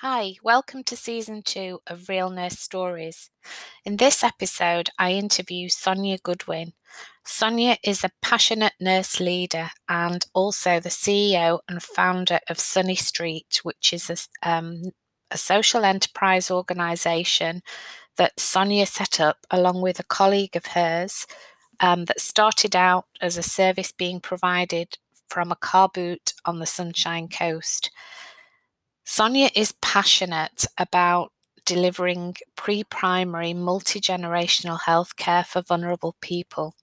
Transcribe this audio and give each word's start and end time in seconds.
Hi, 0.00 0.34
welcome 0.42 0.84
to 0.84 0.94
season 0.94 1.40
two 1.40 1.80
of 1.86 2.10
Real 2.10 2.28
Nurse 2.28 2.58
Stories. 2.58 3.30
In 3.82 3.96
this 3.96 4.22
episode, 4.22 4.90
I 4.98 5.12
interview 5.12 5.70
Sonia 5.70 6.18
Goodwin. 6.22 6.74
Sonia 7.24 7.78
is 7.82 8.04
a 8.04 8.10
passionate 8.20 8.74
nurse 8.78 9.20
leader 9.20 9.70
and 9.88 10.22
also 10.34 10.80
the 10.80 10.90
CEO 10.90 11.60
and 11.66 11.82
founder 11.82 12.40
of 12.50 12.60
Sunny 12.60 12.94
Street, 12.94 13.60
which 13.62 13.94
is 13.94 14.10
a, 14.10 14.46
um, 14.46 14.82
a 15.30 15.38
social 15.38 15.82
enterprise 15.82 16.50
organisation 16.50 17.62
that 18.18 18.38
Sonia 18.38 18.84
set 18.84 19.18
up 19.18 19.46
along 19.50 19.80
with 19.80 19.98
a 19.98 20.04
colleague 20.04 20.56
of 20.56 20.66
hers 20.66 21.26
um, 21.80 22.04
that 22.04 22.20
started 22.20 22.76
out 22.76 23.06
as 23.22 23.38
a 23.38 23.42
service 23.42 23.92
being 23.92 24.20
provided 24.20 24.98
from 25.30 25.50
a 25.50 25.56
car 25.56 25.88
boot 25.88 26.34
on 26.44 26.58
the 26.58 26.66
Sunshine 26.66 27.28
Coast. 27.28 27.90
Sonia 29.06 29.50
is 29.54 29.72
passionate 29.80 30.66
about 30.78 31.30
delivering 31.64 32.34
pre 32.56 32.82
primary 32.82 33.54
multi 33.54 34.00
generational 34.00 34.80
healthcare 34.80 35.46
for 35.46 35.62
vulnerable 35.62 36.16
people. 36.20 36.74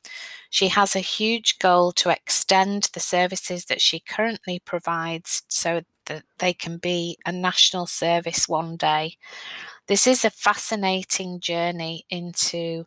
She 0.49 0.69
has 0.69 0.95
a 0.95 0.99
huge 0.99 1.59
goal 1.59 1.91
to 1.93 2.09
extend 2.09 2.89
the 2.93 3.01
services 3.01 3.65
that 3.65 3.81
she 3.81 3.99
currently 3.99 4.59
provides 4.59 5.43
so 5.49 5.81
that 6.05 6.23
they 6.39 6.53
can 6.53 6.77
be 6.77 7.17
a 7.25 7.31
national 7.33 7.87
service 7.87 8.47
one 8.47 8.77
day. 8.77 9.17
This 9.87 10.07
is 10.07 10.23
a 10.23 10.29
fascinating 10.29 11.41
journey 11.41 12.05
into 12.09 12.85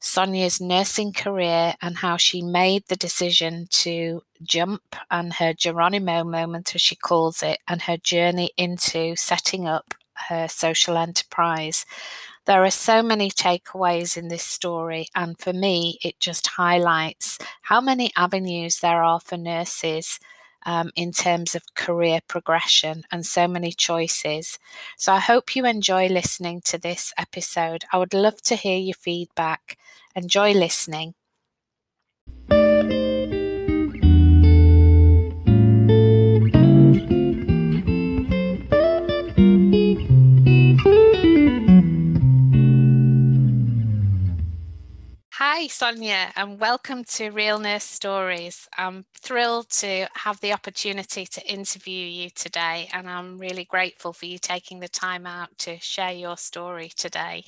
Sonia's 0.00 0.62
nursing 0.62 1.12
career 1.12 1.74
and 1.82 1.98
how 1.98 2.16
she 2.16 2.40
made 2.40 2.84
the 2.88 2.96
decision 2.96 3.66
to 3.70 4.22
jump 4.42 4.96
and 5.10 5.32
her 5.34 5.52
Geronimo 5.52 6.24
moment, 6.24 6.74
as 6.74 6.80
she 6.80 6.96
calls 6.96 7.42
it, 7.42 7.58
and 7.68 7.82
her 7.82 7.96
journey 7.96 8.50
into 8.56 9.16
setting 9.16 9.66
up 9.66 9.94
her 10.28 10.48
social 10.48 10.96
enterprise. 10.96 11.84
There 12.46 12.64
are 12.64 12.70
so 12.70 13.02
many 13.02 13.30
takeaways 13.30 14.16
in 14.16 14.28
this 14.28 14.42
story, 14.42 15.08
and 15.14 15.38
for 15.38 15.52
me, 15.52 15.98
it 16.02 16.18
just 16.18 16.46
highlights 16.46 17.38
how 17.62 17.80
many 17.80 18.10
avenues 18.16 18.80
there 18.80 19.02
are 19.02 19.20
for 19.20 19.36
nurses 19.36 20.18
um, 20.66 20.90
in 20.96 21.12
terms 21.12 21.54
of 21.54 21.74
career 21.74 22.20
progression 22.26 23.04
and 23.12 23.24
so 23.24 23.46
many 23.48 23.72
choices. 23.72 24.58
So 24.96 25.12
I 25.12 25.18
hope 25.20 25.54
you 25.56 25.66
enjoy 25.66 26.08
listening 26.08 26.62
to 26.66 26.78
this 26.78 27.12
episode. 27.18 27.84
I 27.92 27.98
would 27.98 28.14
love 28.14 28.40
to 28.42 28.56
hear 28.56 28.78
your 28.78 28.94
feedback. 28.94 29.78
Enjoy 30.14 30.52
listening. 30.52 31.14
Hi, 45.50 45.66
Sonia, 45.66 46.30
and 46.36 46.60
welcome 46.60 47.04
to 47.04 47.30
Real 47.30 47.58
Nurse 47.58 47.84
Stories. 47.84 48.68
I'm 48.76 49.06
thrilled 49.14 49.70
to 49.80 50.06
have 50.12 50.38
the 50.40 50.52
opportunity 50.52 51.24
to 51.24 51.50
interview 51.50 52.06
you 52.06 52.28
today, 52.28 52.90
and 52.92 53.08
I'm 53.08 53.38
really 53.38 53.64
grateful 53.64 54.12
for 54.12 54.26
you 54.26 54.38
taking 54.38 54.78
the 54.78 54.88
time 54.88 55.24
out 55.24 55.48
to 55.60 55.80
share 55.80 56.12
your 56.12 56.36
story 56.36 56.90
today. 56.94 57.46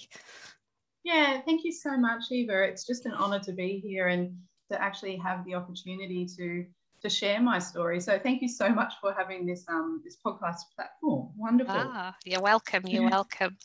Yeah, 1.04 1.42
thank 1.42 1.62
you 1.62 1.72
so 1.72 1.98
much, 1.98 2.22
Eva. 2.30 2.62
It's 2.62 2.86
just 2.86 3.04
an 3.04 3.12
honor 3.12 3.38
to 3.40 3.52
be 3.52 3.82
here 3.84 4.08
and 4.08 4.34
to 4.70 4.80
actually 4.80 5.18
have 5.18 5.44
the 5.44 5.54
opportunity 5.54 6.26
to 6.38 6.64
to 7.02 7.10
share 7.10 7.42
my 7.42 7.58
story. 7.58 8.00
So 8.00 8.18
thank 8.18 8.40
you 8.40 8.48
so 8.48 8.70
much 8.70 8.94
for 9.02 9.12
having 9.12 9.44
this 9.44 9.66
um 9.68 10.00
this 10.02 10.16
podcast 10.24 10.62
platform. 10.74 11.32
Wonderful. 11.36 11.74
Ah, 11.76 12.16
you're 12.24 12.40
welcome. 12.40 12.86
You're 12.86 13.10
welcome. 13.18 13.58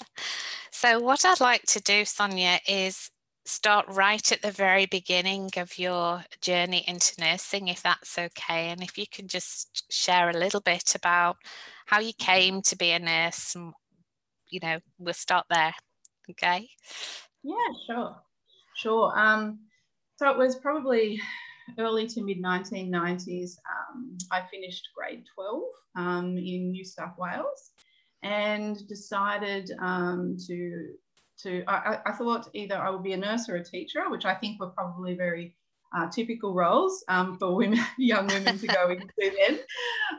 So 0.72 1.00
what 1.00 1.24
I'd 1.24 1.40
like 1.40 1.64
to 1.68 1.80
do, 1.80 2.04
Sonia, 2.04 2.60
is 2.68 3.12
start 3.46 3.86
right 3.90 4.32
at 4.32 4.42
the 4.42 4.52
very 4.52 4.88
beginning 4.88 5.52
of 5.58 5.78
your 5.78 6.24
journey 6.42 6.84
into 6.88 7.14
nursing, 7.20 7.68
if 7.68 7.84
that's 7.84 8.18
okay. 8.18 8.70
And 8.70 8.82
if 8.82 8.98
you 8.98 9.06
can 9.08 9.28
just 9.28 9.92
share 9.92 10.30
a 10.30 10.38
little 10.38 10.62
bit 10.62 10.96
about 10.96 11.38
how 11.86 12.00
you 12.00 12.14
came 12.14 12.62
to 12.64 12.76
be 12.76 12.92
a 12.92 13.00
nurse, 13.00 13.56
and, 13.56 13.74
you 14.50 14.60
know, 14.62 14.80
we'll 14.98 15.14
start 15.14 15.46
there. 15.50 15.74
Okay. 16.32 16.68
Yeah, 17.44 17.56
sure. 17.86 18.16
Sure. 18.76 19.18
Um, 19.18 19.60
so 20.16 20.30
it 20.30 20.38
was 20.38 20.56
probably 20.56 21.22
early 21.78 22.08
to 22.08 22.24
mid 22.24 22.42
1990s. 22.42 23.58
Um, 23.70 24.18
I 24.32 24.42
finished 24.52 24.90
grade 24.96 25.24
12 25.36 25.64
um, 25.96 26.38
in 26.38 26.72
New 26.72 26.84
South 26.84 27.14
Wales 27.18 27.72
and 28.24 28.88
decided 28.88 29.72
um, 29.80 30.36
to 30.48 30.94
to, 31.44 31.64
I, 31.68 32.00
I, 32.06 32.12
thought 32.14 32.50
either 32.54 32.76
I 32.76 32.90
would 32.90 33.04
be 33.04 33.14
a 33.14 33.18
nurse 33.18 33.50
or 33.50 33.56
a 33.56 33.64
teacher, 33.64 34.10
which 34.10 34.26
I 34.26 34.34
think 34.34 34.60
were 34.60 34.70
probably 34.70 35.16
very 35.16 35.56
uh, 35.96 36.10
typical 36.10 36.54
roles 36.54 37.04
um, 37.08 37.38
for 37.38 37.56
women, 37.56 37.80
young 37.98 38.28
women 38.28 38.58
to 38.58 38.68
go 38.68 38.90
into 38.92 39.06
then. 39.20 39.60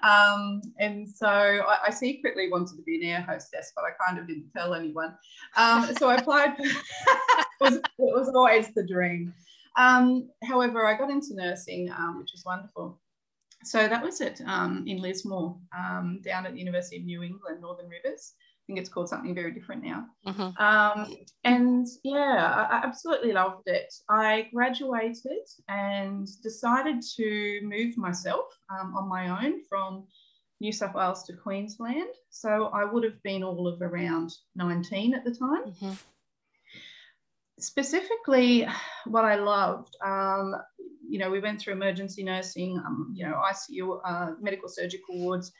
Um, 0.03 0.62
and 0.78 1.09
so 1.09 1.27
I, 1.28 1.78
I, 1.87 1.91
secretly 1.91 2.50
wanted 2.50 2.77
to 2.77 2.82
be 2.82 2.97
an 3.03 3.10
air 3.10 3.27
hostess, 3.28 3.72
but 3.75 3.84
I 3.84 3.91
kind 4.04 4.19
of 4.19 4.27
didn't 4.27 4.50
tell 4.56 4.75
anyone. 4.75 5.15
Um, 5.56 5.91
so 5.99 6.09
I 6.09 6.16
applied. 6.16 6.54
it, 6.59 6.77
was, 7.60 7.75
it 7.77 7.83
was 7.98 8.28
always 8.34 8.72
the 8.75 8.87
dream. 8.87 9.34
Um, 9.77 10.31
however, 10.44 10.87
I 10.87 10.97
got 10.97 11.10
into 11.10 11.34
nursing, 11.34 11.91
um, 11.91 12.19
which 12.19 12.33
was 12.33 12.44
wonderful. 12.47 12.98
So 13.65 13.88
that 13.88 14.03
was 14.03 14.21
it 14.21 14.41
um, 14.47 14.84
in 14.87 14.98
Lismore, 14.98 15.59
down 15.75 16.47
at 16.47 16.53
the 16.53 16.59
University 16.59 16.98
of 16.98 17.04
New 17.04 17.22
England, 17.22 17.60
Northern 17.60 17.88
Rivers 17.88 18.34
think 18.66 18.78
it's 18.78 18.88
called 18.88 19.09
something 19.09 19.34
very 19.34 19.53
different 19.53 19.84
now. 19.84 20.06
Mm-hmm. 20.27 20.62
Um, 20.62 21.16
and 21.44 21.87
yeah, 22.03 22.66
I 22.71 22.81
absolutely 22.84 23.32
loved 23.32 23.69
it. 23.69 23.93
I 24.09 24.49
graduated 24.53 25.47
and 25.69 26.27
decided 26.43 27.03
to 27.16 27.60
move 27.62 27.97
myself 27.97 28.47
um, 28.71 28.94
on 28.97 29.09
my 29.09 29.44
own 29.44 29.60
from 29.69 30.06
New 30.60 30.72
South 30.72 30.94
Wales 30.94 31.22
to 31.25 31.34
Queensland. 31.34 32.10
So 32.31 32.66
I 32.66 32.84
would 32.84 33.04
have 33.04 33.22
been 33.22 33.44
all 33.44 33.69
of 33.69 33.81
around 33.82 34.32
19 34.56 35.15
at 35.15 35.25
the 35.25 35.34
time. 35.34 35.65
Mm-hmm. 35.66 35.93
Specifically, 37.59 38.66
what 39.06 39.25
I 39.25 39.37
loved, 39.37 39.97
um, 40.04 40.54
you 41.09 41.19
know, 41.19 41.31
we 41.31 41.41
went 41.41 41.60
through 41.60 41.75
emergency 41.75 42.22
nursing, 42.22 42.78
um, 42.78 43.15
you 43.15 43.25
know, 43.25 43.41
ICU, 43.50 44.00
uh, 44.04 44.33
medical 44.41 44.69
surgical 44.69 45.19
wards, 45.19 45.53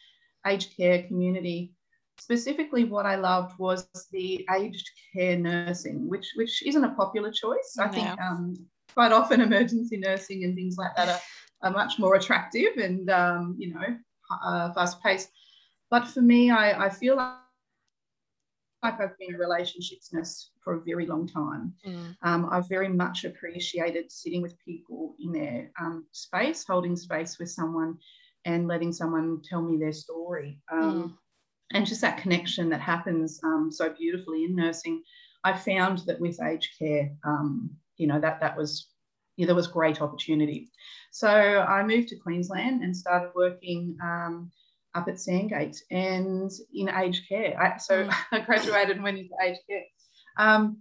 aged 0.47 0.77
care, 0.77 1.05
community 1.05 1.76
specifically 2.19 2.85
what 2.85 3.07
I 3.07 3.17
loved 3.17 3.59
was 3.59 3.89
the 4.13 4.47
aged 4.55 4.89
care 5.13 5.37
nursing, 5.37 6.09
which 6.09 6.33
which 6.37 6.67
isn't 6.67 6.85
a 6.85 6.95
popular 6.95 7.31
choice. 7.31 7.77
I 7.79 7.89
think 7.89 8.21
um, 8.21 8.57
quite 8.95 9.13
often 9.13 9.41
emergency 9.49 9.97
nursing 9.99 10.45
and 10.45 10.55
things 10.55 10.77
like 10.79 10.95
that 10.97 11.09
are, 11.09 11.21
are 11.63 11.73
much 11.73 11.99
more 11.99 12.15
attractive 12.15 12.77
and 12.77 13.11
um, 13.11 13.57
you 13.59 13.75
know 13.75 13.97
uh, 14.45 14.73
fast 14.73 15.03
paced. 15.03 15.31
But 15.91 16.07
for 16.09 16.21
me, 16.21 16.51
I, 16.51 16.87
I 16.87 16.89
feel 16.89 17.17
like 17.17 17.35
like 18.83 19.01
I've 19.01 19.19
been 19.19 19.35
a 19.35 19.39
relationships 19.39 20.13
nurse 20.13 20.51
for 20.63 20.75
a 20.75 20.81
very 20.81 21.07
long 21.07 21.27
time. 21.27 21.73
Mm. 21.85 22.17
Um, 22.23 22.49
I've 22.53 22.69
very 22.69 22.89
much 22.89 23.25
appreciated 23.25 24.13
sitting 24.13 24.43
with 24.43 24.59
people 24.65 25.17
in 25.19 25.33
their 25.33 25.71
um, 25.81 26.07
space, 26.13 26.65
holding 26.67 26.95
space 26.95 27.39
with 27.39 27.51
someone, 27.51 27.99
and 28.45 28.69
letting 28.69 28.93
someone 28.93 29.41
tell 29.49 29.63
me 29.63 29.77
their 29.77 29.93
story. 29.93 30.61
Um, 30.71 30.95
mm 30.95 31.13
and 31.73 31.87
just 31.87 32.01
that 32.01 32.19
connection 32.19 32.69
that 32.71 32.81
happens 32.81 33.41
um, 33.45 33.71
so 33.73 33.91
beautifully 33.91 34.45
in 34.45 34.55
nursing. 34.55 35.03
I 35.45 35.57
found 35.57 35.99
that 36.07 36.21
with 36.21 36.43
aged 36.43 36.71
care, 36.79 37.11
um, 37.25 37.71
you 37.97 38.07
know, 38.07 38.21
that 38.21 38.41
that 38.41 38.57
was 38.57 38.89
yeah, 39.37 39.47
there 39.47 39.55
was 39.55 39.67
great 39.67 40.01
opportunity. 40.01 40.71
So 41.11 41.29
I 41.29 41.83
moved 41.83 42.09
to 42.09 42.17
Queensland 42.17 42.83
and 42.83 42.97
started 42.97 43.33
working 43.35 43.97
um, 44.03 44.51
up 44.95 45.09
at 45.09 45.21
Sandgate 45.21 45.77
and 45.91 46.51
in 46.73 46.89
aged 46.89 47.29
care. 47.29 47.61
I, 47.61 47.77
so 47.77 48.05
mm. 48.05 48.15
I 48.33 48.41
graduated 48.41 48.97
and 48.97 49.05
went 49.05 49.19
into 49.19 49.35
aged 49.45 49.61
care. 49.69 49.85
Um, 50.39 50.79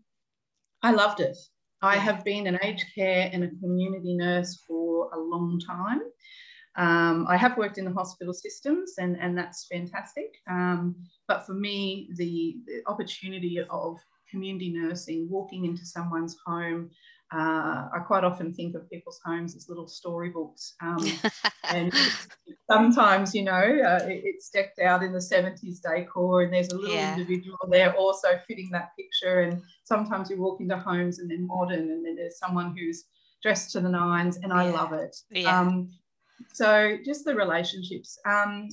I 0.81 0.92
loved 0.92 1.20
it. 1.20 1.38
I 1.81 1.98
have 1.98 2.24
been 2.24 2.48
an 2.48 2.58
aged 2.64 2.86
care 2.96 3.30
and 3.31 3.44
a 3.44 3.50
community 3.62 4.16
nurse 4.16 4.60
for 4.68 5.10
a 5.14 5.20
long 5.20 5.60
time. 5.60 6.02
Um, 6.77 7.25
I 7.30 7.38
have 7.38 7.57
worked 7.57 7.77
in 7.77 7.86
the 7.86 7.94
hospital 7.94 8.33
systems, 8.33 8.95
and, 8.98 9.18
and 9.19 9.38
that's 9.38 9.66
fantastic. 9.72 10.36
Um, 10.50 10.95
but 11.27 11.45
for 11.45 11.54
me, 11.54 12.10
the, 12.16 12.57
the, 12.68 12.81
opportunity 12.88 13.60
of 13.69 13.98
community 14.30 14.74
nursing, 14.74 15.27
walking 15.30 15.66
into 15.66 15.86
someone's 15.86 16.36
home, 16.45 16.89
uh, 17.33 17.88
I 17.94 18.00
quite 18.06 18.24
often 18.24 18.54
think 18.54 18.75
of 18.75 18.89
people's 18.89 19.19
homes 19.25 19.56
as 19.56 19.69
little 19.69 19.88
storybooks. 19.88 20.75
Um, 20.81 21.06
and 21.69 21.94
sometimes, 22.69 23.33
you 23.33 23.44
know, 23.44 23.54
uh, 23.54 24.04
it, 24.06 24.21
it's 24.25 24.50
decked 24.50 24.80
out 24.80 25.01
in 25.01 25.13
the 25.13 25.19
70s 25.19 25.80
decor, 25.81 26.42
and 26.42 26.54
there's 26.54 26.69
a 26.69 26.78
little 26.78 26.95
yeah. 26.95 27.16
individual 27.16 27.57
there 27.69 27.94
also 27.95 28.39
fitting 28.48 28.69
that 28.71 28.89
picture. 28.98 29.42
And 29.42 29.62
sometimes 29.86 30.30
you 30.30 30.42
walk 30.42 30.60
into 30.60 30.78
homes 30.78 31.19
and 31.19 31.31
they're 31.31 31.39
modern, 31.39 31.89
and 31.89 32.06
then 32.06 32.16
there's 32.18 32.38
someone 32.38 32.75
who's 32.78 33.06
dressed 33.42 33.71
to 33.71 33.80
the 33.80 33.89
nines, 33.89 34.38
and 34.38 34.51
I 34.51 34.69
love 34.69 34.92
it. 34.92 35.16
Yeah. 35.30 35.60
Um, 35.60 35.89
so 36.54 36.98
just 37.06 37.26
the 37.26 37.36
relationships. 37.36 38.18
Um, 38.26 38.70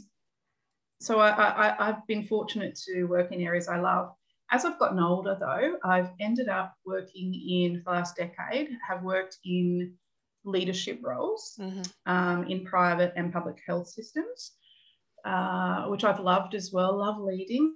so 1.01 1.19
I, 1.19 1.31
I, 1.31 1.89
I've 1.89 2.07
been 2.07 2.25
fortunate 2.25 2.79
to 2.87 3.05
work 3.05 3.33
in 3.33 3.41
areas 3.41 3.69
I 3.69 3.81
love. 3.81 4.13
As 4.51 4.65
I've 4.65 4.79
gotten 4.79 5.01
older, 5.01 5.37
though, 5.41 5.79
I've 5.83 6.11
ended 6.21 6.49
up 6.49 6.75
working 6.85 7.35
in 7.35 7.83
the 7.85 7.91
last 7.91 8.17
decade, 8.17 8.69
have 8.87 9.03
worked 9.03 9.39
in 9.45 9.95
leadership 10.45 11.01
roles 11.03 11.55
mm-hmm. 11.59 11.83
um, 12.07 12.47
in 12.49 12.65
private 12.65 13.13
and 13.17 13.33
public 13.33 13.57
health 13.67 13.89
systems, 13.89 14.53
uh, 15.25 15.87
which 15.87 16.05
I've 16.05 16.21
loved 16.21 16.55
as 16.55 16.71
well. 16.73 16.99
Love 16.99 17.19
leading 17.19 17.75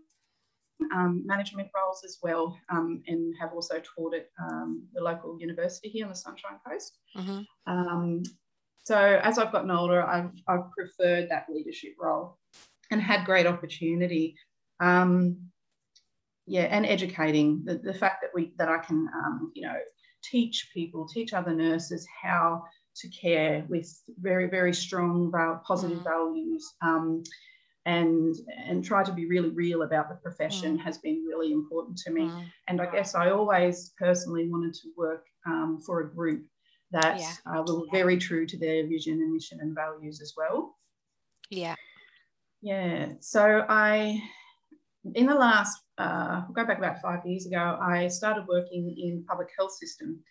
um, 0.93 1.23
management 1.25 1.69
roles 1.75 2.03
as 2.05 2.19
well, 2.23 2.59
um, 2.69 3.03
and 3.07 3.35
have 3.41 3.53
also 3.53 3.81
taught 3.81 4.15
at 4.15 4.29
um, 4.41 4.87
the 4.95 5.01
local 5.01 5.39
university 5.41 5.89
here 5.89 6.05
on 6.05 6.11
the 6.11 6.17
Sunshine 6.17 6.59
Coast. 6.67 6.99
Mm-hmm. 7.17 7.41
So 8.87 8.97
as 8.97 9.37
I've 9.37 9.51
gotten 9.51 9.73
older, 9.73 10.01
I've, 10.01 10.31
I've 10.47 10.71
preferred 10.71 11.29
that 11.29 11.47
leadership 11.53 11.95
role 12.01 12.39
and 12.93 13.03
had 13.03 13.27
great 13.27 13.45
opportunity. 13.45 14.37
Um, 14.79 15.39
yeah, 16.47 16.69
and 16.71 16.87
educating 16.87 17.65
the, 17.65 17.79
the 17.79 17.93
fact 17.93 18.23
that 18.23 18.31
we 18.33 18.53
that 18.59 18.69
I 18.69 18.79
can 18.79 19.09
um, 19.13 19.51
you 19.57 19.63
know 19.63 19.75
teach 20.23 20.71
people, 20.73 21.09
teach 21.09 21.33
other 21.33 21.53
nurses 21.53 22.07
how 22.23 22.63
to 22.99 23.09
care 23.09 23.67
with 23.69 23.93
very 24.21 24.49
very 24.49 24.73
strong 24.73 25.33
positive 25.67 25.99
mm. 25.99 26.05
values. 26.05 26.75
Um, 26.81 27.25
and 27.87 28.37
and 28.69 28.85
try 28.85 29.03
to 29.03 29.13
be 29.13 29.27
really 29.27 29.51
real 29.51 29.83
about 29.83 30.09
the 30.09 30.15
profession 30.15 30.79
mm. 30.79 30.81
has 30.81 30.99
been 30.99 31.25
really 31.27 31.51
important 31.51 31.99
to 31.99 32.13
me. 32.13 32.29
Mm. 32.29 32.45
And 32.69 32.81
I 32.81 32.87
guess 32.87 33.17
I 33.17 33.31
always 33.31 33.93
personally 33.99 34.49
wanted 34.49 34.75
to 34.75 34.89
work 34.97 35.25
um, 35.45 35.81
for 35.85 36.03
a 36.03 36.15
group 36.15 36.45
that 36.97 37.21
yeah. 37.21 37.33
uh, 37.47 37.63
were 37.67 37.87
very 37.93 38.17
true 38.17 38.47
to 38.47 38.59
their 38.59 38.87
vision 38.87 39.15
and 39.15 39.33
mission 39.33 39.61
and 39.61 39.75
values 39.75 40.21
as 40.21 40.35
well. 40.37 40.77
Yeah. 41.51 41.75
Yeah. 42.63 43.13
So 43.21 43.65
I, 43.69 44.21
in 45.15 45.27
the 45.27 45.35
last, 45.35 45.83
uh, 45.99 46.43
go 46.53 46.67
back 46.67 46.79
about 46.79 47.01
five 47.01 47.25
years 47.25 47.47
ago, 47.47 47.79
I 47.81 48.09
started 48.09 48.47
working 48.49 48.95
in 48.99 49.25
public 49.29 49.49
health 49.57 49.73
system 49.73 50.23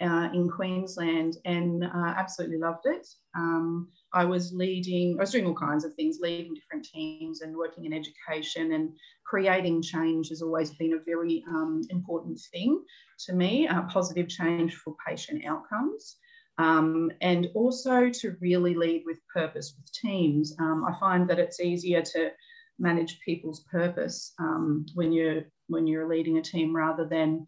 uh, 0.00 0.28
in 0.32 0.48
Queensland 0.48 1.36
and 1.44 1.84
uh, 1.84 2.14
absolutely 2.16 2.58
loved 2.58 2.86
it. 2.86 3.06
Um, 3.36 3.88
I 4.12 4.24
was 4.24 4.52
leading, 4.52 5.16
I 5.18 5.22
was 5.22 5.32
doing 5.32 5.46
all 5.46 5.54
kinds 5.54 5.84
of 5.84 5.94
things, 5.94 6.18
leading 6.20 6.54
different 6.54 6.86
teams 6.92 7.40
and 7.40 7.56
working 7.56 7.84
in 7.84 7.92
education 7.92 8.72
and 8.72 8.90
creating 9.24 9.82
change 9.82 10.28
has 10.28 10.42
always 10.42 10.70
been 10.72 10.94
a 10.94 11.04
very 11.04 11.44
um, 11.48 11.82
important 11.90 12.40
thing 12.52 12.82
to 13.26 13.32
me, 13.32 13.68
uh, 13.68 13.82
positive 13.82 14.28
change 14.28 14.74
for 14.74 14.94
patient 15.06 15.44
outcomes. 15.44 16.16
Um, 16.58 17.10
and 17.22 17.48
also 17.54 18.10
to 18.10 18.36
really 18.40 18.74
lead 18.74 19.04
with 19.06 19.18
purpose 19.32 19.74
with 19.76 19.90
teams. 19.92 20.54
Um, 20.58 20.84
I 20.86 20.98
find 21.00 21.28
that 21.30 21.38
it's 21.38 21.60
easier 21.60 22.02
to 22.02 22.30
manage 22.78 23.20
people's 23.20 23.64
purpose 23.70 24.34
um, 24.38 24.84
when 24.94 25.12
you're 25.12 25.44
when 25.68 25.86
you're 25.86 26.08
leading 26.08 26.36
a 26.38 26.42
team 26.42 26.74
rather 26.76 27.06
than 27.06 27.46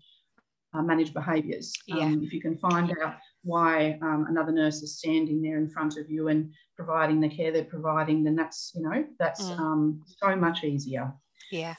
uh, 0.74 0.82
manage 0.82 1.14
behaviours. 1.14 1.72
Yeah. 1.86 2.04
Um, 2.04 2.22
if 2.24 2.32
you 2.32 2.40
can 2.40 2.58
find 2.58 2.94
out 3.02 3.16
why 3.42 3.98
um, 4.02 4.26
another 4.28 4.52
nurse 4.52 4.82
is 4.82 4.98
standing 4.98 5.40
there 5.40 5.58
in 5.58 5.68
front 5.68 5.96
of 5.96 6.10
you 6.10 6.28
and 6.28 6.52
providing 6.76 7.20
the 7.20 7.28
care 7.28 7.52
they're 7.52 7.64
providing, 7.64 8.24
then 8.24 8.36
that's 8.36 8.72
you 8.74 8.82
know 8.82 9.04
that's 9.18 9.42
mm. 9.42 9.58
um, 9.58 10.02
so 10.06 10.34
much 10.36 10.64
easier. 10.64 11.12
Yeah. 11.50 11.74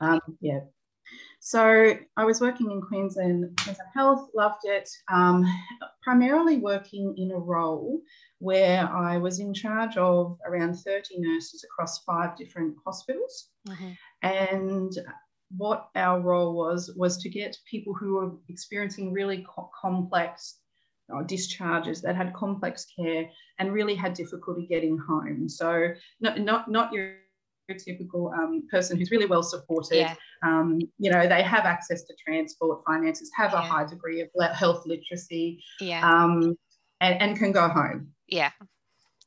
Um, 0.00 0.20
yeah. 0.40 0.60
So 1.40 1.94
I 2.16 2.24
was 2.24 2.40
working 2.40 2.72
in 2.72 2.82
Queensland 2.82 3.56
Queensland 3.62 3.90
Health, 3.94 4.28
loved 4.34 4.64
it. 4.64 4.90
Um, 5.12 5.46
primarily 6.02 6.58
working 6.58 7.14
in 7.16 7.30
a 7.30 7.38
role 7.38 8.00
where 8.38 8.88
I 8.88 9.16
was 9.16 9.38
in 9.38 9.54
charge 9.54 9.96
of 9.96 10.38
around 10.46 10.74
30 10.74 11.20
nurses 11.20 11.64
across 11.64 12.02
five 12.04 12.36
different 12.36 12.74
hospitals. 12.84 13.50
Mm-hmm. 13.68 13.90
And 14.22 14.92
what 15.56 15.88
our 15.94 16.20
role 16.20 16.54
was 16.54 16.92
was 16.96 17.16
to 17.18 17.28
get 17.28 17.56
people 17.70 17.94
who 17.94 18.14
were 18.14 18.32
experiencing 18.48 19.12
really 19.12 19.46
co- 19.48 19.70
complex 19.80 20.58
uh, 21.14 21.22
discharges 21.22 22.02
that 22.02 22.16
had 22.16 22.34
complex 22.34 22.86
care 22.98 23.28
and 23.58 23.72
really 23.72 23.94
had 23.94 24.12
difficulty 24.14 24.66
getting 24.66 24.98
home. 24.98 25.48
So 25.48 25.88
not 26.20 26.40
not 26.40 26.70
not 26.70 26.92
your 26.92 27.14
typical 27.78 28.32
um, 28.36 28.62
person 28.70 28.96
who's 28.96 29.10
really 29.10 29.26
well 29.26 29.42
supported. 29.42 29.98
Yeah. 29.98 30.14
Um, 30.42 30.78
you 30.98 31.10
know, 31.10 31.26
they 31.26 31.42
have 31.42 31.64
access 31.64 32.02
to 32.04 32.14
transport, 32.24 32.82
finances, 32.86 33.30
have 33.36 33.52
yeah. 33.52 33.58
a 33.58 33.62
high 33.62 33.86
degree 33.86 34.20
of 34.20 34.28
health 34.54 34.84
literacy, 34.86 35.62
yeah. 35.80 36.08
um, 36.08 36.56
and, 37.00 37.20
and 37.20 37.36
can 37.36 37.52
go 37.52 37.68
home. 37.68 38.08
Yeah. 38.28 38.50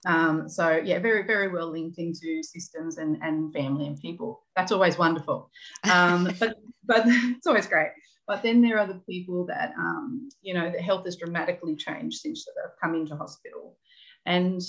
Um, 0.05 0.47
so 0.47 0.77
yeah, 0.77 0.99
very, 0.99 1.23
very 1.23 1.49
well 1.49 1.71
linked 1.71 1.99
into 1.99 2.41
systems 2.41 2.97
and, 2.97 3.17
and 3.21 3.53
family 3.53 3.87
and 3.87 3.99
people. 3.99 4.43
That's 4.55 4.71
always 4.71 4.97
wonderful. 4.97 5.51
Um, 5.89 6.29
but 6.39 6.55
but 6.85 7.03
it's 7.05 7.47
always 7.47 7.67
great. 7.67 7.91
But 8.27 8.43
then 8.43 8.61
there 8.61 8.79
are 8.79 8.87
the 8.87 9.01
people 9.09 9.45
that 9.47 9.73
um, 9.77 10.29
you 10.41 10.53
know, 10.53 10.71
the 10.71 10.81
health 10.81 11.05
has 11.05 11.17
dramatically 11.17 11.75
changed 11.75 12.19
since 12.19 12.45
they've 12.45 12.71
come 12.81 12.95
into 12.95 13.15
hospital. 13.15 13.77
And 14.25 14.61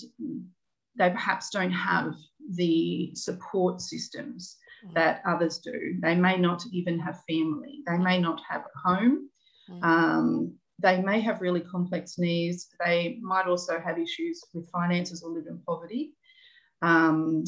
they 0.97 1.11
perhaps 1.11 1.50
don't 1.50 1.73
have 1.73 2.15
the 2.55 3.11
support 3.15 3.81
systems 3.81 4.56
mm. 4.87 4.94
that 4.94 5.23
others 5.26 5.59
do. 5.59 5.97
They 6.00 6.15
may 6.15 6.37
not 6.37 6.62
even 6.73 6.99
have 6.99 7.23
family. 7.29 7.83
They 7.87 7.97
may 7.97 8.19
not 8.19 8.41
have 8.49 8.62
a 8.62 8.88
home. 8.88 9.29
Mm. 9.71 9.85
Um, 9.85 10.55
they 10.81 11.00
may 11.00 11.21
have 11.21 11.41
really 11.41 11.61
complex 11.61 12.19
needs. 12.19 12.69
They 12.85 13.19
might 13.21 13.47
also 13.47 13.79
have 13.81 13.99
issues 13.99 14.43
with 14.55 14.71
finances 14.71 15.23
or 15.23 15.31
live 15.31 15.47
in 15.47 15.59
poverty, 15.67 16.12
um, 16.82 17.44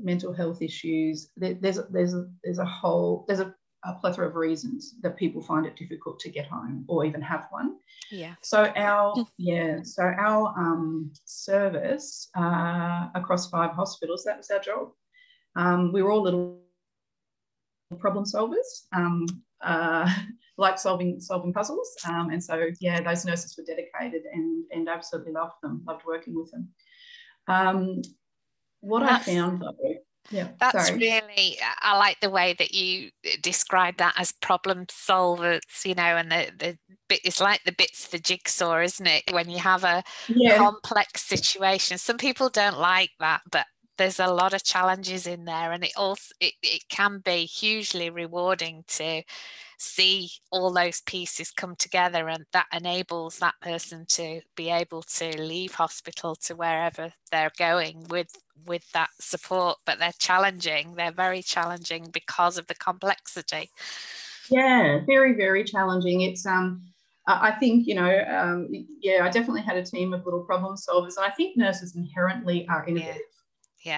mental 0.00 0.32
health 0.32 0.62
issues. 0.62 1.30
There's 1.36 1.80
there's 1.90 2.14
a, 2.14 2.26
there's 2.42 2.58
a 2.58 2.64
whole 2.64 3.24
there's 3.26 3.40
a, 3.40 3.54
a, 3.84 3.94
plethora 3.94 4.28
of 4.28 4.36
reasons 4.36 4.94
that 5.02 5.16
people 5.16 5.42
find 5.42 5.66
it 5.66 5.76
difficult 5.76 6.18
to 6.20 6.30
get 6.30 6.46
home 6.46 6.84
or 6.88 7.04
even 7.04 7.20
have 7.20 7.46
one. 7.50 7.76
Yeah. 8.10 8.34
So 8.42 8.72
our 8.76 9.14
yeah 9.38 9.80
so 9.82 10.02
our 10.02 10.54
um, 10.56 11.12
service 11.24 12.28
uh, 12.36 13.08
across 13.14 13.48
five 13.48 13.72
hospitals 13.72 14.24
that 14.24 14.38
was 14.38 14.50
our 14.50 14.60
job. 14.60 14.90
Um, 15.56 15.92
we 15.92 16.02
were 16.02 16.10
all 16.10 16.22
little 16.22 16.62
problem 17.98 18.24
solvers. 18.24 18.86
Um, 18.92 19.26
uh, 19.60 20.10
like 20.62 20.78
solving 20.78 21.20
solving 21.20 21.52
puzzles. 21.52 21.94
Um, 22.08 22.30
and 22.30 22.42
so, 22.42 22.68
yeah, 22.80 23.02
those 23.02 23.26
nurses 23.26 23.54
were 23.58 23.64
dedicated 23.64 24.22
and, 24.32 24.64
and 24.70 24.88
absolutely 24.88 25.32
loved 25.32 25.56
them, 25.62 25.82
loved 25.86 26.04
working 26.06 26.34
with 26.34 26.50
them. 26.50 26.68
Um, 27.48 28.00
what 28.80 29.00
that's, 29.00 29.28
I 29.28 29.34
found 29.34 29.60
though, 29.60 29.94
yeah, 30.30 30.48
that's 30.58 30.86
sorry. 30.86 30.98
really, 30.98 31.58
I 31.80 31.98
like 31.98 32.20
the 32.20 32.30
way 32.30 32.54
that 32.58 32.72
you 32.72 33.10
describe 33.42 33.96
that 33.98 34.14
as 34.16 34.32
problem 34.32 34.86
solvers, 34.86 35.60
you 35.84 35.94
know, 35.94 36.02
and 36.02 36.30
the, 36.30 36.50
the 36.58 36.78
bit, 37.08 37.20
it's 37.24 37.40
like 37.40 37.62
the 37.64 37.72
bits 37.72 38.06
of 38.06 38.12
the 38.12 38.18
jigsaw, 38.18 38.80
isn't 38.80 39.06
it? 39.06 39.24
When 39.32 39.50
you 39.50 39.58
have 39.58 39.84
a 39.84 40.02
yeah. 40.28 40.56
complex 40.56 41.22
situation, 41.22 41.98
some 41.98 42.18
people 42.18 42.48
don't 42.48 42.78
like 42.78 43.10
that, 43.18 43.42
but 43.50 43.66
there's 43.98 44.20
a 44.20 44.32
lot 44.32 44.54
of 44.54 44.64
challenges 44.64 45.26
in 45.26 45.44
there 45.44 45.72
and 45.72 45.84
it 45.84 45.92
also 45.96 46.32
it, 46.40 46.54
it 46.62 46.82
can 46.88 47.20
be 47.24 47.44
hugely 47.44 48.10
rewarding 48.10 48.84
to 48.88 49.22
see 49.82 50.30
all 50.50 50.72
those 50.72 51.00
pieces 51.00 51.50
come 51.50 51.74
together 51.76 52.28
and 52.28 52.44
that 52.52 52.66
enables 52.72 53.38
that 53.38 53.54
person 53.60 54.06
to 54.08 54.40
be 54.56 54.70
able 54.70 55.02
to 55.02 55.36
leave 55.42 55.74
hospital 55.74 56.36
to 56.36 56.54
wherever 56.54 57.12
they're 57.32 57.50
going 57.58 58.06
with 58.08 58.28
with 58.64 58.88
that 58.92 59.10
support 59.20 59.76
but 59.84 59.98
they're 59.98 60.12
challenging 60.20 60.94
they're 60.94 61.10
very 61.10 61.42
challenging 61.42 62.06
because 62.12 62.58
of 62.58 62.66
the 62.68 62.74
complexity 62.76 63.68
yeah 64.50 65.00
very 65.04 65.34
very 65.34 65.64
challenging 65.64 66.20
it's 66.20 66.46
um 66.46 66.80
I 67.24 67.52
think, 67.52 67.86
you 67.86 67.94
know, 67.94 68.24
um, 68.28 68.68
yeah, 69.00 69.24
I 69.24 69.28
definitely 69.28 69.62
had 69.62 69.76
a 69.76 69.84
team 69.84 70.12
of 70.12 70.24
little 70.24 70.42
problem 70.42 70.74
solvers. 70.74 71.16
And 71.16 71.24
I 71.24 71.30
think 71.30 71.56
nurses 71.56 71.94
inherently 71.94 72.66
are 72.68 72.84
innovative. 72.84 73.14
Yeah. 73.14 73.41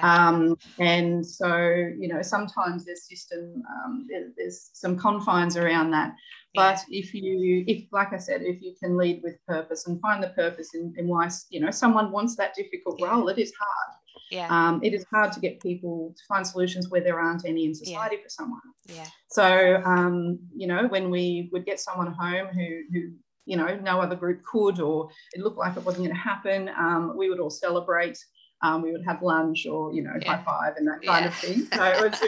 Um, 0.03 0.57
and 0.79 1.27
so, 1.27 1.57
you 1.99 2.09
know, 2.09 2.23
sometimes 2.23 2.85
there's 2.85 3.09
system, 3.09 3.63
um, 3.71 4.07
there, 4.09 4.31
there's 4.37 4.71
some 4.73 4.97
confines 4.97 5.57
around 5.57 5.91
that. 5.91 6.15
But 6.55 6.81
yeah. 6.89 7.01
if 7.01 7.13
you, 7.13 7.65
if 7.67 7.87
like 7.93 8.13
I 8.13 8.19
said, 8.19 8.43
if 8.43 8.63
you 8.63 8.75
can 8.81 8.97
lead 8.97 9.21
with 9.23 9.45
purpose 9.47 9.87
and 9.87 10.01
find 10.01 10.23
the 10.23 10.29
purpose 10.29 10.71
in, 10.75 10.95
in 10.97 11.09
why, 11.09 11.29
you 11.51 11.61
know, 11.61 11.71
someone 11.71 12.13
wants 12.13 12.37
that 12.37 12.55
difficult 12.55 13.01
yeah. 13.01 13.09
role, 13.09 13.29
it 13.29 13.39
is 13.39 13.53
hard. 13.59 13.99
Yeah. 14.31 14.49
Um, 14.49 14.81
it 14.83 14.95
is 14.95 15.05
hard 15.13 15.33
to 15.33 15.41
get 15.41 15.61
people 15.61 16.15
to 16.17 16.23
find 16.27 16.47
solutions 16.47 16.89
where 16.89 17.01
there 17.01 17.21
aren't 17.21 17.45
any 17.45 17.67
in 17.67 17.75
society 17.75 18.17
yeah. 18.17 18.23
for 18.23 18.29
someone. 18.29 18.61
Yeah. 18.87 19.07
So, 19.29 19.83
um, 19.85 20.39
you 20.57 20.67
know, 20.67 20.87
when 20.87 21.11
we 21.11 21.51
would 21.53 21.67
get 21.67 21.79
someone 21.79 22.13
home 22.13 22.47
who, 22.47 22.83
who, 22.93 23.13
you 23.47 23.57
know, 23.57 23.77
no 23.77 24.01
other 24.01 24.17
group 24.17 24.43
could, 24.45 24.81
or 24.81 25.11
it 25.35 25.41
looked 25.43 25.59
like 25.59 25.77
it 25.77 25.85
wasn't 25.85 26.05
going 26.05 26.17
to 26.17 26.23
happen, 26.23 26.71
um, 26.79 27.15
we 27.17 27.29
would 27.29 27.41
all 27.41 27.51
celebrate 27.51 28.19
um, 28.65 28.81
we 28.81 28.93
would 28.93 29.05
have 29.05 29.23
lunch 29.23 29.67
or 29.67 29.93
you 29.93 30.03
know 30.03 30.13
yeah. 30.21 30.37
high 30.37 30.45
five 30.45 30.77
and 30.77 30.89
that 30.89 31.03
kind 31.05 31.25
yeah. 31.25 31.29
of 31.29 31.35
thing. 31.35 31.67
So 31.73 31.85
it 31.85 32.11
was, 32.11 32.21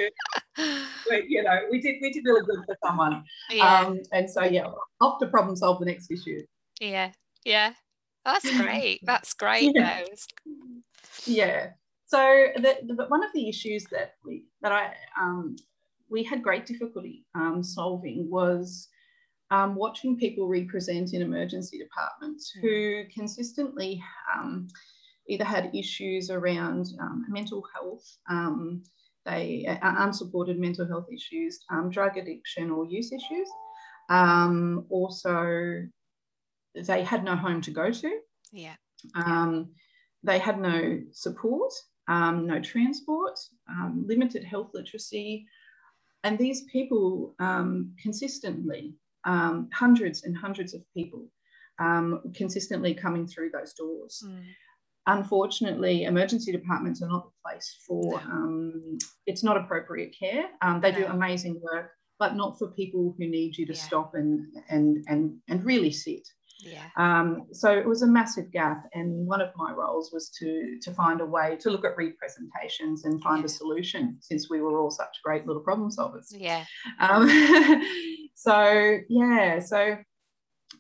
we, 1.11 1.25
you 1.29 1.43
know, 1.43 1.61
we 1.71 1.81
did 1.81 1.97
we 2.03 2.13
did 2.13 2.25
really 2.25 2.45
good 2.45 2.65
for 2.67 2.77
someone. 2.85 3.25
Yeah. 3.51 3.81
Um, 3.81 4.01
and 4.13 4.29
so 4.29 4.45
yeah, 4.45 4.67
off 5.01 5.19
to 5.21 5.27
problem 5.27 5.57
solve 5.57 5.81
the 5.81 5.87
next 5.87 6.11
issue. 6.11 6.43
Yeah, 6.79 7.13
yeah, 7.45 7.73
that's 8.25 8.49
great. 8.61 9.01
That's 9.03 9.33
great. 9.33 9.73
yeah. 9.75 10.03
yeah. 11.25 11.67
so 12.07 12.49
the, 12.57 12.77
the, 12.87 13.07
one 13.09 13.25
of 13.25 13.33
the 13.33 13.49
issues 13.49 13.85
that 13.91 14.13
we 14.25 14.45
that 14.61 14.73
I 14.73 14.93
um, 15.19 15.57
we 16.11 16.23
had 16.23 16.43
great 16.43 16.67
difficulty 16.67 17.25
um, 17.35 17.63
solving 17.63 18.31
was 18.31 18.89
um, 19.51 19.75
watching 19.75 20.19
people 20.19 20.49
represent 20.49 21.15
in 21.15 21.23
emergency 21.23 21.79
departments 21.79 22.53
mm. 22.59 22.61
who 22.61 23.05
consistently 23.15 24.03
um, 24.35 24.69
either 25.29 25.45
had 25.45 25.75
issues 25.75 26.31
around 26.31 26.87
um, 27.01 27.25
mental 27.29 27.65
health, 27.75 28.05
um, 28.31 28.83
they 29.25 29.67
uh, 29.67 29.95
unsupported 30.05 30.59
mental 30.59 30.87
health 30.87 31.07
issues, 31.13 31.61
um, 31.71 31.91
drug 31.91 32.17
addiction 32.17 32.71
or 32.71 32.87
use 32.87 33.13
issues. 33.13 33.49
Um, 34.09 34.87
also, 34.89 35.83
they 36.75 37.03
had 37.03 37.25
no 37.25 37.35
home 37.35 37.61
to 37.63 37.71
go 37.71 37.91
to. 37.91 38.21
Yeah. 38.53 38.75
they 40.23 40.39
had 40.39 40.61
no 40.61 41.01
support, 41.13 41.73
no 42.09 42.61
transport, 42.63 43.39
limited 43.95 44.45
health 44.45 44.71
literacy. 44.75 45.47
And 46.23 46.39
these 46.39 46.63
people 46.65 47.35
consistently 48.01 48.95
um, 49.27 49.69
hundreds 49.73 50.23
and 50.23 50.37
hundreds 50.37 50.73
of 50.73 50.83
people 50.95 51.27
um, 51.79 52.23
consistently 52.35 52.95
coming 52.95 53.27
through 53.27 53.51
those 53.51 53.75
doors. 53.75 54.23
Mm. 54.25 54.45
Unfortunately, 55.07 56.05
emergency 56.05 56.53
departments 56.53 57.03
are 57.03 57.09
not 57.09 57.27
the 57.27 57.49
place 57.49 57.77
for, 57.87 58.21
um, 58.21 58.99
it's 59.27 59.45
not 59.45 59.57
appropriate 59.57 60.15
care. 60.19 60.47
Um, 60.63 60.81
they 60.81 60.93
no. 60.93 60.99
do 60.99 61.07
amazing 61.07 61.61
work, 61.63 61.93
but 62.19 62.35
not 62.35 62.59
for 62.59 62.69
people 62.69 63.15
who 63.19 63.29
need 63.29 63.57
you 63.57 63.67
to 63.67 63.75
yeah. 63.75 63.81
stop 63.81 64.15
and, 64.15 64.47
and, 64.69 65.05
and, 65.09 65.39
and 65.49 65.65
really 65.65 65.93
sit. 65.93 66.27
Yeah. 66.61 66.85
Um, 66.97 67.47
so 67.53 67.71
it 67.71 67.87
was 67.87 68.03
a 68.03 68.07
massive 68.07 68.51
gap, 68.51 68.89
and 68.95 69.27
one 69.27 69.41
of 69.41 69.51
my 69.57 69.73
roles 69.73 70.11
was 70.13 70.31
to 70.39 70.79
to 70.81 70.93
find 70.95 71.21
a 71.21 71.27
way 71.27 71.57
to 71.61 71.71
look 71.71 71.85
at 71.85 71.97
representations 71.97 73.05
and 73.05 73.23
find 73.23 73.41
yeah. 73.41 73.47
a 73.47 73.49
solution, 73.49 74.17
since 74.21 74.49
we 74.49 74.61
were 74.61 74.81
all 74.81 74.91
such 74.91 75.21
great 75.23 75.47
little 75.47 75.63
problem 75.63 75.91
solvers. 75.91 76.29
Yeah. 76.31 76.65
Um, 76.99 77.29
so 78.35 78.99
yeah, 79.09 79.59
so 79.59 79.99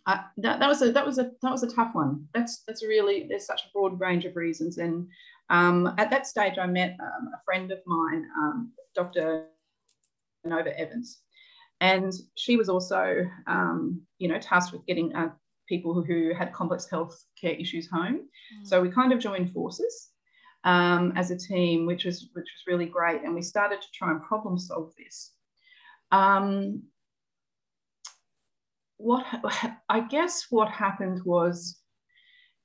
I, 0.07 0.25
that, 0.39 0.61
that 0.61 0.69
was 0.69 0.83
a 0.83 0.93
that 0.93 1.05
was 1.05 1.19
a 1.19 1.33
that 1.43 1.51
was 1.51 1.65
a 1.65 1.71
tough 1.71 1.95
one. 1.95 2.27
That's 2.33 2.63
that's 2.67 2.85
really 2.85 3.27
there's 3.29 3.47
such 3.47 3.63
a 3.63 3.73
broad 3.73 3.99
range 3.99 4.25
of 4.25 4.37
reasons, 4.37 4.79
and 4.79 5.09
um, 5.51 5.95
at 5.99 6.11
that 6.11 6.27
stage 6.27 6.59
I 6.59 6.67
met 6.67 6.97
um, 7.01 7.31
a 7.35 7.43
friend 7.45 7.73
of 7.73 7.81
mine, 7.87 8.27
um, 8.39 8.73
Dr. 8.95 9.47
Nova 10.45 10.79
Evans, 10.79 11.23
and 11.81 12.13
she 12.37 12.57
was 12.57 12.69
also 12.69 13.27
um, 13.49 14.01
you 14.19 14.29
know 14.29 14.39
tasked 14.39 14.73
with 14.73 14.87
getting 14.87 15.13
a 15.15 15.35
people 15.69 16.01
who 16.03 16.33
had 16.33 16.53
complex 16.53 16.89
health 16.89 17.25
care 17.41 17.55
issues 17.55 17.91
home. 17.91 18.21
Mm. 18.61 18.67
So 18.67 18.81
we 18.81 18.91
kind 18.91 19.13
of 19.13 19.19
joined 19.19 19.53
forces 19.53 20.11
um, 20.63 21.13
as 21.17 21.33
a 21.33 21.37
team, 21.37 21.85
which 21.85 22.05
was 22.05 22.29
which 22.33 22.47
was 22.47 22.67
really 22.67 22.87
great, 22.87 23.23
and 23.23 23.35
we 23.35 23.43
started 23.43 23.81
to 23.83 23.89
try 23.93 24.11
and 24.11 24.23
problem 24.23 24.57
solve 24.57 24.93
this. 24.97 25.33
Um, 26.13 26.85
what 28.99 29.25
I 29.89 30.01
guess 30.01 30.47
what 30.51 30.69
happened 30.71 31.23
was 31.25 31.81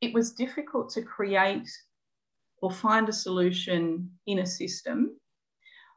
it 0.01 0.13
was 0.13 0.33
difficult 0.33 0.89
to 0.91 1.01
create 1.01 1.69
or 2.61 2.71
find 2.71 3.09
a 3.09 3.13
solution 3.13 4.09
in 4.27 4.39
a 4.39 4.45
system 4.45 5.17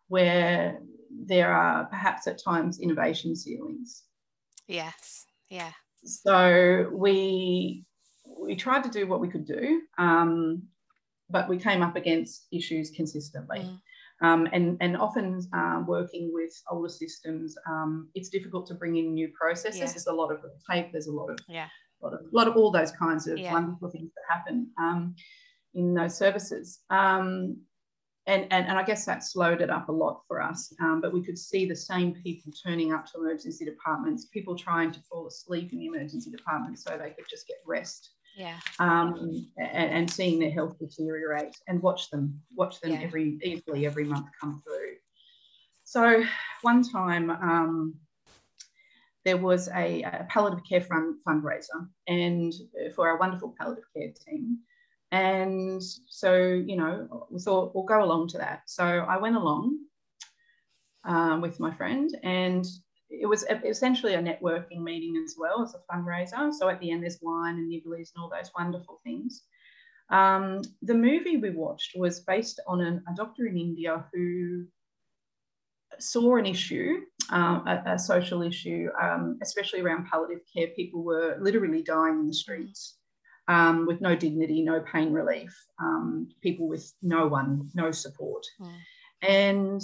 where 0.08 0.78
there 1.10 1.52
are 1.52 1.84
perhaps 1.86 2.26
at 2.26 2.42
times 2.42 2.80
innovation 2.80 3.36
ceilings. 3.36 4.04
Yes, 4.66 5.26
yeah 5.48 5.72
so 6.04 6.90
we 6.92 7.84
we 8.26 8.54
tried 8.56 8.84
to 8.84 8.90
do 8.90 9.06
what 9.06 9.20
we 9.20 9.28
could 9.28 9.46
do, 9.46 9.82
um, 9.98 10.62
but 11.30 11.48
we 11.48 11.58
came 11.58 11.82
up 11.82 11.96
against 11.96 12.46
issues 12.52 12.90
consistently. 12.90 13.60
Mm. 13.60 13.80
Um, 14.24 14.48
and, 14.52 14.78
and 14.80 14.96
often 14.96 15.28
uh, 15.52 15.82
working 15.86 16.30
with 16.32 16.52
older 16.70 16.88
systems, 16.88 17.56
um, 17.68 18.08
it's 18.14 18.30
difficult 18.30 18.66
to 18.68 18.74
bring 18.74 18.96
in 18.96 19.12
new 19.12 19.28
processes. 19.28 19.80
Yeah. 19.80 19.86
There's 19.86 20.06
a 20.06 20.12
lot 20.12 20.32
of 20.32 20.38
tape. 20.70 20.92
There's 20.92 21.08
a 21.08 21.12
lot 21.12 21.28
of 21.30 21.38
yeah. 21.46 21.68
lot 22.02 22.14
of 22.14 22.20
lot 22.32 22.48
of 22.48 22.56
all 22.56 22.70
those 22.70 22.92
kinds 22.92 23.26
of 23.26 23.36
yeah. 23.38 23.52
wonderful 23.52 23.90
things 23.90 24.10
that 24.14 24.34
happen 24.34 24.70
um, 24.78 25.14
in 25.74 25.94
those 25.94 26.16
services. 26.16 26.80
Um, 26.88 27.58
and, 28.26 28.46
and, 28.50 28.66
and 28.66 28.78
I 28.78 28.82
guess 28.82 29.04
that 29.04 29.22
slowed 29.22 29.60
it 29.60 29.68
up 29.68 29.90
a 29.90 29.92
lot 29.92 30.22
for 30.26 30.40
us. 30.40 30.72
Um, 30.80 31.02
but 31.02 31.12
we 31.12 31.22
could 31.22 31.38
see 31.38 31.66
the 31.66 31.76
same 31.76 32.14
people 32.14 32.50
turning 32.66 32.90
up 32.94 33.04
to 33.06 33.18
emergency 33.18 33.66
departments, 33.66 34.28
people 34.32 34.56
trying 34.56 34.90
to 34.92 35.00
fall 35.00 35.26
asleep 35.26 35.74
in 35.74 35.78
the 35.78 35.86
emergency 35.86 36.30
department 36.30 36.78
so 36.78 36.96
they 36.96 37.10
could 37.10 37.28
just 37.28 37.46
get 37.46 37.58
rest. 37.66 38.13
Yeah. 38.36 38.58
Um, 38.80 39.46
and, 39.56 39.90
and 39.92 40.10
seeing 40.10 40.38
their 40.38 40.50
health 40.50 40.78
deteriorate 40.78 41.56
and 41.68 41.80
watch 41.80 42.10
them, 42.10 42.40
watch 42.56 42.80
them 42.80 42.92
yeah. 42.92 43.00
every 43.02 43.38
easily 43.42 43.86
every 43.86 44.04
month 44.04 44.26
come 44.40 44.60
through. 44.64 44.96
So 45.84 46.24
one 46.62 46.82
time 46.82 47.30
um, 47.30 47.94
there 49.24 49.36
was 49.36 49.68
a, 49.68 50.02
a 50.02 50.26
palliative 50.28 50.64
care 50.68 50.80
fund 50.80 51.16
fundraiser, 51.26 51.88
and 52.08 52.52
for 52.94 53.08
our 53.08 53.18
wonderful 53.18 53.54
palliative 53.58 53.84
care 53.96 54.12
team, 54.26 54.58
and 55.12 55.80
so, 56.08 56.36
you 56.36 56.76
know, 56.76 57.26
we 57.30 57.38
thought 57.38 57.74
we'll 57.74 57.84
go 57.84 58.02
along 58.02 58.28
to 58.28 58.38
that. 58.38 58.62
So 58.66 58.84
I 58.84 59.16
went 59.16 59.36
along 59.36 59.78
um, 61.04 61.40
with 61.40 61.60
my 61.60 61.72
friend, 61.72 62.10
and 62.24 62.64
it 63.10 63.26
was 63.26 63.44
essentially 63.64 64.14
a 64.14 64.22
networking 64.22 64.82
meeting 64.82 65.22
as 65.24 65.34
well 65.38 65.62
as 65.62 65.74
a 65.74 65.92
fundraiser. 65.92 66.52
So 66.52 66.68
at 66.68 66.80
the 66.80 66.90
end, 66.90 67.02
there's 67.02 67.18
wine 67.20 67.56
and 67.56 67.70
nibblies 67.70 68.12
and 68.14 68.22
all 68.22 68.30
those 68.30 68.50
wonderful 68.56 69.00
things. 69.04 69.42
Um, 70.10 70.62
the 70.82 70.94
movie 70.94 71.38
we 71.38 71.50
watched 71.50 71.92
was 71.96 72.20
based 72.20 72.60
on 72.66 72.80
an, 72.80 73.02
a 73.10 73.14
doctor 73.14 73.46
in 73.46 73.56
India 73.56 74.04
who 74.12 74.66
saw 75.98 76.36
an 76.36 76.46
issue, 76.46 77.00
um, 77.30 77.66
a, 77.66 77.82
a, 77.86 77.98
social 77.98 78.42
issue, 78.42 78.88
um, 79.00 79.38
especially 79.42 79.80
around 79.80 80.06
palliative 80.06 80.44
care. 80.52 80.68
People 80.76 81.04
were 81.04 81.36
literally 81.40 81.82
dying 81.82 82.20
in 82.20 82.26
the 82.26 82.34
streets 82.34 82.96
um, 83.48 83.86
with 83.86 84.00
no 84.00 84.14
dignity, 84.14 84.62
no 84.62 84.80
pain 84.80 85.12
relief, 85.12 85.54
um, 85.80 86.28
people 86.42 86.68
with 86.68 86.92
no 87.02 87.26
one, 87.26 87.70
no 87.74 87.90
support. 87.90 88.44
Mm. 88.60 88.76
And 89.22 89.82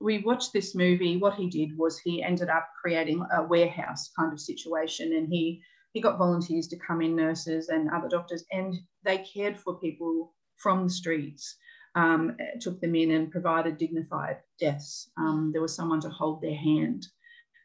we 0.00 0.18
watched 0.18 0.52
this 0.52 0.74
movie. 0.74 1.16
What 1.16 1.34
he 1.34 1.48
did 1.48 1.76
was 1.76 1.98
he 1.98 2.22
ended 2.22 2.48
up 2.48 2.68
creating 2.80 3.24
a 3.32 3.42
warehouse 3.42 4.10
kind 4.18 4.32
of 4.32 4.40
situation, 4.40 5.14
and 5.14 5.28
he 5.28 5.62
he 5.92 6.00
got 6.00 6.18
volunteers 6.18 6.68
to 6.68 6.78
come 6.78 7.00
in, 7.02 7.16
nurses 7.16 7.68
and 7.68 7.90
other 7.90 8.08
doctors, 8.08 8.44
and 8.52 8.74
they 9.04 9.18
cared 9.18 9.58
for 9.58 9.78
people 9.80 10.34
from 10.56 10.84
the 10.84 10.90
streets. 10.90 11.56
Um, 11.94 12.36
took 12.60 12.80
them 12.80 12.94
in 12.94 13.10
and 13.12 13.30
provided 13.32 13.78
dignified 13.78 14.36
deaths. 14.60 15.10
Um, 15.16 15.50
there 15.52 15.62
was 15.62 15.74
someone 15.74 16.00
to 16.02 16.10
hold 16.10 16.40
their 16.42 16.54
hand. 16.54 17.04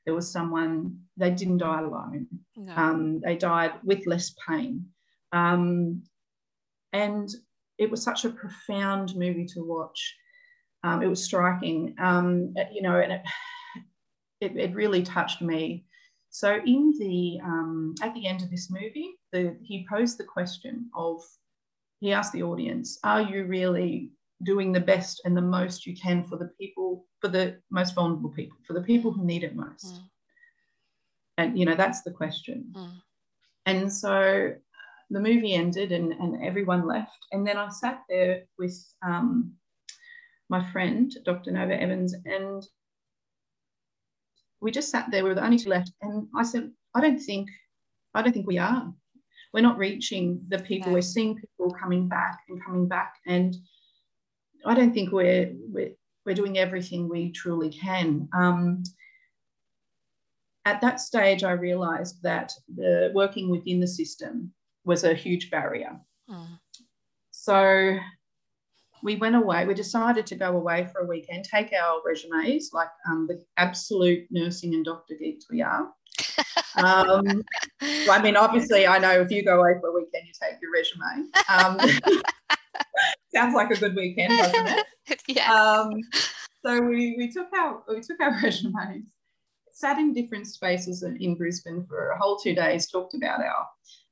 There 0.06 0.16
was 0.16 0.32
someone, 0.32 0.98
they 1.18 1.30
didn't 1.30 1.60
die 1.60 1.82
alone. 1.82 2.28
No. 2.56 2.74
Um, 2.75 3.20
they 3.20 3.36
died 3.36 3.74
with 3.84 4.08
less 4.08 4.34
pain. 4.48 4.86
Um, 5.34 6.04
and 6.94 7.30
it 7.78 7.92
was 7.92 8.02
such 8.02 8.25
a 8.25 8.30
profound 8.30 9.16
movie 9.16 9.46
to 9.54 9.63
watch. 9.63 10.16
Um, 10.84 11.02
it 11.02 11.08
was 11.08 11.24
striking, 11.24 11.96
um, 12.00 12.54
you 12.72 12.82
know, 12.82 13.00
and 13.00 13.13
it, 13.13 13.22
it, 14.42 14.58
it, 14.58 14.75
really 14.75 15.02
touched 15.02 15.42
me. 15.42 15.86
So 16.30 16.60
in 16.66 16.94
the 17.00 17.40
um, 17.44 17.96
at 18.02 18.13
the 18.13 18.28
end 18.28 18.42
of 18.42 18.52
this 18.52 18.70
movie, 18.70 19.12
the, 19.32 19.56
he 19.62 19.88
posed 19.90 20.18
the 20.18 20.25
question 20.25 20.90
of 20.96 21.22
he 22.00 22.12
asked 22.12 22.34
the 22.34 22.44
audience, 22.44 23.00
"Are 23.04 23.22
you 23.22 23.46
really 23.46 24.12
doing 24.44 24.74
the 24.74 24.80
best 24.80 25.22
and 25.24 25.38
the 25.38 25.42
most 25.42 25.86
you 25.86 25.96
can 25.96 26.24
for 26.25 26.38
the 26.38 26.52
people, 26.60 27.06
for 27.22 27.30
the 27.30 27.58
most 27.70 27.96
vulnerable 27.96 28.32
people, 28.32 28.58
for 28.68 28.74
the 28.74 28.82
people 28.82 29.12
who 29.12 29.25
need 29.25 29.44
it 29.44 29.56
most?" 29.56 29.96
Mm. 29.96 30.10
And 31.38 31.60
you 31.60 31.66
know, 31.66 31.75
that's 31.75 32.02
the 32.02 32.12
question. 32.12 32.74
Mm. 32.75 32.92
And 33.66 33.94
so 33.94 34.54
the 35.10 35.20
movie 35.20 35.54
ended 35.54 35.92
and, 35.92 36.12
and 36.13 36.44
everyone 36.44 36.88
left. 36.88 37.25
And 37.32 37.46
then 37.46 37.58
I 37.58 37.70
sat 37.70 38.02
there 38.10 38.44
with 38.58 38.75
um, 39.06 39.54
my 40.50 40.64
friend, 40.72 41.14
Dr. 41.26 41.52
Nova 41.52 41.80
Evans, 41.80 42.16
and 42.26 42.64
we 44.62 44.72
just 44.72 44.90
sat 44.90 45.12
there. 45.12 45.24
We 45.24 45.30
were 45.30 45.36
the 45.36 45.44
only 45.44 45.58
two 45.58 45.70
left. 45.70 45.92
And 46.02 46.28
I 46.36 46.44
said, 46.44 46.72
I 46.96 47.02
don't 47.02 47.20
think, 47.20 47.50
I 48.14 48.22
don't 48.22 48.34
think 48.34 48.48
we 48.48 48.58
are. 48.58 48.94
We're 49.54 49.62
not 49.62 49.78
reaching 49.78 50.42
the 50.48 50.60
people. 50.60 50.94
We're 50.94 51.02
seeing 51.02 51.36
people 51.36 51.72
coming 51.72 52.08
back 52.08 52.40
and 52.50 52.64
coming 52.64 52.88
back. 52.88 53.16
And 53.28 53.56
I 54.66 54.74
don't 54.74 54.94
think 54.94 55.12
we're, 55.12 55.52
we're, 55.54 55.92
we're 56.26 56.36
doing 56.36 56.58
everything 56.58 57.10
we 57.10 57.32
truly 57.32 57.70
can. 57.70 58.30
Um, 58.34 58.84
at 60.66 60.80
that 60.82 61.02
stage, 61.02 61.44
I 61.44 61.52
realized 61.52 62.24
that 62.24 62.54
the 62.74 63.12
working 63.14 63.50
within 63.50 63.80
the 63.80 63.88
system 63.88 64.54
was 64.86 65.04
a 65.04 65.14
huge 65.14 65.52
barrier. 65.52 66.00
Mm. 66.30 66.58
So 67.32 67.98
we 69.03 69.17
went 69.17 69.36
away. 69.36 69.65
We 69.65 69.74
decided 69.74 70.25
to 70.27 70.36
go 70.36 70.55
away 70.55 70.88
for 70.91 71.01
a 71.01 71.05
weekend, 71.05 71.43
take 71.43 71.74
our 71.74 72.01
resumes, 72.05 72.72
like 72.74 72.88
um, 73.10 73.27
the 73.27 73.43
absolute 73.57 74.25
nursing 74.31 74.74
and 74.74 74.86
doctor 74.86 75.15
geeks 75.19 75.45
we 75.51 75.62
are. 75.62 75.91
um, 76.77 77.43
I 78.10 78.22
mean, 78.22 78.38
obviously, 78.38 78.88
I 78.88 78.98
know 79.00 79.22
if 79.22 79.29
you 79.29 79.43
go 79.43 79.60
away 79.60 79.74
for 79.81 79.89
a 79.89 79.93
weekend, 79.93 80.25
you 80.25 80.33
take 80.41 80.60
your 80.62 80.72
resume. 80.72 81.29
Um, 81.50 82.22
Sounds 83.36 83.53
like 83.53 83.72
a 83.72 83.79
good 83.79 83.95
weekend, 83.95 84.29
doesn't 84.29 84.67
it? 84.67 85.22
yeah. 85.27 85.53
Um, 85.53 85.91
so 86.65 86.79
we, 86.81 87.15
we 87.17 87.29
took 87.29 87.48
our 87.57 87.83
we 87.89 88.00
took 88.00 88.22
our 88.22 88.39
resumes, 88.43 89.12
sat 89.72 89.98
in 89.98 90.13
different 90.13 90.48
spaces 90.48 91.03
in 91.03 91.36
Brisbane 91.36 91.86
for 91.88 92.12
a 92.12 92.17
whole 92.17 92.38
two 92.38 92.55
days, 92.55 92.89
talked 92.89 93.15
about 93.15 93.41
our 93.41 93.67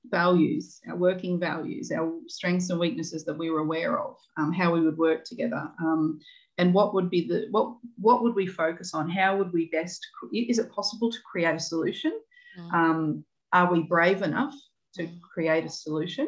values, 0.05 0.81
our 0.87 0.95
working 0.95 1.39
values, 1.39 1.91
our 1.91 2.11
strengths 2.27 2.69
and 2.69 2.79
weaknesses 2.79 3.23
that 3.25 3.37
we 3.37 3.49
were 3.49 3.59
aware 3.59 3.99
of, 3.99 4.15
um, 4.37 4.51
how 4.51 4.73
we 4.73 4.81
would 4.81 4.97
work 4.97 5.23
together, 5.23 5.69
um, 5.79 6.19
and 6.57 6.73
what 6.73 6.93
would 6.93 7.09
be 7.09 7.27
the 7.27 7.47
what 7.51 7.75
what 7.99 8.23
would 8.23 8.35
we 8.35 8.47
focus 8.47 8.93
on? 8.93 9.09
How 9.09 9.37
would 9.37 9.53
we 9.53 9.69
best? 9.69 10.05
Is 10.33 10.59
it 10.59 10.71
possible 10.71 11.11
to 11.11 11.17
create 11.29 11.55
a 11.55 11.59
solution? 11.59 12.19
Mm. 12.59 12.73
Um, 12.73 13.25
are 13.53 13.71
we 13.71 13.83
brave 13.83 14.21
enough 14.21 14.53
to 14.95 15.07
create 15.33 15.65
a 15.65 15.69
solution? 15.69 16.27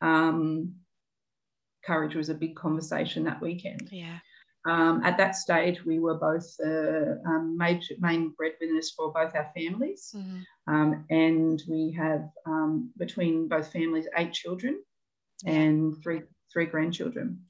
Um, 0.00 0.74
courage 1.84 2.14
was 2.14 2.28
a 2.28 2.34
big 2.34 2.56
conversation 2.56 3.24
that 3.24 3.40
weekend. 3.40 3.88
Yeah. 3.90 4.18
Um, 4.66 5.02
at 5.04 5.18
that 5.18 5.36
stage, 5.36 5.84
we 5.84 5.98
were 5.98 6.14
both 6.14 6.56
uh, 6.64 7.16
um, 7.28 7.56
major, 7.58 7.94
main 7.98 8.30
breadwinners 8.30 8.92
for 8.92 9.12
both 9.12 9.34
our 9.34 9.50
families, 9.54 10.14
mm-hmm. 10.16 10.74
um, 10.74 11.04
and 11.10 11.62
we 11.68 11.92
have 11.92 12.30
um, 12.46 12.90
between 12.96 13.46
both 13.46 13.70
families 13.70 14.06
eight 14.16 14.32
children 14.32 14.82
and 15.44 16.02
three 16.02 16.22
three 16.50 16.64
grandchildren. 16.64 17.40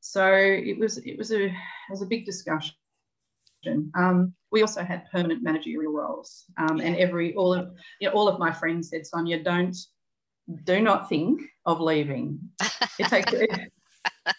So 0.00 0.26
it 0.32 0.78
was 0.78 0.96
it 0.98 1.18
was 1.18 1.30
a 1.30 1.44
it 1.46 1.52
was 1.90 2.00
a 2.00 2.06
big 2.06 2.24
discussion. 2.24 2.74
Um, 3.94 4.34
we 4.50 4.62
also 4.62 4.82
had 4.82 5.10
permanent 5.12 5.42
managerial 5.42 5.92
roles, 5.92 6.44
um, 6.56 6.80
and 6.80 6.96
every 6.96 7.34
all 7.34 7.52
of 7.52 7.70
you 8.00 8.08
know, 8.08 8.14
all 8.14 8.28
of 8.28 8.38
my 8.38 8.50
friends 8.50 8.88
said, 8.88 9.06
Sonia, 9.06 9.42
don't 9.42 9.76
do 10.64 10.80
not 10.80 11.08
think 11.08 11.42
of 11.66 11.80
leaving. 11.80 12.40
It 12.98 13.08
takes 13.08 13.32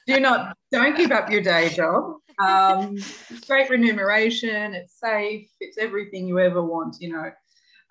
do 0.08 0.20
not 0.20 0.58
don't 0.72 0.98
give 0.98 1.12
up 1.12 1.30
your 1.30 1.42
day 1.42 1.70
job. 1.70 2.16
Um, 2.40 2.96
it's 2.98 3.46
great 3.48 3.70
remuneration. 3.70 4.74
It's 4.74 5.00
safe. 5.00 5.50
It's 5.60 5.78
everything 5.78 6.28
you 6.28 6.40
ever 6.40 6.64
want. 6.64 6.98
You 7.00 7.14
know, 7.14 7.32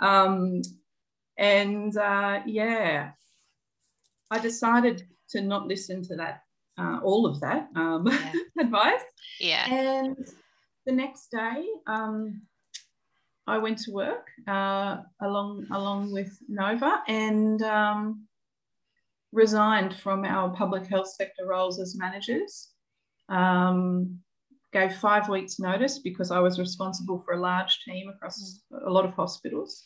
um, 0.01 0.63
and 1.39 1.97
uh, 1.97 2.41
yeah, 2.47 3.11
I 4.31 4.39
decided 4.39 5.03
to 5.31 5.41
not 5.41 5.67
listen 5.67 6.03
to 6.05 6.17
that 6.17 6.43
uh, 6.79 7.01
all 7.03 7.27
of 7.27 7.41
that 7.41 7.69
um, 7.77 8.07
yeah. 8.07 8.33
advice. 8.61 9.01
Yeah. 9.41 9.73
And 9.73 10.17
the 10.87 10.93
next 10.93 11.31
day, 11.31 11.65
um, 11.87 12.43
I 13.47 13.59
went 13.59 13.79
to 13.79 13.93
work 13.93 14.29
uh, 14.49 14.99
along 15.21 15.67
along 15.73 16.13
with 16.13 16.37
Nova 16.49 17.03
and 17.09 17.63
um, 17.63 18.27
resigned 19.33 19.97
from 19.97 20.25
our 20.25 20.51
public 20.51 20.87
health 20.87 21.09
sector 21.09 21.47
roles 21.47 21.81
as 21.81 21.97
managers. 21.97 22.71
Um, 23.29 24.19
gave 24.73 24.95
five 24.97 25.29
weeks 25.29 25.59
notice 25.59 25.99
because 25.99 26.31
I 26.31 26.39
was 26.39 26.59
responsible 26.59 27.23
for 27.25 27.35
a 27.35 27.41
large 27.41 27.81
team 27.85 28.09
across 28.09 28.63
a 28.87 28.91
lot 28.91 29.05
of 29.05 29.13
hospitals. 29.13 29.85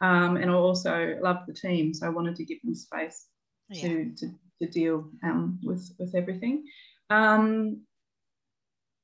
Um, 0.00 0.36
and 0.36 0.50
I 0.50 0.54
also 0.54 1.16
loved 1.22 1.46
the 1.46 1.52
team, 1.52 1.94
so 1.94 2.06
I 2.06 2.10
wanted 2.10 2.34
to 2.36 2.44
give 2.44 2.58
them 2.62 2.74
space 2.74 3.26
yeah. 3.68 3.82
to, 3.82 4.14
to, 4.16 4.34
to, 4.62 4.68
deal 4.68 5.10
um, 5.22 5.60
with, 5.62 5.92
with 5.98 6.14
everything. 6.14 6.64
Um, 7.10 7.82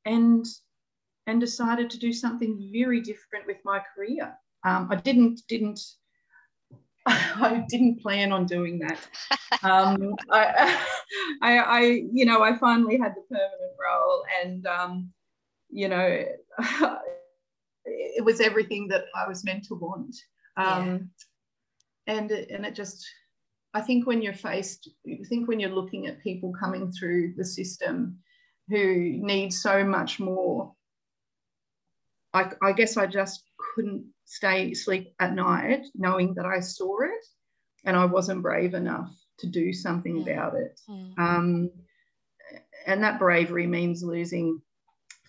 and 0.06 0.46
and 1.26 1.40
decided 1.40 1.90
to 1.90 1.99
do 1.99 2.12
something 2.12 2.70
very 2.73 3.00
different 3.00 3.46
with 3.46 3.58
my 3.64 3.82
career. 3.94 4.32
Um, 4.64 4.88
I 4.90 4.96
didn't 4.96 5.40
didn't 5.49 5.80
I 7.40 7.64
didn't 7.68 8.00
plan 8.02 8.32
on 8.32 8.46
doing 8.46 8.78
that. 8.80 8.98
Um, 9.62 10.14
I, 10.30 10.84
I, 11.42 11.58
I, 11.58 11.80
you 12.12 12.25
know, 12.25 12.42
I 12.42 12.56
finally 12.58 12.98
had 12.98 13.14
the 13.14 13.22
permanent 13.22 13.72
role, 13.82 14.22
and 14.42 14.66
um, 14.66 15.10
you 15.70 15.88
know, 15.88 16.25
it 17.84 18.25
was 18.25 18.40
everything 18.40 18.86
that 18.88 19.06
I 19.16 19.26
was 19.26 19.45
meant 19.45 19.64
to 19.64 19.75
want. 19.75 20.14
Um, 20.56 21.10
yeah. 22.06 22.14
And 22.14 22.30
and 22.30 22.66
it 22.66 22.75
just, 22.75 23.04
I 23.73 23.80
think 23.80 24.06
when 24.06 24.21
you're 24.21 24.34
faced, 24.34 24.90
I 25.08 25.25
think 25.28 25.49
when 25.49 25.58
you're 25.58 25.71
looking 25.71 26.06
at 26.06 26.23
people 26.23 26.52
coming 26.60 26.92
through 26.92 27.34
the 27.36 27.45
system 27.45 28.19
who 28.69 29.19
need 29.21 29.52
so 29.52 29.84
much 29.84 30.21
more 30.21 30.75
I, 32.36 32.52
I 32.62 32.73
guess 32.73 32.99
I 32.99 33.06
just 33.06 33.45
couldn't 33.56 34.04
stay 34.26 34.75
sleep 34.75 35.15
at 35.21 35.34
night 35.34 35.86
knowing 35.95 36.34
that 36.34 36.45
I 36.45 36.60
saw 36.60 37.00
it 37.02 37.25
and 37.84 37.97
I 37.97 38.04
wasn't 38.04 38.43
brave 38.43 38.75
enough 38.75 39.10
to 39.39 39.47
do 39.47 39.73
something 39.73 40.23
about 40.23 40.54
it. 40.54 40.80
Mm. 40.89 41.19
Um, 41.19 41.71
and 42.86 43.02
that 43.02 43.19
bravery 43.19 43.67
means 43.67 44.02
losing 44.02 44.60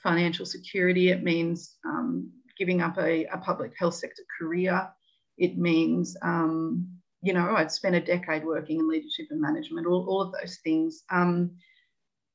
financial 0.01 0.45
security. 0.45 1.09
It 1.09 1.23
means 1.23 1.77
um, 1.85 2.31
giving 2.57 2.81
up 2.81 2.97
a, 2.97 3.25
a, 3.25 3.37
public 3.37 3.73
health 3.77 3.95
sector 3.95 4.23
career. 4.39 4.87
It 5.37 5.57
means, 5.57 6.17
um, 6.21 6.87
you 7.21 7.33
know, 7.33 7.55
I'd 7.55 7.71
spent 7.71 7.95
a 7.95 8.01
decade 8.01 8.45
working 8.45 8.79
in 8.79 8.89
leadership 8.89 9.27
and 9.29 9.41
management, 9.41 9.87
all, 9.87 10.05
all 10.07 10.21
of 10.21 10.31
those 10.31 10.57
things. 10.63 11.03
Um, 11.11 11.51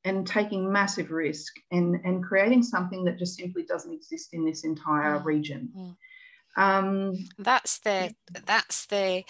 and 0.04 0.26
taking 0.26 0.70
massive 0.70 1.12
risk 1.12 1.54
and, 1.70 2.00
and 2.04 2.24
creating 2.24 2.64
something 2.64 3.04
that 3.04 3.18
just 3.18 3.36
simply 3.36 3.62
doesn't 3.62 3.92
exist 3.92 4.30
in 4.32 4.44
this 4.44 4.64
entire 4.64 5.20
mm. 5.20 5.24
region. 5.24 5.96
Um, 6.56 7.28
that's 7.38 7.78
the 7.80 8.14
that's 8.44 8.86
the 8.86 9.24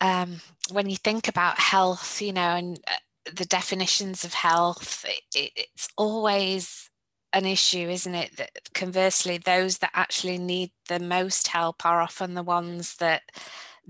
um, 0.00 0.40
when 0.70 0.90
you 0.90 0.96
think 0.96 1.28
about 1.28 1.58
health, 1.58 2.20
you 2.20 2.32
know, 2.32 2.40
and 2.40 2.80
uh, 2.88 3.30
the 3.32 3.44
definitions 3.44 4.24
of 4.24 4.34
health, 4.34 5.04
it, 5.34 5.52
it's 5.54 5.88
always 5.96 6.90
an 7.32 7.46
issue, 7.46 7.88
isn't 7.88 8.14
it? 8.14 8.36
That 8.36 8.50
conversely, 8.74 9.38
those 9.38 9.78
that 9.78 9.92
actually 9.94 10.38
need 10.38 10.72
the 10.88 10.98
most 10.98 11.48
help 11.48 11.86
are 11.86 12.02
often 12.02 12.34
the 12.34 12.42
ones 12.42 12.96
that 12.96 13.22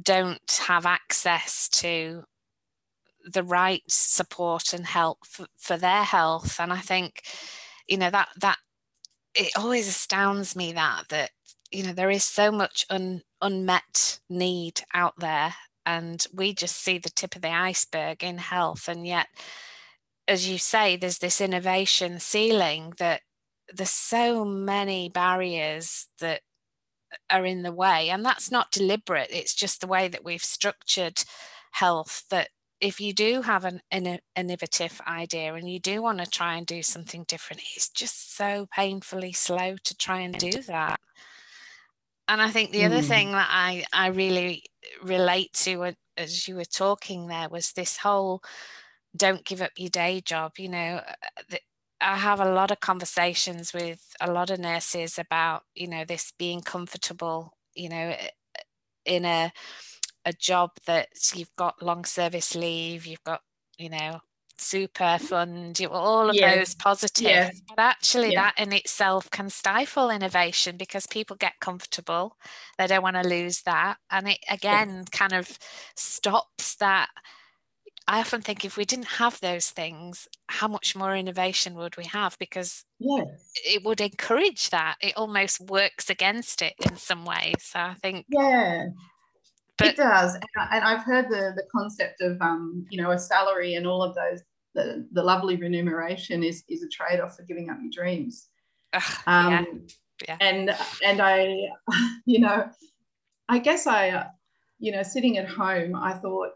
don't 0.00 0.60
have 0.66 0.86
access 0.86 1.68
to 1.70 2.24
the 3.24 3.42
right 3.42 3.82
support 3.88 4.72
and 4.72 4.86
help 4.86 5.26
for, 5.26 5.46
for 5.56 5.76
their 5.76 6.02
health 6.02 6.58
and 6.58 6.72
i 6.72 6.78
think 6.78 7.22
you 7.86 7.96
know 7.96 8.10
that 8.10 8.28
that 8.40 8.58
it 9.34 9.52
always 9.56 9.88
astounds 9.88 10.56
me 10.56 10.72
that 10.72 11.04
that 11.08 11.30
you 11.72 11.82
know 11.84 11.92
there 11.92 12.10
is 12.10 12.24
so 12.24 12.52
much 12.52 12.86
un, 12.90 13.22
unmet 13.40 14.20
need 14.28 14.82
out 14.94 15.14
there 15.18 15.54
and 15.84 16.26
we 16.32 16.54
just 16.54 16.76
see 16.76 16.98
the 16.98 17.10
tip 17.10 17.34
of 17.34 17.42
the 17.42 17.48
iceberg 17.48 18.22
in 18.22 18.38
health. 18.38 18.88
And 18.88 19.06
yet 19.06 19.26
as 20.28 20.48
you 20.48 20.58
say 20.58 20.96
there's 20.96 21.18
this 21.18 21.40
innovation 21.40 22.20
ceiling 22.20 22.94
that 22.98 23.22
there's 23.72 23.90
so 23.90 24.44
many 24.44 25.08
barriers 25.08 26.06
that 26.20 26.42
are 27.30 27.44
in 27.44 27.62
the 27.62 27.72
way. 27.72 28.10
And 28.10 28.24
that's 28.24 28.50
not 28.50 28.70
deliberate. 28.70 29.28
It's 29.30 29.54
just 29.54 29.80
the 29.80 29.86
way 29.86 30.08
that 30.08 30.24
we've 30.24 30.44
structured 30.44 31.22
health 31.72 32.24
that 32.30 32.48
if 32.80 33.00
you 33.00 33.12
do 33.12 33.42
have 33.42 33.64
an, 33.64 33.80
an 33.90 34.18
innovative 34.36 35.00
idea 35.06 35.54
and 35.54 35.70
you 35.70 35.78
do 35.78 36.02
want 36.02 36.18
to 36.18 36.26
try 36.26 36.56
and 36.56 36.66
do 36.66 36.82
something 36.82 37.24
different, 37.28 37.62
it's 37.76 37.88
just 37.88 38.36
so 38.36 38.66
painfully 38.74 39.32
slow 39.32 39.76
to 39.84 39.96
try 39.96 40.20
and 40.20 40.36
do 40.36 40.50
that. 40.62 41.00
And 42.32 42.40
I 42.40 42.48
think 42.48 42.70
the 42.70 42.80
mm. 42.80 42.86
other 42.86 43.02
thing 43.02 43.32
that 43.32 43.48
I, 43.50 43.84
I 43.92 44.06
really 44.06 44.64
relate 45.02 45.52
to 45.64 45.92
as 46.16 46.48
you 46.48 46.56
were 46.56 46.64
talking 46.64 47.26
there 47.26 47.50
was 47.50 47.72
this 47.72 47.98
whole 47.98 48.42
don't 49.14 49.44
give 49.44 49.60
up 49.60 49.72
your 49.76 49.90
day 49.90 50.22
job. 50.22 50.52
You 50.56 50.70
know, 50.70 51.02
uh, 51.06 51.56
I 52.00 52.16
have 52.16 52.40
a 52.40 52.50
lot 52.50 52.70
of 52.70 52.80
conversations 52.80 53.74
with 53.74 54.00
a 54.18 54.32
lot 54.32 54.48
of 54.48 54.60
nurses 54.60 55.18
about, 55.18 55.64
you 55.74 55.86
know, 55.86 56.06
this 56.06 56.32
being 56.38 56.62
comfortable, 56.62 57.52
you 57.74 57.90
know, 57.90 58.16
in 59.04 59.26
a 59.26 59.52
a 60.24 60.32
job 60.32 60.70
that 60.86 61.08
you've 61.34 61.54
got 61.56 61.82
long 61.82 62.06
service 62.06 62.54
leave, 62.54 63.04
you've 63.04 63.24
got, 63.24 63.42
you 63.76 63.90
know, 63.90 64.20
super 64.58 65.18
fund, 65.18 65.78
you 65.78 65.88
all 65.88 66.30
of 66.30 66.36
yeah. 66.36 66.56
those 66.56 66.74
positives. 66.74 67.22
Yeah. 67.22 67.50
But 67.68 67.78
actually, 67.78 68.32
yeah. 68.32 68.42
that 68.42 68.62
in 68.62 68.72
itself 68.72 69.30
can 69.30 69.50
stifle 69.50 70.10
innovation 70.10 70.76
because 70.76 71.06
people 71.06 71.36
get 71.36 71.60
comfortable. 71.60 72.36
They 72.78 72.86
don't 72.86 73.02
want 73.02 73.16
to 73.16 73.28
lose 73.28 73.62
that. 73.62 73.98
And 74.10 74.28
it 74.28 74.38
again 74.48 75.04
kind 75.10 75.32
of 75.32 75.58
stops 75.96 76.76
that. 76.76 77.08
I 78.08 78.18
often 78.18 78.40
think 78.40 78.64
if 78.64 78.76
we 78.76 78.84
didn't 78.84 79.06
have 79.06 79.38
those 79.40 79.70
things, 79.70 80.26
how 80.48 80.66
much 80.66 80.96
more 80.96 81.14
innovation 81.14 81.74
would 81.76 81.96
we 81.96 82.04
have? 82.06 82.36
Because 82.38 82.84
yes. 82.98 83.52
it 83.54 83.84
would 83.84 84.00
encourage 84.00 84.70
that. 84.70 84.96
It 85.00 85.16
almost 85.16 85.60
works 85.60 86.10
against 86.10 86.62
it 86.62 86.74
in 86.80 86.96
some 86.96 87.24
ways. 87.24 87.54
So 87.60 87.78
I 87.78 87.94
think 88.02 88.26
yeah, 88.28 88.86
but, 89.82 89.90
it 89.90 89.96
does, 89.96 90.34
and 90.34 90.84
I've 90.84 91.04
heard 91.04 91.28
the 91.28 91.52
the 91.56 91.64
concept 91.70 92.20
of 92.20 92.40
um, 92.40 92.86
you 92.90 93.00
know 93.00 93.10
a 93.10 93.18
salary 93.18 93.74
and 93.74 93.86
all 93.86 94.02
of 94.02 94.14
those 94.14 94.42
the, 94.74 95.06
the 95.12 95.22
lovely 95.22 95.56
remuneration 95.56 96.42
is 96.42 96.64
is 96.68 96.82
a 96.82 96.88
trade 96.88 97.20
off 97.20 97.36
for 97.36 97.42
giving 97.42 97.70
up 97.70 97.78
your 97.80 97.90
dreams. 97.90 98.48
um, 99.26 99.50
yeah. 99.52 99.64
Yeah. 100.28 100.36
And 100.40 100.76
and 101.04 101.20
I, 101.20 101.56
you 102.26 102.38
know, 102.40 102.70
I 103.48 103.58
guess 103.58 103.86
I, 103.86 104.26
you 104.78 104.92
know, 104.92 105.02
sitting 105.02 105.38
at 105.38 105.48
home, 105.48 105.96
I 105.96 106.12
thought 106.14 106.50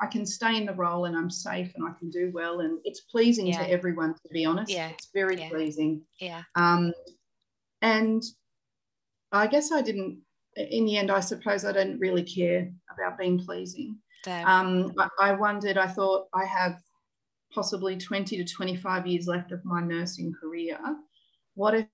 I 0.00 0.06
can 0.06 0.26
stay 0.26 0.56
in 0.56 0.66
the 0.66 0.74
role 0.74 1.04
and 1.04 1.16
I'm 1.16 1.30
safe 1.30 1.72
and 1.76 1.86
I 1.86 1.92
can 1.98 2.10
do 2.10 2.30
well 2.34 2.60
and 2.60 2.80
it's 2.84 3.00
pleasing 3.02 3.46
Yeah. 3.46 3.58
to 3.58 3.70
everyone 3.70 4.14
to 4.14 4.28
be 4.32 4.44
honest. 4.44 4.72
Yeah. 4.72 4.88
It's 4.88 5.08
very 5.14 5.36
pleasing. 5.36 6.02
Yeah. 6.20 6.42
Um, 6.56 6.92
and 7.80 8.22
I 9.30 9.46
guess 9.46 9.70
I 9.70 9.82
didn't. 9.82 10.18
In 10.56 10.84
the 10.84 10.98
end, 10.98 11.10
I 11.10 11.20
suppose 11.20 11.64
I 11.64 11.72
didn't 11.72 11.98
really 11.98 12.22
care 12.22 12.70
about 12.92 13.18
being 13.18 13.38
pleasing. 13.38 13.96
Um, 14.44 14.92
I, 14.98 15.08
I 15.20 15.32
wondered. 15.32 15.78
I 15.78 15.86
thought 15.86 16.28
I 16.34 16.44
have 16.44 16.78
possibly 17.54 17.96
twenty 17.96 18.36
to 18.36 18.44
twenty-five 18.44 19.06
years 19.06 19.26
left 19.26 19.52
of 19.52 19.64
my 19.64 19.80
nursing 19.80 20.32
career. 20.38 20.78
What 21.54 21.74
if, 21.74 21.86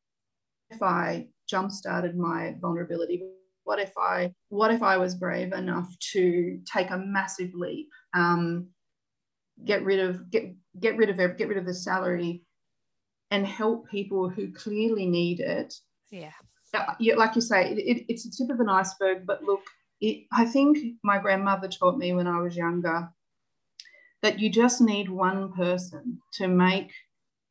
if 0.71 0.83
I 0.83 1.29
jump-started 1.49 2.17
my 2.17 2.57
vulnerability? 2.61 3.23
What 3.65 3.79
if 3.79 3.93
I 3.99 4.33
what 4.49 4.71
if 4.73 4.83
I 4.83 4.97
was 4.97 5.15
brave 5.15 5.53
enough 5.53 5.89
to 6.13 6.61
take 6.73 6.91
a 6.91 6.99
massive 6.99 7.55
leap, 7.55 7.89
um, 8.15 8.69
get 9.65 9.85
rid 9.85 10.01
of 10.01 10.31
get 10.31 10.55
get 10.81 10.97
rid 10.97 11.11
of 11.11 11.17
get 11.37 11.49
rid 11.49 11.59
of 11.59 11.67
the 11.67 11.75
salary, 11.75 12.43
and 13.31 13.47
help 13.47 13.89
people 13.89 14.29
who 14.29 14.53
clearly 14.53 15.07
need 15.07 15.41
it 15.41 15.75
yeah. 16.11 16.33
Yeah, 16.75 16.95
yeah, 16.99 17.15
like 17.15 17.35
you 17.35 17.41
say, 17.41 17.71
it, 17.73 17.79
it, 17.79 18.05
it's 18.09 18.25
the 18.25 18.31
tip 18.45 18.53
of 18.53 18.61
an 18.61 18.69
iceberg. 18.69 19.27
But 19.27 19.43
look, 19.43 19.63
it, 20.01 20.27
I 20.33 20.45
think 20.45 20.79
my 21.03 21.19
grandmother 21.19 21.69
taught 21.69 21.99
me 21.99 22.13
when 22.13 22.27
I 22.27 22.41
was 22.41 22.57
younger 22.57 23.09
that 24.23 24.39
you 24.39 24.51
just 24.51 24.81
need 24.81 25.09
one 25.09 25.53
person 25.53 26.21
to 26.35 26.49
make 26.49 26.91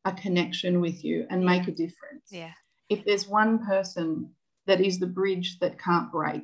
a 0.05 0.11
connection 0.11 0.81
with 0.81 1.03
you 1.03 1.25
and 1.29 1.45
make 1.45 1.67
a 1.67 1.71
difference. 1.71 2.27
Yeah. 2.29 2.51
If 2.89 3.05
there's 3.05 3.27
one 3.27 3.65
person 3.65 4.31
that 4.65 4.81
is 4.81 4.99
the 4.99 5.07
bridge 5.07 5.59
that 5.59 5.79
can't 5.79 6.11
break 6.11 6.43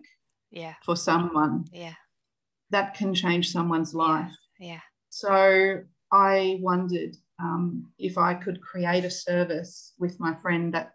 Yeah. 0.52 0.76
for 0.86 0.96
someone, 0.96 1.66
Yeah. 1.72 1.94
that 2.70 2.96
can 2.96 3.14
change 3.14 3.52
someone's 3.52 3.94
life. 3.94 4.32
Yeah. 4.60 4.80
So 5.10 5.84
I 6.12 6.58
wondered 6.62 7.16
um, 7.40 7.92
if 7.98 8.18
I 8.18 8.34
could 8.34 8.62
create 8.62 9.04
a 9.04 9.12
service 9.12 9.94
with 10.00 10.20
my 10.20 10.34
friend 10.36 10.74
that 10.74 10.94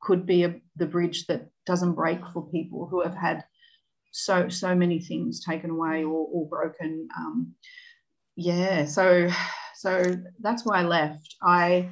could 0.00 0.26
be 0.26 0.44
a, 0.44 0.54
the 0.76 0.86
bridge 0.86 1.26
that 1.26 1.48
doesn't 1.64 1.94
break 1.94 2.20
for 2.32 2.48
people 2.50 2.86
who 2.86 3.02
have 3.02 3.14
had 3.14 3.44
so 4.12 4.48
so 4.48 4.74
many 4.74 4.98
things 5.00 5.44
taken 5.44 5.70
away 5.70 6.04
or, 6.04 6.26
or 6.32 6.48
broken. 6.48 7.08
Um, 7.16 7.54
yeah, 8.36 8.84
so 8.84 9.28
so 9.74 10.16
that's 10.40 10.64
why 10.64 10.80
I 10.80 10.82
left. 10.82 11.36
I 11.42 11.90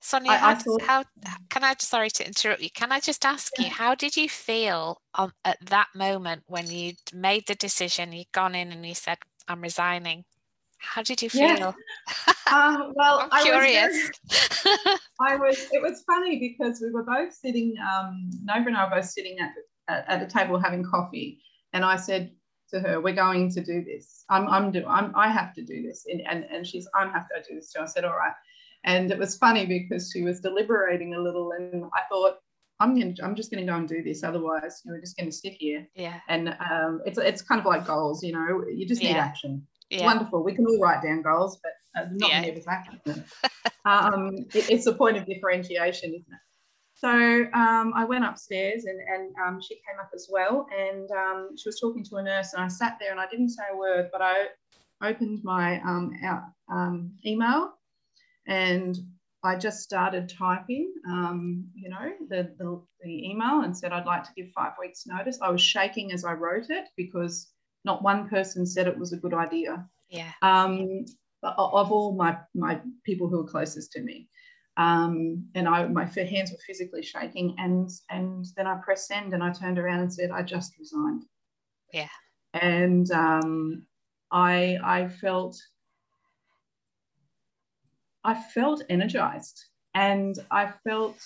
Sonia, 0.00 0.32
I- 0.32 0.36
how, 0.36 0.48
I 0.50 0.54
thought- 0.54 0.82
how 0.82 1.04
can 1.50 1.64
I 1.64 1.74
sorry 1.78 2.10
to 2.10 2.26
interrupt 2.26 2.62
you? 2.62 2.70
Can 2.70 2.92
I 2.92 3.00
just 3.00 3.24
ask 3.24 3.58
you, 3.58 3.70
how 3.70 3.94
did 3.94 4.16
you 4.16 4.28
feel 4.28 5.00
on, 5.14 5.32
at 5.44 5.58
that 5.66 5.88
moment 5.94 6.44
when 6.46 6.70
you 6.70 6.92
made 7.12 7.46
the 7.48 7.56
decision, 7.56 8.12
you'd 8.12 8.30
gone 8.30 8.54
in 8.54 8.70
and 8.70 8.86
you 8.86 8.94
said, 8.94 9.18
I'm 9.48 9.60
resigning? 9.62 10.24
How 10.78 11.02
did 11.02 11.22
you 11.22 11.28
Yeah. 11.32 11.56
feel? 11.56 11.74
uh, 12.50 12.90
well, 12.94 13.20
I'm 13.20 13.28
I 13.32 13.42
was 13.42 13.44
very- 13.44 13.70
curious. 13.72 14.10
I 15.20 15.36
was. 15.36 15.58
It 15.72 15.82
was 15.82 16.02
funny 16.06 16.38
because 16.38 16.80
we 16.80 16.90
were 16.90 17.02
both 17.04 17.32
sitting. 17.32 17.74
Um, 17.92 18.30
Nova 18.44 18.66
and 18.68 18.76
I 18.76 18.84
were 18.84 18.96
both 18.96 19.06
sitting 19.10 19.38
at, 19.38 19.50
at 19.88 20.08
at 20.08 20.22
a 20.22 20.26
table 20.26 20.58
having 20.58 20.84
coffee, 20.84 21.40
and 21.72 21.84
I 21.84 21.96
said 21.96 22.32
to 22.70 22.80
her, 22.80 23.00
"We're 23.00 23.14
going 23.14 23.50
to 23.52 23.60
do 23.62 23.82
this. 23.84 24.24
I'm. 24.28 24.48
I'm. 24.48 24.70
Do. 24.72 24.84
I'm. 24.86 25.12
I 25.16 25.28
have 25.28 25.54
to 25.54 25.64
do 25.64 25.82
this." 25.82 26.04
And 26.10 26.20
and, 26.28 26.44
and 26.44 26.66
she's. 26.66 26.86
I'm 26.94 27.10
have 27.12 27.26
to 27.28 27.42
do 27.48 27.54
this 27.56 27.72
too. 27.72 27.80
I 27.82 27.86
said, 27.86 28.04
"All 28.04 28.16
right." 28.16 28.34
And 28.84 29.10
it 29.10 29.18
was 29.18 29.36
funny 29.36 29.66
because 29.66 30.10
she 30.12 30.22
was 30.22 30.40
deliberating 30.40 31.14
a 31.14 31.20
little, 31.20 31.52
and 31.52 31.84
I 31.94 32.02
thought, 32.10 32.36
"I'm 32.80 32.94
going. 32.94 33.14
to 33.14 33.24
I'm 33.24 33.34
just 33.34 33.50
going 33.50 33.64
to 33.66 33.70
go 33.72 33.76
and 33.78 33.88
do 33.88 34.02
this. 34.02 34.22
Otherwise, 34.22 34.82
you 34.84 34.90
know, 34.90 34.96
we're 34.96 35.00
just 35.00 35.16
going 35.16 35.30
to 35.30 35.36
sit 35.36 35.54
here." 35.54 35.86
yeah. 35.94 36.20
And 36.28 36.50
um, 36.70 37.00
it's 37.06 37.18
it's 37.18 37.40
kind 37.42 37.60
of 37.60 37.64
like 37.66 37.86
goals. 37.86 38.22
You 38.22 38.32
know, 38.32 38.64
you 38.70 38.86
just 38.86 39.02
need 39.02 39.10
Yeah. 39.10 39.24
action 39.24 39.66
Yeah. 39.90 40.04
wonderful. 40.06 40.42
We 40.42 40.54
can 40.54 40.66
all 40.66 40.80
write 40.80 41.02
down 41.02 41.22
goals, 41.22 41.58
but 41.62 41.72
uh, 42.00 42.06
not 42.12 42.30
Yeah. 42.30 42.40
many 42.40 42.52
of 42.52 42.56
us 42.58 42.66
actually. 42.68 43.22
um, 43.84 44.34
it- 44.54 44.70
it's 44.70 44.86
a 44.86 44.92
point 44.94 45.16
of 45.16 45.26
differentiation, 45.26 46.10
isn't 46.10 46.32
it? 46.32 46.40
So 46.94 47.10
um, 47.52 47.92
I 47.94 48.04
went 48.04 48.24
upstairs 48.24 48.84
and, 48.86 48.98
and 48.98 49.34
um, 49.46 49.60
she 49.60 49.74
came 49.74 50.00
up 50.00 50.10
as 50.14 50.28
well. 50.30 50.66
And 50.76 51.10
um, 51.10 51.50
she 51.56 51.68
was 51.68 51.78
talking 51.78 52.02
to 52.04 52.16
a 52.16 52.22
nurse, 52.22 52.54
and 52.54 52.62
I 52.62 52.68
sat 52.68 52.96
there 52.98 53.10
and 53.10 53.20
I 53.20 53.26
didn't 53.26 53.50
say 53.50 53.64
a 53.72 53.76
word, 53.76 54.08
but 54.10 54.22
I 54.22 54.46
opened 55.02 55.40
my 55.44 55.78
um, 55.82 56.12
out, 56.24 56.44
um, 56.70 57.12
email 57.24 57.72
and 58.46 58.98
I 59.44 59.56
just 59.56 59.80
started 59.82 60.28
typing, 60.28 60.92
um, 61.06 61.66
you 61.74 61.90
know, 61.90 62.12
the, 62.30 62.50
the, 62.58 62.82
the 63.02 63.28
email 63.30 63.60
and 63.60 63.76
said 63.76 63.92
I'd 63.92 64.06
like 64.06 64.24
to 64.24 64.30
give 64.34 64.50
five 64.52 64.72
weeks' 64.80 65.06
notice. 65.06 65.38
I 65.42 65.50
was 65.50 65.60
shaking 65.60 66.12
as 66.12 66.24
I 66.24 66.32
wrote 66.32 66.70
it 66.70 66.86
because 66.96 67.52
not 67.86 68.02
one 68.02 68.28
person 68.28 68.66
said 68.66 68.86
it 68.86 68.98
was 68.98 69.12
a 69.12 69.16
good 69.16 69.32
idea 69.32 69.88
Yeah. 70.10 70.32
um, 70.42 71.06
of 71.42 71.92
all 71.92 72.14
my 72.14 72.36
my 72.54 72.80
people 73.04 73.28
who 73.28 73.38
were 73.38 73.48
closest 73.48 73.92
to 73.92 74.02
me. 74.02 74.28
Um, 74.76 75.48
and 75.54 75.66
I 75.66 75.86
my 75.86 76.04
hands 76.04 76.50
were 76.50 76.66
physically 76.66 77.02
shaking, 77.02 77.54
and 77.58 77.88
and 78.10 78.44
then 78.56 78.66
I 78.66 78.74
pressed 78.84 79.06
send, 79.06 79.32
and 79.32 79.42
I 79.42 79.50
turned 79.50 79.78
around 79.78 80.00
and 80.00 80.12
said, 80.12 80.30
"I 80.30 80.42
just 80.42 80.78
resigned." 80.78 81.24
Yeah. 81.92 82.08
And 82.52 83.10
um, 83.12 83.86
I 84.30 84.78
I 84.84 85.08
felt 85.08 85.56
I 88.24 88.34
felt 88.34 88.82
energized, 88.90 89.64
and 89.94 90.36
I 90.50 90.72
felt 90.84 91.16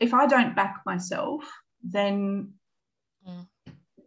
if 0.00 0.12
I 0.12 0.26
don't 0.26 0.54
back 0.56 0.82
myself, 0.84 1.50
then 1.82 2.52
Mm. 3.26 3.48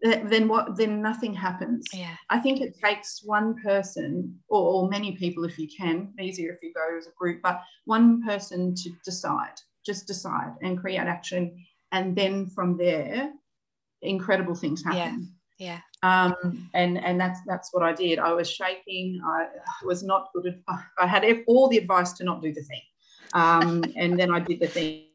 Th- 0.04 0.24
then 0.26 0.48
what? 0.48 0.76
Then 0.78 1.02
nothing 1.02 1.34
happens. 1.34 1.86
Yeah. 1.94 2.16
I 2.30 2.40
think 2.40 2.62
it 2.62 2.80
takes 2.80 3.22
one 3.24 3.56
person 3.62 4.38
or, 4.48 4.84
or 4.84 4.90
many 4.90 5.16
people, 5.16 5.44
if 5.44 5.58
you 5.58 5.68
can, 5.68 6.14
easier 6.20 6.54
if 6.54 6.60
you 6.62 6.74
go 6.74 6.98
as 6.98 7.08
a 7.08 7.12
group, 7.18 7.42
but 7.42 7.62
one 7.86 8.24
person 8.24 8.76
to 8.76 8.90
decide, 9.04 9.60
just 9.86 10.08
decide 10.08 10.54
and 10.62 10.80
create 10.80 11.00
action. 11.00 11.66
And 11.92 12.16
then 12.16 12.48
from 12.48 12.78
there, 12.78 13.32
incredible 14.02 14.56
things 14.56 14.84
happen. 14.84 15.34
Yeah. 15.58 15.80
Um, 16.04 16.70
and 16.76 17.04
and 17.04 17.20
that's 17.20 17.40
that's 17.48 17.74
what 17.74 17.82
I 17.82 17.94
did. 17.94 18.20
I 18.20 18.32
was 18.34 18.50
shaking. 18.50 19.20
I 19.26 19.48
was 19.84 20.04
not 20.04 20.30
good. 20.34 20.46
At, 20.70 20.80
I 21.00 21.08
had 21.08 21.26
all 21.48 21.68
the 21.68 21.78
advice 21.78 22.14
to 22.14 22.24
not 22.24 22.42
do 22.42 22.54
the 22.54 22.62
thing, 22.62 22.82
um, 23.34 23.84
and 23.96 24.20
then 24.20 24.32
I 24.32 24.40
did 24.40 24.60
the 24.60 24.68
thing. 24.68 25.06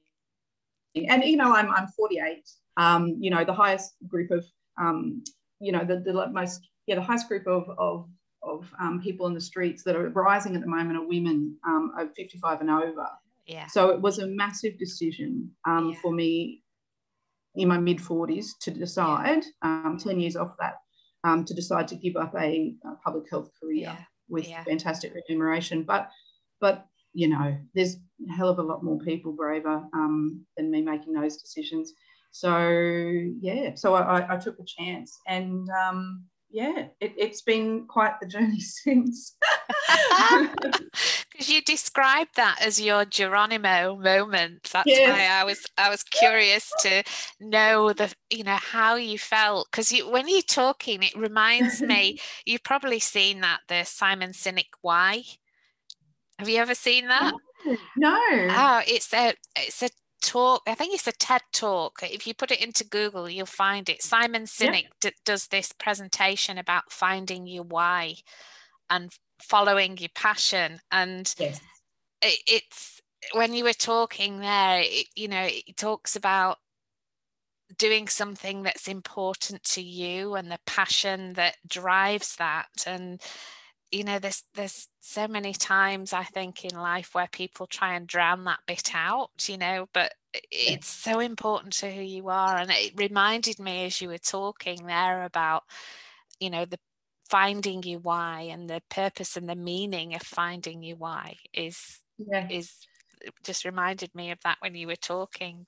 And 0.97 1.23
you 1.23 1.37
know, 1.37 1.55
I'm 1.55 1.71
I'm 1.71 1.87
48. 1.87 2.51
Um, 2.77 3.16
you 3.21 3.31
know, 3.31 3.45
the 3.45 3.53
highest 3.53 3.95
group 4.09 4.33
of 4.33 4.45
um, 4.80 5.22
you 5.61 5.72
know 5.72 5.85
the, 5.85 6.00
the 6.00 6.28
most 6.30 6.68
yeah 6.87 6.94
the 6.96 7.02
highest 7.02 7.28
group 7.28 7.46
of 7.46 7.68
of 7.78 8.08
of 8.42 8.66
um, 8.80 9.00
people 9.00 9.26
in 9.28 9.35
the 9.35 9.40
streets 9.40 9.85
that 9.85 9.94
are 9.94 10.08
rising 10.11 10.54
at 10.56 10.61
the 10.62 10.66
moment 10.66 10.98
are 10.98 11.06
women 11.06 11.56
um, 11.64 11.92
of 11.96 12.12
55 12.16 12.61
and 12.61 12.70
over. 12.70 13.06
Yeah. 13.46 13.68
So 13.68 13.90
it 13.90 14.00
was 14.00 14.18
a 14.18 14.26
massive 14.26 14.76
decision 14.78 15.48
um, 15.64 15.90
Yeah. 15.90 15.98
for 16.02 16.12
me 16.12 16.62
in 17.54 17.68
my 17.68 17.78
mid 17.78 17.98
40s 17.98 18.46
to 18.62 18.72
decide, 18.72 19.44
um, 19.62 19.96
10 19.96 20.18
years 20.18 20.35
off 20.35 20.56
that, 20.58 20.78
um, 21.22 21.44
to 21.44 21.54
decide 21.54 21.87
to 21.88 21.94
give 21.94 22.16
up 22.16 22.35
a, 22.35 22.74
a 22.85 22.96
public 23.04 23.30
health 23.30 23.48
career 23.61 23.82
Yeah. 23.82 23.98
with 24.28 24.48
Yeah. 24.48 24.64
fantastic 24.64 25.12
remuneration. 25.14 25.85
But, 25.85 26.11
but 26.61 26.87
you 27.12 27.28
know, 27.28 27.56
there's 27.74 27.94
a 28.28 28.32
hell 28.32 28.48
of 28.48 28.58
a 28.58 28.62
lot 28.62 28.82
more 28.82 28.98
people 28.98 29.32
braver 29.32 29.87
um, 29.94 30.44
than 30.56 30.68
me 30.70 30.82
making 30.82 31.12
those 31.12 31.37
decisions. 31.37 31.92
So 32.33 32.59
yeah, 33.40 33.75
so 33.77 33.95
I, 33.95 34.21
I, 34.21 34.35
I 34.35 34.38
took 34.38 34.59
a 34.59 34.64
chance, 34.64 35.16
and 35.29 35.68
um, 35.71 36.25
yeah, 36.51 36.88
it, 37.01 37.12
it's 37.16 37.42
been 37.42 37.87
quite 37.87 38.18
the 38.21 38.27
journey 38.27 38.61
since. 38.85 39.37
Because 41.33 41.49
you 41.49 41.62
described 41.62 42.37
that 42.37 42.59
as 42.61 42.81
your 42.81 43.05
Geronimo 43.05 43.97
moment. 43.97 44.68
That's 44.73 44.87
Yes. 44.88 45.01
why 45.03 45.27
I 45.27 45.45
was 45.45 45.66
I 45.79 45.88
was 45.88 46.03
curious 46.03 46.73
to 46.81 47.03
know 47.40 47.92
the 47.92 48.14
you 48.31 48.45
know 48.45 48.57
how 48.57 48.97
you 48.97 49.18
felt 49.18 49.68
because 49.71 49.90
you 49.90 50.09
when 50.11 50.29
you're 50.29 50.42
talking, 50.42 51.03
it 51.03 51.16
reminds 51.16 51.83
me 51.83 52.18
you've 52.45 52.62
probably 52.62 52.99
seen 53.01 53.40
that 53.40 53.61
the 53.68 53.85
Simon 53.85 54.31
Sinek 54.33 54.68
Why. 54.83 55.25
Have 56.38 56.49
you 56.49 56.59
ever 56.59 56.75
seen 56.75 57.09
that? 57.09 57.33
no. 57.97 58.18
Oh, 58.55 58.83
it's 58.87 59.12
a 59.14 59.35
it's 59.57 59.83
a 59.83 59.90
talk. 60.22 60.62
I 60.66 60.74
think 60.74 60.94
it's 60.94 61.06
a 61.06 61.12
TED 61.12 61.42
talk. 61.52 62.00
If 62.02 62.26
you 62.26 62.35
put 62.35 62.50
it 62.50 62.62
into 62.62 62.85
Google, 62.85 63.28
you'll 63.28 63.46
find 63.46 63.88
it. 63.88 64.02
Simon 64.02 64.44
Sinek 64.44 64.87
d- 65.00 65.12
does 65.24 65.48
this 65.48 65.72
presentation 65.72 66.58
about 66.58 66.92
finding 66.92 67.46
your 67.46 67.64
why 67.64 68.14
and 68.88 69.12
following 69.40 69.98
your 69.98 70.11
passion. 70.14 70.80
And 70.90 71.32
yes. 71.38 71.61
it, 72.22 72.38
it's 72.46 73.00
when 73.35 73.54
you 73.54 73.64
were 73.64 73.72
talking 73.72 74.40
there, 74.40 74.82
it, 74.85 75.06
you 75.14 75.28
know, 75.28 75.46
it 75.48 75.76
talks 75.76 76.16
about 76.16 76.58
doing 77.78 78.08
something 78.08 78.62
that's 78.62 78.88
important 78.88 79.62
to 79.64 79.82
you 79.82 80.35
and 80.35 80.50
the 80.50 80.58
passion 80.66 81.32
that 81.35 81.56
drives 81.66 82.37
that 82.37 82.68
and 82.87 83.20
you 83.92 84.02
know 84.02 84.18
there's 84.18 84.42
there's 84.55 84.88
so 85.00 85.28
many 85.28 85.52
times 85.52 86.12
i 86.12 86.24
think 86.24 86.64
in 86.64 86.76
life 86.76 87.14
where 87.14 87.28
people 87.31 87.66
try 87.66 87.94
and 87.94 88.07
drown 88.07 88.44
that 88.44 88.59
bit 88.66 88.90
out 88.94 89.31
you 89.46 89.59
know 89.59 89.87
but 89.92 90.14
it's 90.50 90.88
so 90.88 91.20
important 91.20 91.74
to 91.74 91.90
who 91.90 92.00
you 92.00 92.28
are 92.28 92.57
and 92.57 92.70
it 92.70 92.92
reminded 92.96 93.59
me 93.59 93.85
as 93.85 94.00
you 94.00 94.09
were 94.09 94.18
talking 94.18 94.87
there 94.87 95.24
about 95.24 95.62
you 96.40 96.48
know 96.48 96.64
the 96.64 96.78
finding 97.28 97.83
you 97.83 97.98
why 97.98 98.48
and 98.50 98.68
the 98.68 98.83
purpose 98.88 99.37
and 99.37 99.48
the 99.48 99.55
meaning 99.55 100.14
of 100.14 100.22
finding 100.22 100.83
you 100.83 100.96
why 100.96 101.37
is 101.52 102.00
yeah. 102.18 102.46
is 102.50 102.72
just 103.44 103.64
reminded 103.64 104.12
me 104.14 104.31
of 104.31 104.38
that 104.42 104.57
when 104.61 104.74
you 104.74 104.87
were 104.87 104.96
talking 104.96 105.66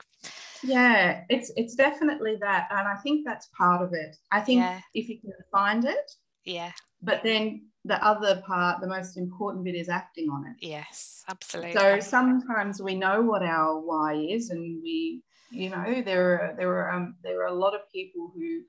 yeah 0.63 1.23
it's 1.29 1.53
it's 1.57 1.75
definitely 1.75 2.37
that 2.41 2.69
and 2.71 2.89
i 2.89 2.97
think 2.97 3.25
that's 3.25 3.49
part 3.57 3.83
of 3.83 3.93
it 3.93 4.17
i 4.33 4.41
think 4.41 4.61
yeah. 4.61 4.81
if 4.95 5.09
you 5.09 5.21
can 5.21 5.33
find 5.53 5.85
it 5.85 6.13
yeah 6.45 6.73
but 7.05 7.23
then 7.23 7.67
the 7.85 8.03
other 8.05 8.43
part 8.47 8.81
the 8.81 8.87
most 8.87 9.17
important 9.17 9.65
bit 9.65 9.75
is 9.75 9.89
acting 9.89 10.29
on 10.31 10.47
it. 10.47 10.67
Yes 10.67 11.23
absolutely. 11.29 11.73
so 11.73 12.01
sometimes 12.01 12.81
we 12.83 12.95
know 12.95 13.23
what 13.23 13.43
our 13.43 13.79
why 13.81 14.15
is 14.15 14.51
and 14.51 14.83
we 14.83 15.23
you 15.51 15.71
know 15.71 16.03
there 16.05 16.33
are 16.33 16.55
there 16.57 16.71
are 16.71 16.93
um, 16.93 17.17
there 17.23 17.43
are 17.43 17.49
a 17.49 17.55
lot 17.55 17.75
of 17.75 17.81
people 17.93 18.33
who 18.35 18.63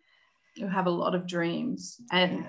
who 0.57 0.67
have 0.67 0.87
a 0.87 0.89
lot 0.89 1.13
of 1.13 1.27
dreams 1.27 1.99
and 2.11 2.45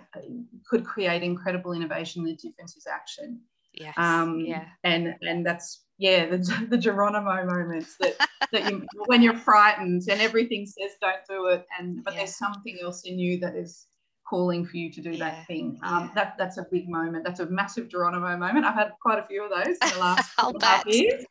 could 0.69 0.85
create 0.85 1.23
incredible 1.23 1.73
innovation 1.73 2.23
the 2.25 2.37
difference 2.37 2.77
is 2.77 2.87
action. 2.87 3.41
Yes 3.73 3.95
um 3.99 4.41
yeah. 4.41 4.65
and 4.85 5.15
and 5.21 5.45
that's 5.45 5.85
yeah 5.99 6.27
the, 6.27 6.67
the 6.71 6.79
geronimo 6.79 7.45
moments 7.45 7.97
that 8.01 8.17
that 8.53 8.71
you 8.71 8.87
when 9.07 9.21
you're 9.23 9.37
frightened 9.37 10.03
and 10.09 10.21
everything 10.21 10.65
says 10.65 10.93
don't 11.01 11.17
do 11.29 11.47
it 11.49 11.67
and 11.79 12.03
but 12.03 12.13
yeah. 12.15 12.21
there's 12.21 12.37
something 12.37 12.79
else 12.83 13.03
in 13.05 13.19
you 13.19 13.39
that 13.41 13.55
is 13.55 13.87
calling 14.29 14.67
for 14.67 14.77
you 14.77 14.91
to 14.93 15.01
do 15.01 15.11
yeah. 15.11 15.31
that 15.31 15.47
thing. 15.47 15.79
Um, 15.83 16.05
yeah. 16.05 16.11
that 16.15 16.35
that's 16.39 16.59
a 16.59 16.67
big 16.71 16.89
moment. 16.89 17.25
That's 17.25 17.41
a 17.41 17.47
massive 17.47 17.89
geronimo 17.89 18.37
moment. 18.37 18.65
I've 18.65 18.75
had 18.75 18.93
quite 19.01 19.19
a 19.19 19.27
few 19.27 19.45
of 19.45 19.51
those 19.51 19.77
in 19.83 19.89
the 19.95 19.99
last 19.99 20.37
couple 20.37 20.93
years. 20.93 21.25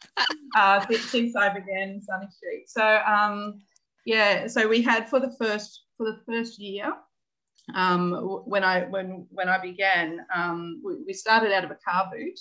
Uh, 0.55 0.85
since, 0.87 1.35
i 1.35 1.49
began 1.49 2.01
sunny 2.01 2.27
street. 2.29 2.69
So 2.69 3.01
um 3.05 3.61
yeah 4.05 4.45
so 4.47 4.67
we 4.67 4.81
had 4.81 5.09
for 5.09 5.19
the 5.19 5.31
first 5.39 5.81
for 5.97 6.05
the 6.05 6.19
first 6.27 6.59
year 6.59 6.93
um, 7.73 8.11
when 8.45 8.63
I 8.63 8.83
when 8.83 9.25
when 9.31 9.49
I 9.49 9.57
began, 9.57 10.23
um, 10.35 10.81
we, 10.85 10.97
we, 11.07 11.13
started 11.13 11.51
out 11.51 11.63
of 11.63 11.71
a 11.71 11.77
car 11.83 12.11
boot, 12.13 12.39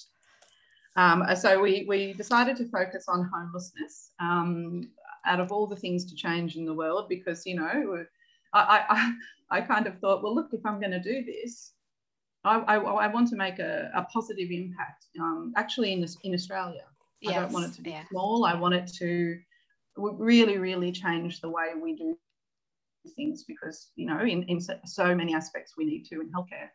um, 0.97 1.25
so 1.35 1.61
we, 1.61 1.85
we 1.89 2.13
decided 2.13 2.57
to 2.57 2.69
focus 2.69 3.07
on 3.09 3.29
homelessness 3.33 4.13
um, 4.21 4.83
out 5.27 5.41
of 5.41 5.51
all 5.51 5.67
the 5.67 5.77
things 5.77 6.05
to 6.05 6.15
change 6.15 6.57
in 6.57 6.65
the 6.65 6.75
world 6.75 7.09
because, 7.09 7.45
you 7.47 7.57
know, 7.57 8.05
I, 8.53 8.85
I, 8.89 9.15
I 9.55 9.61
kind 9.61 9.87
of 9.87 9.99
thought, 10.01 10.23
well, 10.23 10.35
look, 10.35 10.49
if 10.53 10.67
I'm 10.67 10.81
going 10.81 10.91
to 10.91 11.01
do 11.01 11.25
this, 11.25 11.73
I, 12.43 12.59
I, 12.59 12.77
I, 12.77 13.07
want 13.07 13.29
to 13.29 13.37
make 13.37 13.61
a, 13.61 13.89
a 13.95 14.03
positive 14.13 14.51
impact 14.51 15.07
um, 15.21 15.53
actually 15.57 15.93
in, 15.93 16.01
this, 16.01 16.17
in 16.25 16.35
Australia. 16.35 16.83
Yes. 17.21 17.37
I 17.37 17.41
don't 17.41 17.53
want 17.53 17.67
it 17.67 17.75
to 17.75 17.83
be 17.83 17.91
yeah. 17.91 18.03
small. 18.11 18.45
I 18.45 18.55
want 18.55 18.75
it 18.75 18.91
to 18.99 19.39
really, 19.97 20.59
really 20.59 20.91
change 20.91 21.41
the 21.41 21.49
way 21.49 21.67
we 21.81 21.95
do 21.95 22.17
things 23.17 23.45
because, 23.45 23.91
you 23.95 24.07
know, 24.07 24.21
in, 24.21 24.43
in 24.45 24.59
so 24.61 25.15
many 25.15 25.35
aspects 25.35 25.75
we 25.79 25.85
need 25.85 26.05
to 26.07 26.21
in 26.21 26.33
healthcare. 26.33 26.71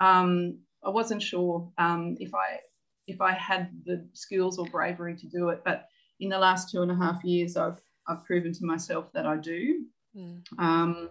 Um, 0.00 0.58
I 0.84 0.90
wasn't 0.90 1.22
sure 1.22 1.70
um, 1.78 2.16
if 2.20 2.34
I 2.34 2.60
if 3.06 3.22
I 3.22 3.32
had 3.32 3.70
the 3.86 4.06
skills 4.12 4.58
or 4.58 4.66
bravery 4.66 5.16
to 5.16 5.26
do 5.26 5.48
it. 5.48 5.62
But 5.64 5.88
in 6.20 6.28
the 6.28 6.38
last 6.38 6.70
two 6.70 6.82
and 6.82 6.90
a 6.90 6.94
half 6.94 7.24
years, 7.24 7.56
I've 7.56 7.80
I've 8.06 8.24
proven 8.24 8.52
to 8.52 8.64
myself 8.64 9.06
that 9.14 9.26
I 9.26 9.36
do. 9.36 9.84
Mm. 10.16 10.42
Um, 10.58 11.10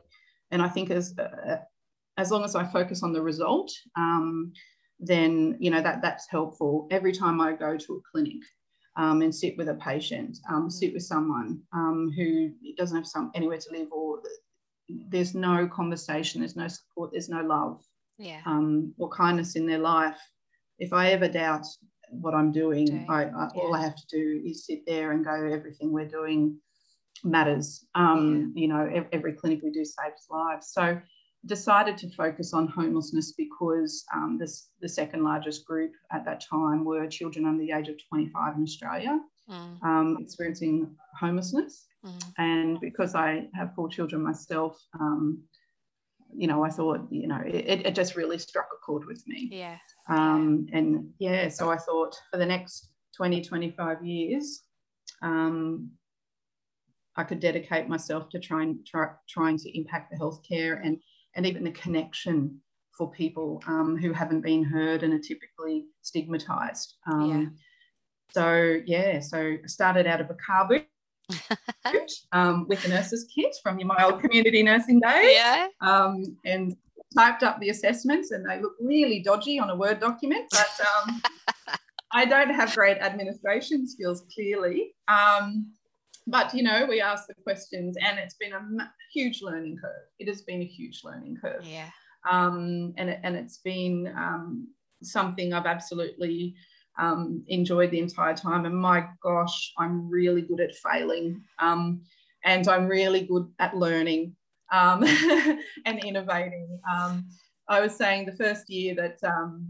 and 0.51 0.61
I 0.61 0.69
think 0.69 0.89
as 0.89 1.17
uh, 1.17 1.57
as 2.17 2.31
long 2.31 2.43
as 2.43 2.55
I 2.55 2.65
focus 2.65 3.03
on 3.03 3.13
the 3.13 3.21
result, 3.21 3.71
um, 3.95 4.51
then 4.99 5.57
you 5.59 5.71
know 5.71 5.81
that 5.81 6.01
that's 6.01 6.27
helpful. 6.29 6.87
Every 6.91 7.11
time 7.11 7.39
I 7.41 7.53
go 7.53 7.77
to 7.77 7.93
a 7.93 8.01
clinic 8.11 8.41
um, 8.95 9.21
and 9.21 9.33
sit 9.33 9.57
with 9.57 9.69
a 9.69 9.75
patient, 9.75 10.37
um, 10.49 10.67
mm. 10.67 10.71
sit 10.71 10.93
with 10.93 11.03
someone 11.03 11.61
um, 11.73 12.11
who 12.15 12.51
doesn't 12.77 12.97
have 12.97 13.07
some 13.07 13.31
anywhere 13.35 13.59
to 13.59 13.71
live, 13.71 13.91
or 13.91 14.19
there's 15.09 15.35
no 15.35 15.67
conversation, 15.67 16.41
there's 16.41 16.55
no 16.55 16.67
support, 16.67 17.11
there's 17.11 17.29
no 17.29 17.41
love, 17.41 17.83
yeah, 18.17 18.41
um, 18.45 18.93
or 18.97 19.09
kindness 19.09 19.55
in 19.55 19.67
their 19.67 19.79
life, 19.79 20.17
if 20.79 20.93
I 20.93 21.09
ever 21.09 21.27
doubt 21.27 21.65
what 22.09 22.33
I'm 22.33 22.51
doing, 22.51 22.87
okay. 22.87 23.05
I, 23.09 23.23
I 23.23 23.49
yeah. 23.53 23.61
all 23.61 23.75
I 23.75 23.81
have 23.81 23.95
to 23.95 24.07
do 24.09 24.41
is 24.45 24.65
sit 24.65 24.85
there 24.85 25.11
and 25.11 25.25
go, 25.25 25.31
everything 25.31 25.91
we're 25.91 26.07
doing 26.07 26.57
matters. 27.23 27.85
Um, 27.95 28.53
yeah. 28.55 28.61
You 28.61 28.67
know, 28.67 28.89
every, 28.93 29.09
every, 29.11 29.33
clinic 29.33 29.61
we 29.63 29.71
do 29.71 29.85
saves 29.85 30.27
lives. 30.29 30.71
So 30.71 30.99
decided 31.45 31.97
to 31.97 32.09
focus 32.09 32.53
on 32.53 32.67
homelessness 32.67 33.33
because 33.33 34.03
um, 34.13 34.37
this, 34.39 34.69
the 34.81 34.89
second 34.89 35.23
largest 35.23 35.65
group 35.65 35.91
at 36.11 36.25
that 36.25 36.41
time 36.41 36.83
were 36.83 37.07
children 37.07 37.45
under 37.45 37.63
the 37.63 37.71
age 37.71 37.87
of 37.87 37.95
25 38.09 38.57
in 38.57 38.63
Australia 38.63 39.19
mm. 39.49 39.83
um, 39.83 40.17
experiencing 40.19 40.95
homelessness. 41.19 41.85
Mm. 42.05 42.23
And 42.37 42.79
because 42.79 43.15
I 43.15 43.47
have 43.53 43.73
four 43.75 43.89
children 43.89 44.23
myself, 44.23 44.79
um, 44.99 45.43
you 46.35 46.47
know, 46.47 46.63
I 46.63 46.69
thought, 46.69 47.07
you 47.09 47.27
know, 47.27 47.41
it, 47.45 47.85
it 47.85 47.95
just 47.95 48.15
really 48.15 48.37
struck 48.37 48.67
a 48.73 48.85
chord 48.85 49.05
with 49.05 49.23
me. 49.27 49.49
Yeah. 49.51 49.77
Um, 50.09 50.67
and 50.73 51.09
yeah, 51.19 51.47
so 51.49 51.71
I 51.71 51.77
thought 51.77 52.15
for 52.31 52.37
the 52.37 52.45
next 52.45 52.89
20, 53.15 53.41
25 53.41 54.05
years, 54.05 54.63
um, 55.21 55.89
I 57.17 57.23
could 57.23 57.39
dedicate 57.39 57.87
myself 57.87 58.29
to 58.29 58.39
trying, 58.39 58.79
try, 58.85 59.09
trying 59.27 59.57
to 59.59 59.77
impact 59.77 60.11
the 60.11 60.17
healthcare 60.17 60.79
and, 60.83 60.97
and 61.35 61.45
even 61.45 61.63
the 61.63 61.71
connection 61.71 62.61
for 62.97 63.11
people 63.11 63.61
um, 63.67 63.97
who 63.97 64.11
haven't 64.11 64.41
been 64.41 64.63
heard 64.63 65.03
and 65.03 65.13
are 65.13 65.19
typically 65.19 65.85
stigmatized. 66.01 66.95
Um, 67.11 67.29
yeah. 67.29 67.45
So, 68.31 68.81
yeah, 68.85 69.19
so 69.19 69.57
I 69.63 69.67
started 69.67 70.07
out 70.07 70.21
of 70.21 70.29
a 70.29 70.35
car 70.35 70.67
boot 70.67 70.85
um, 72.31 72.67
with 72.67 72.83
a 72.85 72.89
nurse's 72.89 73.25
kit 73.33 73.55
from 73.61 73.79
my 73.85 74.03
old 74.03 74.21
community 74.21 74.63
nursing 74.63 74.99
days. 74.99 75.31
Yeah. 75.33 75.67
Um, 75.81 76.37
and 76.45 76.75
typed 77.15 77.43
up 77.43 77.59
the 77.59 77.69
assessments 77.69 78.31
and 78.31 78.47
they 78.47 78.61
look 78.61 78.73
really 78.81 79.21
dodgy 79.21 79.59
on 79.59 79.69
a 79.69 79.75
Word 79.75 79.99
document, 79.99 80.45
but 80.51 80.69
um, 80.85 81.21
I 82.11 82.25
don't 82.25 82.49
have 82.49 82.73
great 82.75 82.97
administration 82.97 83.87
skills 83.87 84.23
clearly. 84.33 84.95
Um, 85.07 85.73
but 86.27 86.53
you 86.53 86.63
know, 86.63 86.85
we 86.87 87.01
ask 87.01 87.27
the 87.27 87.33
questions 87.43 87.97
and 88.01 88.19
it's 88.19 88.35
been 88.35 88.53
a 88.53 88.91
huge 89.13 89.41
learning 89.41 89.77
curve. 89.81 90.07
It 90.19 90.27
has 90.27 90.41
been 90.41 90.61
a 90.61 90.65
huge 90.65 91.01
learning 91.03 91.37
curve. 91.41 91.65
Yeah. 91.65 91.89
Um, 92.29 92.93
and, 92.97 93.17
and 93.23 93.35
it's 93.35 93.57
been 93.59 94.13
um, 94.15 94.67
something 95.01 95.53
I've 95.53 95.65
absolutely 95.65 96.55
um, 96.99 97.43
enjoyed 97.47 97.91
the 97.91 97.99
entire 97.99 98.35
time. 98.35 98.65
And 98.65 98.75
my 98.75 99.07
gosh, 99.23 99.73
I'm 99.77 100.09
really 100.09 100.41
good 100.41 100.59
at 100.59 100.75
failing. 100.75 101.41
Um, 101.59 102.01
and 102.43 102.67
I'm 102.67 102.87
really 102.87 103.21
good 103.21 103.47
at 103.59 103.75
learning 103.75 104.35
um, 104.71 105.03
and 105.85 106.03
innovating. 106.03 106.79
Um, 106.91 107.27
I 107.69 107.79
was 107.79 107.95
saying 107.95 108.25
the 108.25 108.35
first 108.35 108.69
year 108.69 108.95
that 108.95 109.17
um, 109.23 109.67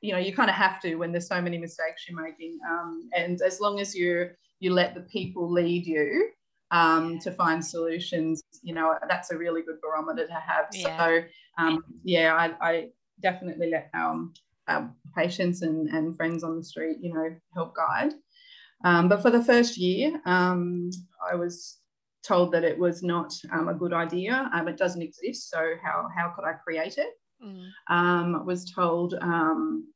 you 0.00 0.12
know 0.12 0.18
you 0.18 0.34
kind 0.34 0.50
of 0.50 0.56
have 0.56 0.80
to 0.80 0.94
when 0.96 1.12
there's 1.12 1.28
so 1.28 1.40
many 1.40 1.58
mistakes 1.58 2.06
you're 2.08 2.20
making, 2.20 2.58
um, 2.68 3.10
and 3.16 3.40
as 3.42 3.60
long 3.60 3.80
as 3.80 3.94
you 3.94 4.30
you 4.60 4.72
let 4.72 4.94
the 4.94 5.00
people 5.02 5.50
lead 5.50 5.86
you 5.86 6.30
um, 6.70 7.18
to 7.20 7.32
find 7.32 7.64
solutions, 7.64 8.42
you 8.62 8.74
know 8.74 8.94
that's 9.08 9.32
a 9.32 9.36
really 9.36 9.62
good 9.62 9.80
barometer 9.80 10.26
to 10.26 10.34
have. 10.34 10.66
Yeah. 10.72 10.96
So 10.98 11.22
um, 11.58 11.84
yeah, 12.04 12.34
I, 12.34 12.68
I, 12.68 12.88
definitely 13.22 13.70
let 13.70 13.90
um, 13.92 14.32
our 14.66 14.90
patients 15.14 15.60
and, 15.60 15.88
and 15.90 16.16
friends 16.16 16.42
on 16.42 16.56
the 16.56 16.64
street, 16.64 16.96
you 17.02 17.12
know, 17.12 17.36
help 17.54 17.74
guide. 17.76 18.14
Um, 18.84 19.08
but 19.08 19.20
for 19.20 19.30
the 19.30 19.44
first 19.44 19.76
year, 19.76 20.20
um, 20.24 20.90
I 21.30 21.34
was 21.34 21.78
told 22.26 22.52
that 22.52 22.64
it 22.64 22.78
was 22.78 23.02
not 23.02 23.32
um, 23.52 23.68
a 23.68 23.74
good 23.74 23.92
idea. 23.92 24.48
Um, 24.54 24.68
it 24.68 24.78
doesn't 24.78 25.02
exist. 25.02 25.50
So 25.50 25.74
how, 25.82 26.08
how 26.16 26.32
could 26.34 26.44
I 26.44 26.52
create 26.52 26.96
it? 26.98 27.10
Mm. 27.44 27.68
Um, 27.88 28.46
was 28.46 28.70
told 28.70 29.14
um, 29.20 29.92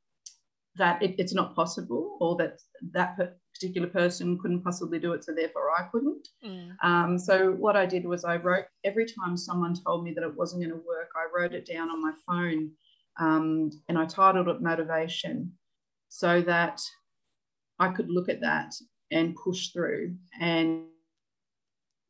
that 0.77 1.03
it, 1.03 1.15
it's 1.19 1.35
not 1.35 1.55
possible 1.55 2.17
or 2.21 2.37
that 2.37 2.59
that 2.93 3.37
particular 3.55 3.89
person 3.89 4.39
couldn't 4.39 4.63
possibly 4.63 4.99
do 4.99 5.13
it. 5.13 5.25
So 5.25 5.33
therefore 5.33 5.71
I 5.71 5.85
couldn't. 5.85 6.29
Mm. 6.45 6.77
Um, 6.83 7.19
so 7.19 7.53
what 7.53 7.77
I 7.77 7.87
did 7.87 8.05
was 8.05 8.25
I 8.25 8.37
wrote 8.37 8.65
every 8.85 9.07
time 9.07 9.37
someone 9.37 9.75
told 9.75 10.05
me 10.05 10.13
that 10.15 10.25
it 10.25 10.37
wasn't 10.37 10.63
going 10.63 10.73
to 10.73 10.87
work, 10.87 11.11
I 11.17 11.27
wrote 11.35 11.53
it 11.53 11.67
down 11.67 11.91
on 11.91 12.03
my 12.03 12.13
phone 12.27 12.71
um, 13.19 13.71
and 13.89 13.99
I 13.99 14.07
titled 14.07 14.49
it 14.49 14.61
motivation 14.61 15.53
so 16.09 16.41
that 16.43 16.81
I 17.79 17.89
could 17.89 18.11
look 18.11 18.29
at 18.29 18.41
that 18.41 18.75
and 19.11 19.37
push 19.37 19.69
through 19.69 20.17
and 20.41 20.87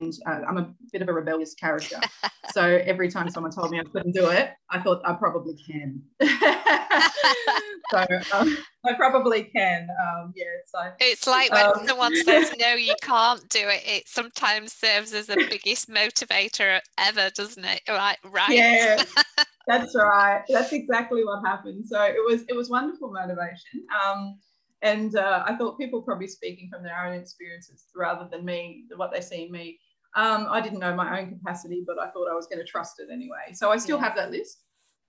uh, 0.02 0.40
I'm 0.46 0.57
a 0.59 0.74
bit 0.92 1.02
of 1.02 1.09
a 1.09 1.12
rebellious 1.12 1.54
character. 1.54 1.98
so 2.52 2.62
every 2.85 3.11
time 3.11 3.30
someone 3.30 3.52
told 3.52 3.70
me 3.70 3.80
I 3.80 3.85
couldn't 3.85 4.12
do 4.12 4.28
it, 4.30 4.50
I 4.70 4.80
thought 4.80 5.00
I 5.04 5.14
probably 5.14 5.54
can. 5.66 6.02
so 7.90 8.07
um, 8.33 8.57
I 8.85 8.92
probably 8.94 9.44
can. 9.44 9.88
Um, 10.03 10.33
yeah. 10.37 10.44
So 10.66 10.79
it's 11.01 11.27
like 11.27 11.51
when 11.53 11.66
um, 11.66 11.87
someone 11.87 12.16
says 12.25 12.53
no, 12.59 12.75
you 12.75 12.94
can't 13.03 13.49
do 13.49 13.61
it. 13.68 13.83
It 13.87 14.09
sometimes 14.09 14.73
serves 14.73 15.12
as 15.12 15.27
the 15.27 15.37
biggest 15.37 15.88
motivator 15.88 16.81
ever, 16.99 17.31
doesn't 17.31 17.64
it? 17.64 17.83
Right. 17.88 18.18
Right. 18.25 18.51
Yeah. 18.51 19.03
That's 19.66 19.94
right. 19.94 20.42
That's 20.49 20.73
exactly 20.73 21.25
what 21.25 21.42
happened. 21.44 21.87
So 21.87 22.03
it 22.03 22.23
was 22.29 22.44
it 22.49 22.55
was 22.55 22.68
wonderful 22.68 23.11
motivation. 23.12 23.87
Um, 24.07 24.38
and 24.83 25.16
uh, 25.16 25.42
I 25.47 25.57
thought 25.57 25.79
people 25.79 26.03
probably 26.03 26.27
speaking 26.27 26.68
from 26.70 26.83
their 26.83 27.07
own 27.07 27.14
experiences 27.14 27.87
rather 27.97 28.29
than 28.31 28.44
me, 28.44 28.85
what 28.97 29.12
they 29.12 29.23
see 29.23 29.47
in 29.47 29.53
me. 29.53 29.79
Um, 30.14 30.47
I 30.51 30.61
didn't 30.61 30.79
know 30.79 30.94
my 30.94 31.20
own 31.20 31.31
capacity, 31.31 31.83
but 31.87 31.99
I 31.99 32.11
thought 32.11 32.31
I 32.31 32.35
was 32.35 32.47
going 32.47 32.59
to 32.59 32.70
trust 32.70 33.01
it 33.01 33.09
anyway. 33.11 33.55
So 33.55 33.73
I 33.73 33.79
still 33.79 33.97
yeah. 33.97 34.05
have 34.05 34.16
that 34.16 34.31
list. 34.31 34.62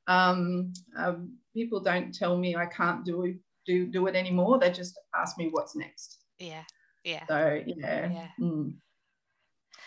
Um, 0.08 0.72
um, 0.98 1.38
people 1.54 1.80
don't 1.82 2.14
tell 2.14 2.38
me 2.38 2.56
I 2.56 2.68
can't 2.68 3.04
do 3.04 3.36
do 3.65 3.86
do 3.88 4.08
it 4.08 4.15
anymore. 4.15 4.60
They 4.60 4.71
just 4.71 4.99
ask 5.15 5.38
me 5.38 5.49
what's 5.51 5.75
next. 5.75 6.19
Yeah, 6.39 6.63
yeah. 7.04 7.25
So 7.28 7.62
yeah. 7.65 8.12
yeah. 8.12 8.28
Mm. 8.39 8.73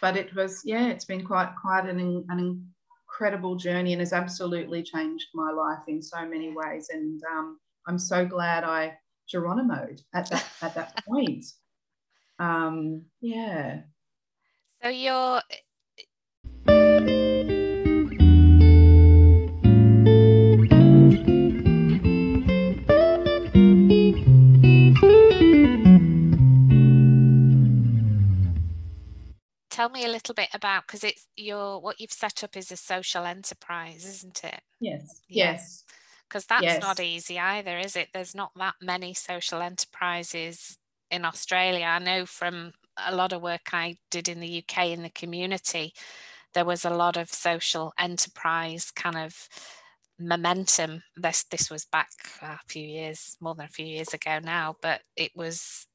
But 0.00 0.16
it 0.16 0.34
was 0.34 0.62
yeah, 0.64 0.88
it's 0.88 1.04
been 1.04 1.24
quite 1.24 1.52
quite 1.60 1.86
an 1.88 2.24
an 2.28 2.68
incredible 3.08 3.56
journey 3.56 3.92
and 3.92 4.00
has 4.00 4.12
absolutely 4.12 4.82
changed 4.82 5.28
my 5.34 5.50
life 5.50 5.82
in 5.88 6.00
so 6.02 6.26
many 6.26 6.52
ways. 6.54 6.88
And 6.92 7.20
um, 7.32 7.58
I'm 7.86 7.98
so 7.98 8.24
glad 8.24 8.64
I 8.64 8.96
Geronimoed 9.32 10.00
at 10.14 10.30
that 10.30 10.48
at 10.62 10.74
that 10.74 11.04
point. 11.08 11.44
Um, 12.38 13.04
yeah. 13.20 13.80
So 14.82 14.88
you're 14.88 15.42
tell 29.78 29.90
me 29.90 30.04
a 30.04 30.08
little 30.08 30.34
bit 30.34 30.48
about 30.52 30.88
because 30.88 31.04
it's 31.04 31.28
your 31.36 31.80
what 31.80 32.00
you've 32.00 32.10
set 32.10 32.42
up 32.42 32.56
is 32.56 32.72
a 32.72 32.76
social 32.76 33.24
enterprise, 33.24 34.04
isn't 34.04 34.42
it? 34.42 34.60
Yes. 34.80 35.20
Yes. 35.28 35.84
Because 36.28 36.46
that's 36.46 36.64
yes. 36.64 36.82
not 36.82 36.98
easy 36.98 37.38
either, 37.38 37.78
is 37.78 37.94
it? 37.94 38.08
There's 38.12 38.34
not 38.34 38.50
that 38.56 38.74
many 38.82 39.14
social 39.14 39.62
enterprises 39.62 40.78
in 41.12 41.24
Australia. 41.24 41.84
I 41.84 42.00
know 42.00 42.26
from 42.26 42.72
a 43.06 43.14
lot 43.14 43.32
of 43.32 43.40
work 43.40 43.72
I 43.72 43.98
did 44.10 44.28
in 44.28 44.40
the 44.40 44.64
UK 44.64 44.88
in 44.88 45.04
the 45.04 45.10
community, 45.10 45.92
there 46.54 46.64
was 46.64 46.84
a 46.84 46.90
lot 46.90 47.16
of 47.16 47.32
social 47.32 47.92
enterprise 48.00 48.90
kind 48.90 49.16
of 49.16 49.48
momentum. 50.18 51.04
This 51.16 51.44
this 51.44 51.70
was 51.70 51.84
back 51.84 52.10
a 52.42 52.58
few 52.66 52.84
years, 52.84 53.36
more 53.40 53.54
than 53.54 53.66
a 53.66 53.68
few 53.68 53.86
years 53.86 54.12
ago 54.12 54.40
now, 54.42 54.74
but 54.82 55.02
it 55.14 55.30
was 55.36 55.86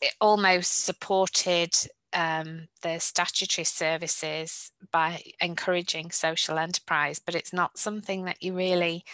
it 0.00 0.14
almost 0.22 0.84
supported 0.84 1.74
um, 2.12 2.68
the 2.82 2.98
statutory 2.98 3.64
services 3.64 4.72
by 4.92 5.22
encouraging 5.40 6.10
social 6.10 6.58
enterprise, 6.58 7.18
but 7.18 7.34
it's 7.34 7.52
not 7.52 7.78
something 7.78 8.24
that 8.24 8.42
you 8.42 8.54
really 8.54 9.04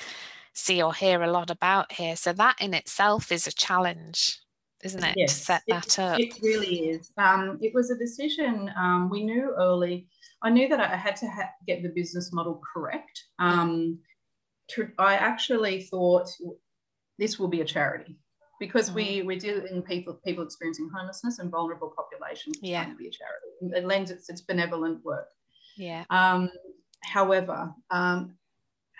see 0.53 0.83
or 0.83 0.95
hear 0.95 1.23
a 1.23 1.31
lot 1.31 1.51
about 1.51 1.93
here. 1.93 2.17
So 2.17 2.33
that 2.35 2.57
in 2.61 2.75
itself 2.75 3.33
is 3.33 3.47
a 3.47 3.53
challenge, 3.53 4.39
isn't 4.83 5.03
it, 5.03 5.15
yes, 5.17 5.39
to 5.39 5.45
set 5.45 5.63
it, 5.67 5.73
that 5.73 5.99
up? 5.99 6.21
It 6.21 6.39
really 6.43 6.91
is. 6.91 7.11
Um, 7.17 7.59
it 7.63 7.75
was 7.75 7.91
a 7.91 7.97
decision 7.97 8.71
um, 8.77 9.09
we 9.11 9.25
knew 9.25 9.55
early. 9.57 10.07
I 10.43 10.51
knew 10.51 10.69
that 10.69 10.81
I 10.81 10.97
had 10.97 11.17
to 11.17 11.27
ha- 11.27 11.53
get 11.67 11.83
the 11.83 11.89
business 11.89 12.33
model 12.33 12.61
correct. 12.75 13.25
Um, 13.39 13.99
to, 14.69 14.89
I 14.99 15.15
actually 15.15 15.83
thought 15.83 16.29
this 17.19 17.39
will 17.39 17.49
be 17.49 17.61
a 17.61 17.65
charity 17.65 18.19
because 18.63 18.91
mm. 18.91 18.95
we 18.95 19.23
we 19.23 19.37
deal 19.37 19.59
in 19.67 19.83
people 19.83 20.15
people 20.25 20.45
experiencing 20.45 20.89
homelessness 20.97 21.41
and 21.41 21.51
vulnerable 21.51 21.93
populations. 22.01 22.57
It's 22.59 22.69
yeah, 22.69 22.85
to 22.85 22.95
be 22.95 23.09
a 23.09 23.11
charity. 23.11 23.51
It 23.79 23.85
lends 23.85 24.13
its, 24.13 24.31
its 24.31 24.43
benevolent 24.43 25.05
work. 25.05 25.27
Yeah. 25.77 26.05
Um, 26.11 26.49
however, 27.03 27.75
um, 27.91 28.37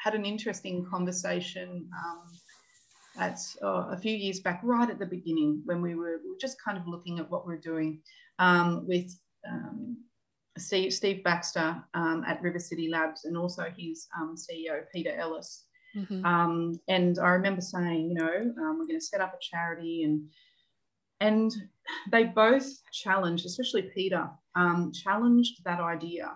had 0.03 0.15
an 0.17 0.25
interesting 0.25 0.85
conversation 0.91 1.89
um, 2.05 2.25
at 3.19 3.39
oh, 3.63 3.87
a 3.91 3.97
few 3.97 4.17
years 4.17 4.41
back, 4.41 4.61
right 4.65 4.91
at 4.91 4.99
the 4.99 5.07
beginning, 5.07 5.63
when 5.65 5.81
we 5.81 5.95
were, 5.95 6.19
we 6.25 6.31
were 6.31 6.41
just 6.41 6.57
kind 6.61 6.77
of 6.77 6.89
looking 6.89 7.21
at 7.21 7.31
what 7.31 7.47
we're 7.47 7.69
doing 7.73 8.01
um, 8.41 8.85
with 8.89 9.09
um, 9.49 9.97
Steve, 10.59 10.93
Steve 10.93 11.23
Baxter 11.23 11.81
um, 11.95 12.25
at 12.27 12.43
River 12.43 12.59
City 12.59 12.89
Labs 12.89 13.27
and 13.27 13.37
also 13.37 13.67
his 13.77 14.09
um, 14.19 14.35
CEO, 14.37 14.81
Peter 14.93 15.15
Ellis. 15.17 15.67
Mm-hmm. 15.97 16.25
Um, 16.25 16.81
and 16.89 17.19
I 17.19 17.29
remember 17.31 17.61
saying, 17.61 18.09
you 18.09 18.15
know, 18.15 18.55
um, 18.63 18.79
we're 18.79 18.87
going 18.87 18.99
to 18.99 19.05
set 19.05 19.21
up 19.21 19.35
a 19.35 19.39
charity, 19.41 20.05
and 20.05 20.29
and 21.21 21.53
they 22.11 22.25
both 22.25 22.67
challenged, 22.93 23.47
especially 23.47 23.83
Peter, 23.95 24.29
um, 24.55 24.93
challenged 24.93 25.63
that 25.65 25.81
idea. 25.81 26.33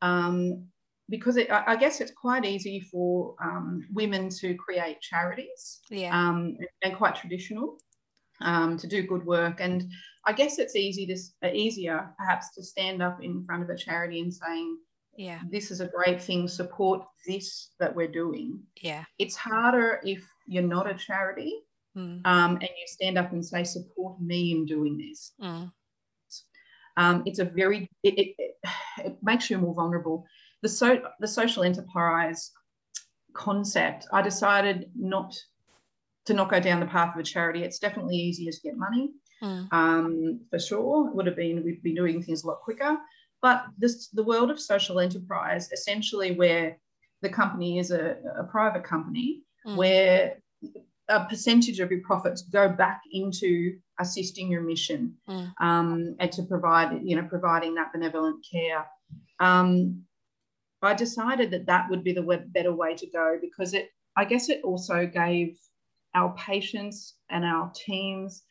Um, 0.00 0.66
because 1.08 1.36
it, 1.36 1.50
I 1.50 1.76
guess 1.76 2.00
it's 2.00 2.12
quite 2.12 2.44
easy 2.44 2.80
for 2.80 3.34
um, 3.42 3.86
women 3.92 4.30
to 4.40 4.54
create 4.54 5.00
charities, 5.00 5.80
yeah, 5.90 6.16
um, 6.16 6.56
and 6.82 6.96
quite 6.96 7.16
traditional 7.16 7.78
to 8.40 8.86
do 8.88 9.02
good 9.02 9.24
work, 9.26 9.60
and 9.60 9.90
I 10.24 10.32
guess 10.32 10.58
it's 10.58 10.76
easy 10.76 11.06
to 11.06 11.54
easier 11.54 12.14
perhaps 12.16 12.54
to 12.54 12.62
stand 12.62 13.02
up 13.02 13.22
in 13.22 13.44
front 13.44 13.62
of 13.62 13.70
a 13.70 13.76
charity 13.76 14.20
and 14.20 14.32
saying 14.32 14.78
yeah. 15.16 15.40
This 15.50 15.70
is 15.70 15.80
a 15.80 15.88
great 15.88 16.22
thing 16.22 16.48
support 16.48 17.02
this 17.26 17.70
that 17.78 17.94
we're 17.94 18.08
doing. 18.08 18.60
Yeah. 18.80 19.04
It's 19.18 19.36
harder 19.36 20.00
if 20.04 20.26
you're 20.46 20.62
not 20.62 20.90
a 20.90 20.94
charity 20.94 21.60
mm. 21.96 22.20
um, 22.24 22.52
and 22.52 22.62
you 22.62 22.86
stand 22.86 23.18
up 23.18 23.32
and 23.32 23.44
say 23.44 23.64
support 23.64 24.20
me 24.20 24.52
in 24.52 24.66
doing 24.66 24.98
this. 24.98 25.32
Mm. 25.40 25.70
um, 26.96 27.22
it's 27.26 27.38
a 27.38 27.44
very 27.44 27.88
it, 28.02 28.18
it, 28.18 28.54
it, 29.04 29.16
makes 29.22 29.50
you 29.50 29.58
more 29.58 29.74
vulnerable. 29.74 30.24
The 30.62 30.68
so 30.68 31.02
the 31.20 31.28
social 31.28 31.62
enterprise 31.64 32.52
concept 33.34 34.06
i 34.12 34.20
decided 34.20 34.90
not 34.94 35.34
to 36.26 36.34
not 36.34 36.50
go 36.50 36.60
down 36.60 36.80
the 36.80 36.86
path 36.86 37.14
of 37.14 37.20
a 37.20 37.24
charity. 37.24 37.62
It's 37.62 37.78
definitely 37.78 38.16
easier 38.16 38.52
to 38.52 38.60
get 38.62 38.76
money. 38.76 39.10
Mm. 39.42 39.72
um, 39.72 40.40
for 40.50 40.58
sure 40.60 41.08
it 41.08 41.16
would 41.16 41.26
have 41.26 41.34
been 41.34 41.64
we'd 41.64 41.82
be 41.82 41.96
doing 41.96 42.22
things 42.22 42.44
a 42.44 42.46
lot 42.46 42.60
quicker 42.60 42.96
but 43.42 43.66
this, 43.76 44.08
the 44.08 44.22
world 44.22 44.50
of 44.50 44.60
social 44.60 45.00
enterprise, 45.00 45.70
essentially 45.72 46.32
where 46.32 46.78
the 47.20 47.28
company 47.28 47.78
is 47.78 47.90
a, 47.90 48.16
a 48.38 48.44
private 48.44 48.84
company, 48.84 49.42
mm. 49.66 49.76
where 49.76 50.38
a 51.08 51.24
percentage 51.24 51.80
of 51.80 51.90
your 51.90 52.00
profits 52.00 52.42
go 52.42 52.68
back 52.68 53.02
into 53.12 53.76
assisting 54.00 54.50
your 54.50 54.62
mission 54.62 55.14
mm. 55.28 55.52
um, 55.60 56.14
and 56.20 56.30
to 56.32 56.44
provide, 56.44 57.00
you 57.02 57.16
know, 57.16 57.26
providing 57.28 57.74
that 57.74 57.92
benevolent 57.92 58.44
care. 58.50 58.86
Um, 59.40 60.04
I 60.80 60.94
decided 60.94 61.50
that 61.50 61.66
that 61.66 61.90
would 61.90 62.02
be 62.02 62.12
the 62.12 62.44
better 62.52 62.74
way 62.74 62.94
to 62.94 63.06
go 63.08 63.38
because 63.40 63.74
it, 63.74 63.90
I 64.16 64.24
guess, 64.24 64.48
it 64.48 64.60
also 64.64 65.06
gave 65.06 65.56
our 66.14 66.34
patients 66.36 67.14
and 67.30 67.44
our 67.44 67.72
teams 67.74 68.42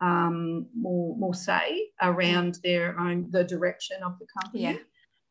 um, 0.00 0.66
more 0.74 1.16
more 1.16 1.34
say 1.34 1.88
around 2.00 2.58
their 2.62 2.98
own 2.98 3.30
the 3.30 3.44
direction 3.44 4.02
of 4.02 4.18
the 4.18 4.26
company. 4.40 4.62
Yeah. 4.62 4.76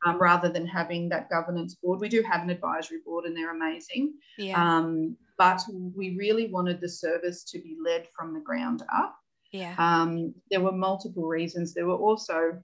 Um, 0.06 0.18
rather 0.18 0.48
than 0.48 0.66
having 0.66 1.10
that 1.10 1.30
governance 1.30 1.76
board, 1.76 2.00
we 2.00 2.08
do 2.08 2.24
have 2.24 2.42
an 2.42 2.50
advisory 2.50 3.00
board, 3.06 3.26
and 3.26 3.36
they're 3.36 3.54
amazing. 3.54 4.14
Yeah. 4.38 4.56
Um, 4.56 5.18
but 5.38 5.62
we 5.94 6.16
really 6.16 6.48
wanted 6.48 6.80
the 6.80 6.88
service 6.88 7.44
to 7.46 7.60
be 7.60 7.76
led 7.84 8.08
from 8.16 8.34
the 8.34 8.40
ground 8.40 8.84
up. 8.94 9.18
Yeah. 9.52 9.76
Um, 9.78 10.34
there 10.52 10.62
were 10.62 10.72
multiple 10.72 11.28
reasons. 11.28 11.74
There 11.74 11.86
were 11.86 11.98
also 11.98 12.64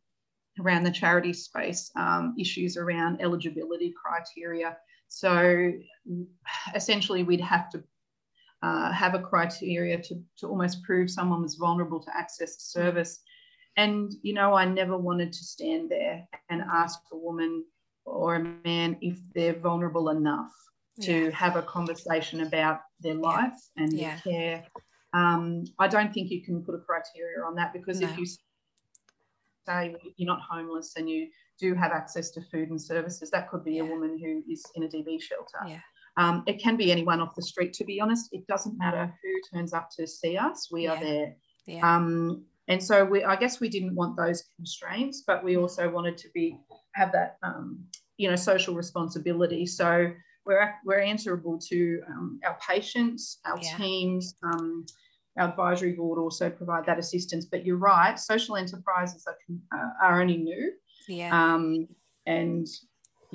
around 0.62 0.84
the 0.84 0.92
charity 0.92 1.34
space 1.34 1.92
um, 1.98 2.36
issues 2.40 2.78
around 2.78 3.22
eligibility 3.22 3.94
criteria. 4.02 4.78
So 5.08 5.72
essentially, 6.74 7.24
we'd 7.24 7.42
have 7.42 7.70
to 7.72 7.84
uh, 8.64 8.92
have 8.92 9.14
a 9.16 9.20
criteria 9.20 10.02
to, 10.02 10.16
to 10.38 10.48
almost 10.48 10.84
prove 10.84 11.10
someone 11.10 11.42
was 11.42 11.56
vulnerable 11.56 12.00
to 12.00 12.16
access 12.16 12.56
to 12.56 12.64
service. 12.64 13.20
And, 13.78 14.14
you 14.22 14.34
know, 14.34 14.54
I 14.54 14.66
never 14.66 14.98
wanted 14.98 15.34
to 15.34 15.44
stand 15.44 15.90
there 15.90 16.26
and 16.50 16.62
ask 16.62 17.00
a 17.12 17.18
woman 17.18 17.66
or 18.06 18.36
a 18.36 18.56
man 18.64 18.98
if 19.02 19.20
they're 19.34 19.60
vulnerable 19.60 20.10
enough 20.10 20.54
to 21.02 21.26
yeah. 21.26 21.30
have 21.32 21.58
a 21.58 21.62
conversation 21.62 22.42
about 22.42 22.82
their 23.02 23.16
life 23.16 23.54
yeah. 23.76 23.84
and 23.84 23.94
yeah. 23.94 24.20
their 24.24 24.34
care. 24.34 24.64
Um, 25.14 25.66
I 25.80 25.88
don't 25.88 26.14
think 26.14 26.30
you 26.30 26.44
can 26.44 26.64
put 26.64 26.76
a 26.76 26.80
criteria 26.80 27.44
on 27.46 27.56
that 27.56 27.74
because 27.74 28.00
no. 28.00 28.08
if 28.08 28.18
you 28.18 28.26
say 29.68 29.96
you're 30.18 30.28
not 30.28 30.42
homeless 30.42 30.94
and 30.98 31.10
you 31.10 31.28
do 31.60 31.74
have 31.74 31.92
access 31.92 32.32
to 32.32 32.42
food 32.42 32.70
and 32.70 32.82
services, 32.82 33.30
that 33.32 33.50
could 33.50 33.64
be 33.64 33.80
a 33.80 33.86
woman 33.86 34.18
who 34.18 34.44
is 34.52 34.64
in 34.76 34.84
a 34.84 34.88
DV 34.88 35.22
shelter. 35.22 35.60
Um, 36.18 36.44
it 36.48 36.62
can 36.62 36.78
be 36.78 36.92
anyone 36.92 37.20
off 37.20 37.36
the 37.36 37.42
street, 37.42 37.74
to 37.74 37.84
be 37.84 38.00
honest. 38.00 38.30
It 38.32 38.48
doesn't 38.48 38.78
matter 38.78 39.14
who 39.22 39.58
turns 39.58 39.74
up 39.74 39.90
to 39.98 40.08
see 40.08 40.38
us, 40.38 40.70
we 40.72 40.84
yeah. 40.84 40.94
are 40.94 41.04
there. 41.04 41.36
Yeah. 41.68 41.96
Um, 41.96 42.46
and 42.68 42.82
so 42.82 43.06
we, 43.06 43.24
I 43.24 43.36
guess 43.36 43.60
we 43.60 43.70
didn't 43.70 43.96
want 43.96 44.18
those 44.18 44.44
constraints, 44.56 45.24
but 45.26 45.44
we 45.44 45.58
also 45.58 45.90
wanted 45.90 46.18
to 46.18 46.30
be 46.34 46.58
have 46.96 47.12
that, 47.12 47.38
um, 47.44 47.84
you 48.18 48.30
know, 48.30 48.36
social 48.36 48.74
responsibility. 48.74 49.66
So 49.66 50.12
we're, 50.46 50.74
we're 50.86 51.02
answerable 51.02 51.60
to 51.70 52.02
um, 52.10 52.40
our 52.46 52.58
patients, 52.68 53.40
our 53.46 53.60
yeah. 53.62 53.78
teams, 53.78 54.36
um, 54.44 54.86
our 55.38 55.50
advisory 55.50 55.92
board 55.94 56.18
also 56.18 56.50
provide 56.50 56.86
that 56.86 56.98
assistance. 56.98 57.46
But 57.46 57.66
you're 57.66 57.78
right, 57.78 58.18
social 58.18 58.56
enterprises 58.56 59.28
are, 59.28 59.38
uh, 59.78 59.90
are 60.02 60.22
only 60.22 60.38
new. 60.38 60.72
Yeah. 61.08 61.30
Um, 61.32 61.88
and 62.26 62.68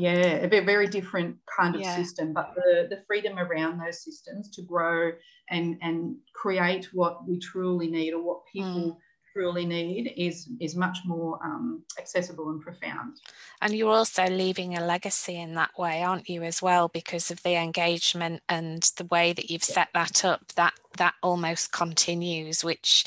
yeah, 0.01 0.47
a 0.47 0.49
very 0.49 0.89
different 0.89 1.37
kind 1.59 1.75
of 1.75 1.83
yeah. 1.83 1.95
system, 1.95 2.33
but 2.33 2.55
the, 2.55 2.87
the 2.89 3.03
freedom 3.07 3.39
around 3.39 3.79
those 3.79 4.03
systems 4.03 4.49
to 4.51 4.63
grow 4.63 5.13
and, 5.51 5.77
and 5.83 6.17
create 6.35 6.89
what 6.93 7.27
we 7.29 7.39
truly 7.39 7.89
need 7.89 8.13
or 8.13 8.23
what 8.23 8.41
people 8.51 8.93
mm. 8.93 8.97
truly 9.35 9.67
need 9.67 10.15
is 10.17 10.49
is 10.59 10.75
much 10.75 10.99
more 11.05 11.39
um, 11.45 11.83
accessible 11.99 12.51
and 12.51 12.63
profound. 12.63 13.17
And 13.61 13.75
you're 13.75 13.93
also 13.93 14.27
leaving 14.27 14.77
a 14.77 14.85
legacy 14.85 15.39
in 15.39 15.55
that 15.55 15.79
way, 15.79 16.03
aren't 16.03 16.29
you, 16.29 16.43
as 16.45 16.63
well, 16.63 16.89
because 16.89 17.31
of 17.31 17.43
the 17.43 17.57
engagement 17.57 18.43
and 18.49 18.83
the 18.97 19.05
way 19.05 19.33
that 19.35 19.51
you've 19.51 19.65
set 19.65 19.89
that 19.93 20.25
up. 20.25 20.53
That 20.55 20.73
that 20.97 21.15
almost 21.23 21.73
continues, 21.73 22.65
which, 22.65 23.05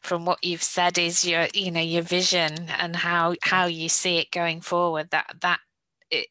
from 0.00 0.24
what 0.24 0.42
you've 0.42 0.62
said, 0.62 0.96
is 0.96 1.26
your 1.26 1.48
you 1.52 1.70
know 1.70 1.80
your 1.80 2.02
vision 2.02 2.68
and 2.78 2.96
how 2.96 3.34
how 3.42 3.66
you 3.66 3.88
see 3.88 4.16
it 4.18 4.30
going 4.30 4.62
forward. 4.62 5.10
That 5.10 5.34
that 5.40 5.60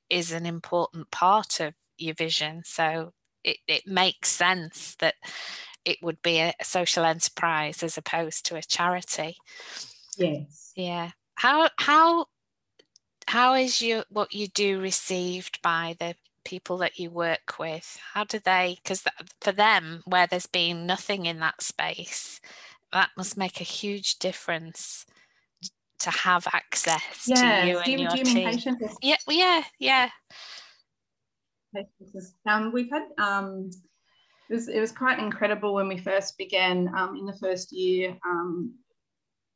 is 0.10 0.32
an 0.32 0.46
important 0.46 1.12
part 1.12 1.60
of 1.60 1.74
your 1.98 2.14
vision. 2.14 2.64
So 2.66 3.14
it, 3.44 3.58
it 3.68 3.88
makes 3.88 4.30
sense 4.30 4.96
that 5.00 5.16
it 5.86 5.98
would 6.02 6.22
be 6.22 6.40
a 6.40 6.54
social 6.62 7.06
enterprise 7.06 7.84
as 7.84 7.98
opposed 7.98 8.46
to 8.46 8.56
a 8.56 8.62
charity. 8.62 9.38
Yes. 10.18 10.74
Yeah. 10.76 11.12
How 11.36 11.70
how 11.78 12.26
how 13.28 13.54
is 13.54 13.82
your 13.82 14.04
what 14.10 14.34
you 14.34 14.48
do 14.48 14.80
received 14.80 15.62
by 15.62 15.96
the 16.00 16.16
people 16.44 16.78
that 16.78 17.00
you 17.00 17.10
work 17.10 17.60
with? 17.60 17.98
How 18.14 18.24
do 18.24 18.40
they? 18.40 18.78
Because 18.84 19.04
for 19.40 19.52
them, 19.52 20.02
where 20.06 20.28
there's 20.28 20.48
been 20.48 20.86
nothing 20.86 21.26
in 21.26 21.40
that 21.40 21.62
space, 21.62 22.42
that 22.92 23.12
must 23.16 23.38
make 23.38 23.62
a 23.62 23.66
huge 23.66 24.20
difference 24.20 25.06
to 26.00 26.10
have 26.12 26.48
access 26.54 27.26
yeah. 27.28 27.62
to 27.62 27.68
you 27.68 27.78
and 27.80 28.00
your 28.00 28.12
team. 28.12 28.50
Patients? 28.50 28.98
Yeah, 29.02 29.16
yeah, 29.28 29.64
yeah. 29.80 30.10
Um, 32.48 32.72
we've 32.74 32.90
had 32.90 33.04
um, 33.18 33.70
it 34.50 34.54
was 34.54 34.68
it 34.68 34.80
was 34.80 34.92
quite 34.92 35.20
incredible 35.20 35.74
when 35.76 35.88
we 35.88 35.98
first 35.98 36.38
began 36.38 36.92
um, 36.98 37.16
in 37.18 37.26
the 37.26 37.38
first 37.38 37.72
year. 37.72 38.18
Um, 38.26 38.74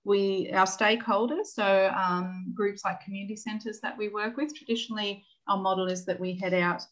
we 0.06 0.52
our 0.54 0.66
stakeholders, 0.66 1.48
so 1.48 1.92
um, 1.98 2.54
groups 2.54 2.84
like 2.86 3.02
community 3.02 3.36
centres 3.36 3.80
that 3.82 3.98
we 3.98 4.10
work 4.10 4.38
with. 4.38 4.56
Traditionally, 4.56 5.26
our 5.48 5.58
model 5.58 5.88
is 5.88 6.06
that 6.06 6.20
we 6.20 6.38
head 6.38 6.54
out 6.54 6.86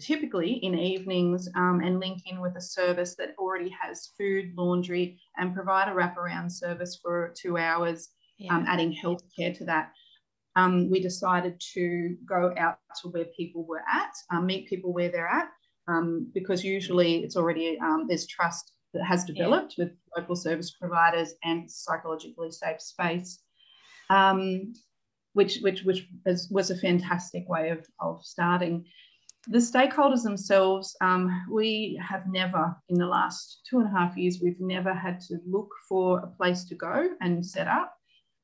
typically 0.00 0.52
in 0.64 0.78
evenings 0.78 1.48
um, 1.54 1.80
and 1.84 2.00
link 2.00 2.22
in 2.26 2.40
with 2.40 2.56
a 2.56 2.60
service 2.60 3.14
that 3.16 3.34
already 3.38 3.74
has 3.80 4.10
food, 4.18 4.52
laundry, 4.56 5.20
and 5.36 5.54
provide 5.54 5.88
a 5.88 5.94
wraparound 5.94 6.50
service 6.50 6.98
for 7.00 7.32
two 7.36 7.56
hours, 7.56 8.08
yeah. 8.40 8.54
um, 8.54 8.64
adding 8.66 8.92
healthcare 8.92 9.56
to 9.56 9.64
that. 9.66 9.92
Um, 10.56 10.90
we 10.90 11.00
decided 11.00 11.60
to 11.74 12.16
go 12.26 12.52
out 12.58 12.78
to 13.02 13.08
where 13.08 13.26
people 13.36 13.64
were 13.64 13.82
at, 13.92 14.12
um, 14.32 14.46
meet 14.46 14.68
people 14.68 14.92
where 14.92 15.08
they're 15.08 15.28
at, 15.28 15.48
um, 15.86 16.28
because 16.34 16.64
usually 16.64 17.18
it's 17.18 17.36
already 17.36 17.78
um, 17.80 18.06
there's 18.08 18.26
trust 18.26 18.72
that 18.92 19.04
has 19.04 19.24
developed 19.24 19.74
yeah. 19.76 19.84
with 19.84 19.92
local 20.16 20.34
service 20.34 20.72
providers 20.72 21.34
and 21.44 21.70
psychologically 21.70 22.50
safe 22.50 22.80
space, 22.80 23.38
um, 24.08 24.72
which 25.34 25.58
which 25.60 25.84
which 25.84 26.08
is, 26.26 26.50
was 26.50 26.70
a 26.70 26.78
fantastic 26.78 27.48
way 27.48 27.70
of 27.70 27.86
of 28.00 28.20
starting. 28.24 28.84
The 29.46 29.58
stakeholders 29.58 30.22
themselves, 30.22 30.94
um, 31.00 31.46
we 31.50 31.98
have 32.06 32.24
never 32.26 32.76
in 32.88 32.98
the 32.98 33.06
last 33.06 33.60
two 33.68 33.78
and 33.78 33.86
a 33.86 33.98
half 33.98 34.16
years, 34.16 34.40
we've 34.42 34.60
never 34.60 34.92
had 34.92 35.20
to 35.28 35.38
look 35.46 35.70
for 35.88 36.18
a 36.18 36.26
place 36.26 36.64
to 36.64 36.74
go 36.74 37.08
and 37.20 37.44
set 37.44 37.68
up. 37.68 37.94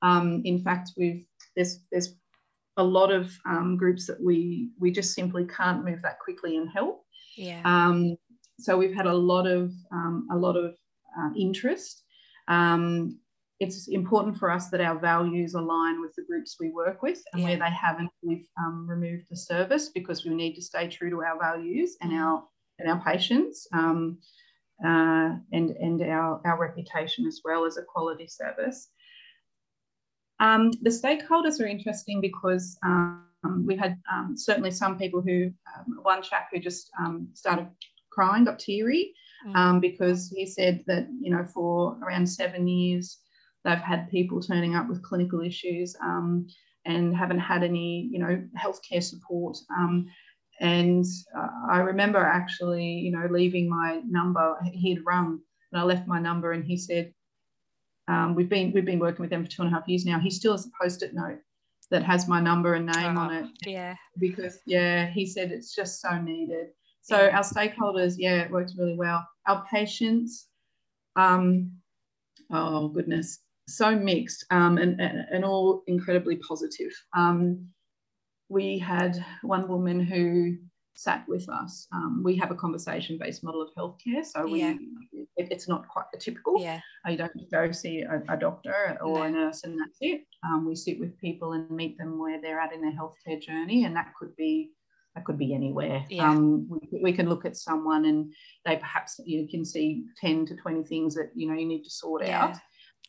Um, 0.02 0.42
in 0.44 0.58
fact, 0.58 0.90
we've 0.96 1.24
there's 1.54 1.80
there's 1.90 2.14
a 2.76 2.84
lot 2.84 3.10
of 3.10 3.32
um, 3.46 3.76
groups 3.76 4.06
that 4.06 4.22
we 4.22 4.70
we 4.78 4.90
just 4.90 5.14
simply 5.14 5.46
can't 5.46 5.84
move 5.84 6.02
that 6.02 6.18
quickly 6.18 6.56
and 6.56 6.68
help. 6.70 7.04
Yeah. 7.36 7.62
Um, 7.64 8.16
so 8.58 8.76
we've 8.76 8.94
had 8.94 9.06
a 9.06 9.14
lot 9.14 9.46
of 9.46 9.72
um, 9.92 10.28
a 10.30 10.36
lot 10.36 10.56
of 10.56 10.74
uh, 11.18 11.30
interest. 11.36 12.02
Um, 12.48 13.18
it's 13.58 13.88
important 13.88 14.36
for 14.36 14.50
us 14.50 14.68
that 14.68 14.82
our 14.82 14.98
values 14.98 15.54
align 15.54 16.00
with 16.02 16.14
the 16.14 16.24
groups 16.24 16.56
we 16.60 16.70
work 16.70 17.02
with, 17.02 17.22
and 17.32 17.40
yeah. 17.40 17.48
where 17.48 17.58
they 17.58 17.74
haven't, 17.74 18.10
we've 18.22 18.46
um, 18.58 18.86
removed 18.86 19.24
the 19.30 19.36
service 19.36 19.88
because 19.88 20.24
we 20.24 20.34
need 20.34 20.54
to 20.54 20.62
stay 20.62 20.88
true 20.88 21.08
to 21.08 21.22
our 21.22 21.38
values 21.38 21.96
and 22.02 22.12
mm. 22.12 22.20
our 22.20 22.44
and 22.78 22.90
our 22.90 23.02
patients, 23.02 23.66
um, 23.72 24.18
uh, 24.84 25.36
and 25.52 25.70
and 25.70 26.02
our 26.02 26.40
our 26.44 26.58
reputation 26.58 27.26
as 27.26 27.40
well 27.44 27.64
as 27.64 27.78
a 27.78 27.82
quality 27.82 28.26
service. 28.28 28.90
Um, 30.40 30.70
the 30.82 30.90
stakeholders 30.90 31.60
are 31.60 31.66
interesting 31.66 32.20
because 32.20 32.78
um, 32.84 33.24
we 33.64 33.76
had 33.76 33.98
um, 34.12 34.34
certainly 34.36 34.70
some 34.70 34.98
people 34.98 35.22
who, 35.22 35.50
um, 35.76 35.98
one 36.02 36.22
chap 36.22 36.48
who 36.52 36.58
just 36.58 36.90
um, 37.00 37.28
started 37.32 37.68
crying, 38.10 38.44
got 38.44 38.58
teary, 38.58 39.14
mm. 39.46 39.56
um, 39.56 39.80
because 39.80 40.32
he 40.34 40.46
said 40.46 40.84
that, 40.86 41.06
you 41.20 41.30
know, 41.30 41.44
for 41.44 41.98
around 42.02 42.26
seven 42.26 42.66
years, 42.66 43.18
they've 43.64 43.78
had 43.78 44.10
people 44.10 44.40
turning 44.40 44.74
up 44.74 44.88
with 44.88 45.02
clinical 45.02 45.40
issues 45.40 45.96
and 46.84 47.16
haven't 47.16 47.40
had 47.40 47.64
any, 47.64 48.08
you 48.12 48.18
know, 48.18 48.42
healthcare 48.56 49.02
support. 49.02 49.56
and 50.60 51.04
uh, 51.36 51.48
I 51.70 51.78
remember 51.78 52.18
actually, 52.18 52.86
you 52.86 53.10
know, 53.10 53.26
leaving 53.30 53.68
my 53.68 54.00
number, 54.06 54.56
he'd 54.72 55.04
rung 55.04 55.40
and 55.72 55.80
I 55.80 55.84
left 55.84 56.06
my 56.06 56.20
number 56.20 56.52
and 56.52 56.64
he 56.64 56.76
said, 56.76 57.12
um, 58.08 58.34
we've 58.34 58.48
been 58.48 58.72
we've 58.72 58.84
been 58.84 58.98
working 58.98 59.22
with 59.22 59.30
them 59.30 59.44
for 59.44 59.50
two 59.50 59.62
and 59.62 59.72
a 59.72 59.74
half 59.74 59.88
years 59.88 60.04
now. 60.04 60.18
He 60.18 60.30
still 60.30 60.52
has 60.52 60.66
a 60.66 60.70
post-it 60.80 61.14
note 61.14 61.38
that 61.90 62.02
has 62.02 62.28
my 62.28 62.40
number 62.40 62.74
and 62.74 62.86
name 62.86 63.16
oh, 63.16 63.22
on 63.22 63.32
it. 63.32 63.46
Yeah. 63.64 63.94
Because 64.18 64.58
yeah, 64.66 65.06
he 65.06 65.26
said 65.26 65.50
it's 65.52 65.74
just 65.74 66.00
so 66.00 66.20
needed. 66.20 66.68
So 67.02 67.22
yeah. 67.22 67.36
our 67.36 67.42
stakeholders, 67.42 68.14
yeah, 68.18 68.42
it 68.42 68.50
works 68.50 68.74
really 68.76 68.96
well. 68.96 69.26
Our 69.46 69.64
patients, 69.70 70.48
um, 71.14 71.70
oh 72.50 72.88
goodness, 72.88 73.38
so 73.68 73.94
mixed 73.94 74.44
um, 74.50 74.78
and, 74.78 75.00
and, 75.00 75.26
and 75.30 75.44
all 75.44 75.82
incredibly 75.86 76.36
positive. 76.36 76.92
Um, 77.16 77.68
we 78.48 78.78
had 78.78 79.24
one 79.42 79.68
woman 79.68 80.00
who 80.00 80.56
sat 80.96 81.24
with 81.28 81.48
us. 81.48 81.86
Um, 81.92 82.22
we 82.24 82.36
have 82.36 82.50
a 82.50 82.54
conversation 82.54 83.18
based 83.18 83.44
model 83.44 83.62
of 83.62 83.70
healthcare. 83.76 84.24
So 84.24 84.46
we, 84.46 84.60
yeah. 84.60 84.74
it, 85.12 85.48
it's 85.50 85.68
not 85.68 85.86
quite 85.88 86.06
a 86.14 86.18
typical. 86.18 86.60
Yeah. 86.60 86.80
You 87.08 87.16
don't 87.16 87.50
go 87.50 87.70
see 87.70 88.00
a, 88.00 88.22
a 88.28 88.36
doctor 88.36 88.98
or 89.00 89.18
no. 89.18 89.22
a 89.22 89.30
nurse 89.30 89.64
and 89.64 89.78
that's 89.78 89.98
it. 90.00 90.22
Um, 90.44 90.66
we 90.66 90.74
sit 90.74 90.98
with 90.98 91.18
people 91.18 91.52
and 91.52 91.70
meet 91.70 91.98
them 91.98 92.18
where 92.18 92.40
they're 92.40 92.60
at 92.60 92.72
in 92.72 92.80
their 92.80 92.92
healthcare 92.92 93.40
journey. 93.40 93.84
And 93.84 93.94
that 93.96 94.12
could 94.18 94.34
be 94.36 94.70
that 95.14 95.24
could 95.24 95.38
be 95.38 95.54
anywhere. 95.54 96.04
Yeah. 96.10 96.30
Um, 96.30 96.68
we, 96.68 97.00
we, 97.02 97.12
can 97.12 97.28
look 97.28 97.46
at 97.46 97.56
someone 97.56 98.04
and 98.04 98.32
they 98.66 98.76
perhaps 98.76 99.18
you 99.24 99.48
can 99.48 99.64
see 99.64 100.04
10 100.20 100.44
to 100.46 100.56
20 100.56 100.84
things 100.84 101.14
that 101.14 101.30
you 101.34 101.48
know 101.48 101.54
you 101.54 101.66
need 101.66 101.84
to 101.84 101.90
sort 101.90 102.26
yeah. 102.26 102.44
out. 102.44 102.56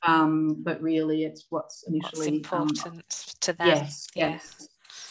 Um, 0.04 0.64
but 0.64 0.82
really 0.82 1.24
it's 1.24 1.48
what's 1.50 1.84
initially 1.88 2.38
what's 2.38 2.54
um, 2.54 2.62
important 2.62 3.36
to 3.42 3.54
them. 3.54 3.68
Yes, 3.68 4.08
yes. 4.16 4.68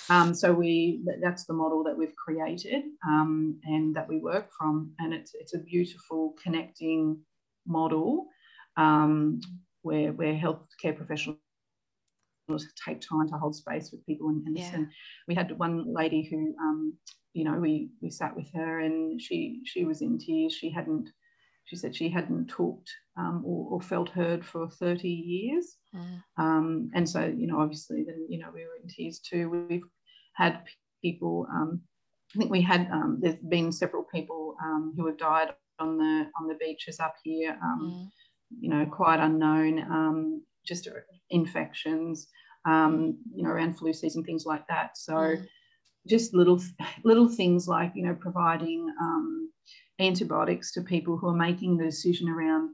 Um, 0.09 0.35
so 0.35 0.53
we 0.53 1.05
that's 1.21 1.47
the 1.47 1.53
model 1.53 1.83
that 1.85 1.97
we've 1.97 2.15
created 2.17 2.85
um, 3.07 3.59
and 3.65 3.95
that 3.97 4.09
we 4.09 4.19
work 4.19 4.49
from, 4.57 4.93
and 4.99 5.13
it's 5.13 5.35
it's 5.35 5.55
a 5.55 5.59
beautiful 5.59 6.35
connecting 6.43 7.19
model 7.67 8.27
um, 8.77 9.41
where 9.83 10.13
where 10.13 10.35
healthcare 10.35 10.97
professionals 10.97 11.39
take 12.85 13.01
time 13.01 13.29
to 13.29 13.37
hold 13.37 13.57
space 13.57 13.91
with 13.91 14.07
people 14.07 14.29
and, 14.29 14.47
and 14.47 14.57
yeah. 14.57 14.65
listen. 14.65 14.91
We 15.27 15.35
had 15.35 15.59
one 15.59 15.93
lady 15.93 16.23
who, 16.23 16.55
um, 16.61 16.95
you 17.35 17.45
know, 17.45 17.59
we 17.59 17.91
we 18.01 18.11
sat 18.11 18.37
with 18.37 18.53
her 18.55 18.81
and 18.81 19.21
she 19.21 19.63
she 19.65 19.85
was 19.85 20.03
in 20.03 20.19
tears. 20.19 20.53
She 20.53 20.71
hadn't. 20.71 21.11
She 21.67 21.75
said 21.75 21.97
she 21.97 22.09
hadn't 22.09 22.47
talked 22.47 22.91
um, 23.19 23.43
or, 23.45 23.67
or, 23.73 23.81
felt 23.81 24.09
heard 24.09 24.47
for 24.47 24.69
30 24.69 25.09
years. 25.09 25.77
Mm. 25.93 26.23
Um, 26.39 26.91
and 26.95 27.09
so, 27.09 27.25
you 27.25 27.49
know, 27.49 27.61
obviously, 27.61 28.05
then, 28.07 28.25
you 28.29 28.39
know, 28.39 28.51
we 28.55 28.61
were 28.61 28.77
in 28.81 28.89
tears 28.89 29.19
too. 29.19 29.51
We've 29.69 29.83
had 30.35 30.63
people. 31.03 31.47
Um, 31.53 31.81
I 32.35 32.39
think 32.39 32.53
we 32.53 32.63
had. 32.63 32.89
Um, 32.93 33.19
there's 33.21 33.37
been 33.37 33.73
several 33.73 34.05
people 34.05 34.55
um, 34.63 34.95
who 34.97 35.07
have 35.07 35.19
died 35.19 35.55
on 35.81 35.99
the 35.99 36.31
on 36.41 36.47
the 36.47 36.55
beaches 36.61 37.01
up 37.01 37.17
here. 37.25 37.59
Mm. 37.65 38.11
You 38.61 38.71
know, 38.71 38.87
quite 38.87 39.19
unknown. 39.19 39.81
Um, 39.81 40.43
just 40.65 40.89
infections. 41.31 42.29
Um, 42.65 43.19
you 43.35 43.43
know, 43.43 43.51
around 43.51 43.77
flu 43.77 43.93
season, 43.93 44.23
things 44.23 44.47
like 44.47 44.67
that. 44.69 44.97
So. 44.97 45.15
Mm. 45.15 45.47
Just 46.09 46.35
little 46.35 46.63
little 47.03 47.29
things 47.29 47.67
like 47.67 47.91
you 47.97 48.05
know 48.05 48.15
providing 48.15 48.89
antibiotics 49.99 50.73
to 50.73 50.83
people 50.83 51.17
who 51.17 51.29
are 51.29 51.37
making 51.37 51.77
the 51.77 51.85
decision 51.85 52.29
around 52.29 52.71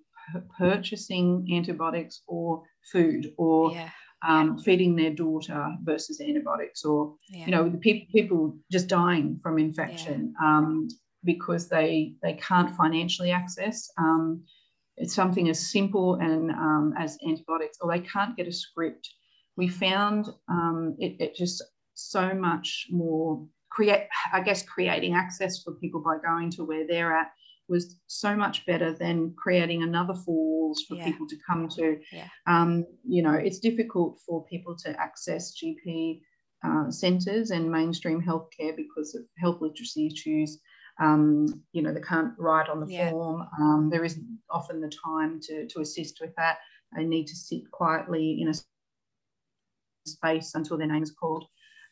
purchasing 0.57 1.47
antibiotics 1.53 2.23
or 2.27 2.63
food 2.93 3.33
or 3.37 3.73
yeah 3.73 3.91
um, 4.27 4.59
feeding 4.59 4.95
their 4.95 5.11
daughter 5.11 5.77
versus 5.83 6.21
antibiotics, 6.21 6.85
or 6.85 7.15
yeah. 7.29 7.45
you 7.47 7.51
know, 7.51 7.69
the 7.69 7.79
pe- 7.79 8.07
people 8.07 8.57
just 8.71 8.89
dying 8.89 9.41
from 9.43 9.59
infection 9.59 10.35
yeah. 10.41 10.49
um, 10.59 10.89
because 11.25 11.69
they 11.69 12.15
they 12.23 12.35
can't 12.35 12.75
financially 12.77 13.33
access. 13.33 13.91
Um, 13.99 14.45
it's 14.97 15.15
something 15.15 15.49
as 15.49 15.71
simple 15.71 16.15
and 16.17 16.51
um, 16.51 16.95
as 16.99 17.19
antibiotics, 17.27 17.79
or 17.81 17.91
they 17.91 18.01
can't 18.01 18.37
get 18.37 18.47
a 18.47 18.53
script. 18.53 19.09
We 19.57 19.69
found 19.69 20.29
um, 20.49 20.97
it, 20.99 21.17
it 21.19 21.35
just 21.35 21.63
so 21.95 22.33
much 22.35 22.87
more 22.91 23.45
create, 23.75 24.07
I 24.33 24.41
guess, 24.41 24.63
creating 24.63 25.15
access 25.15 25.63
for 25.63 25.73
people 25.73 26.01
by 26.01 26.17
going 26.25 26.51
to 26.53 26.65
where 26.65 26.87
they're 26.87 27.17
at 27.17 27.33
was 27.69 27.97
so 28.07 28.37
much 28.37 28.67
better 28.67 28.93
than 28.93 29.35
creating 29.37 29.83
another 29.83 30.15
four 30.15 30.45
walls 30.45 30.85
for 30.87 30.97
Yeah. 30.97 31.05
people 31.05 31.27
to 31.29 31.37
come 31.47 31.69
to. 31.71 31.99
Yeah. 32.13 32.29
Um, 32.47 32.87
you 33.05 33.23
know, 33.23 33.33
it's 33.35 33.61
difficult 33.61 34.21
for 34.27 34.45
people 34.47 34.77
to 34.85 34.91
access 35.01 35.55
GP 35.59 36.21
uh, 36.65 36.91
centres 36.91 37.51
and 37.51 37.71
mainstream 37.71 38.23
healthcare 38.23 38.77
because 38.77 39.15
of 39.15 39.23
health 39.39 39.61
literacy 39.61 40.07
issues. 40.07 40.61
Um, 41.01 41.65
you 41.73 41.83
know, 41.83 41.95
they 41.95 42.01
can't 42.01 42.35
write 42.39 42.69
on 42.69 42.81
the 42.81 42.87
Yeah. 42.93 43.11
form. 43.11 43.49
Um, 43.59 43.89
there 43.91 44.05
isn't 44.05 44.27
often 44.51 44.81
the 44.81 44.93
time 45.05 45.41
to, 45.45 45.67
to 45.69 45.81
assist 45.81 46.21
with 46.21 46.35
that. 46.37 46.59
They 46.95 47.05
need 47.05 47.27
to 47.29 47.37
sit 47.37 47.71
quietly 47.71 48.43
in 48.43 48.49
a 48.49 48.55
space 50.07 50.55
until 50.55 50.77
their 50.77 50.87
name 50.87 51.03
is 51.03 51.13
called, 51.13 51.47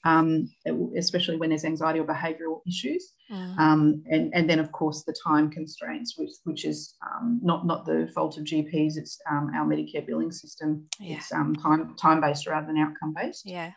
um, 0.05 0.51
especially 0.96 1.36
when 1.36 1.51
there's 1.51 1.64
anxiety 1.64 1.98
or 2.01 2.07
behavioural 2.07 2.61
issues. 2.66 3.12
Mm. 3.30 3.59
Um, 3.59 4.03
and, 4.11 4.32
and 4.34 4.48
then, 4.48 4.59
of 4.59 4.72
course, 4.72 5.05
the 5.05 5.14
time 5.26 5.51
constraints, 5.51 6.16
which, 6.16 6.30
which 6.44 6.64
is 6.64 6.94
um, 7.07 7.38
not, 7.42 7.66
not 7.66 7.84
the 7.84 8.11
fault 8.14 8.38
of 8.38 8.44
GPs, 8.44 8.96
it's 8.96 9.18
um, 9.30 9.51
our 9.55 9.66
Medicare 9.66 10.07
billing 10.07 10.32
system. 10.32 10.86
Yeah. 10.98 11.16
It's 11.16 11.32
um, 11.32 11.55
time, 11.55 11.94
time-based 11.96 12.46
rather 12.46 12.66
than 12.66 12.78
outcome-based, 12.78 13.46
Yeah. 13.46 13.72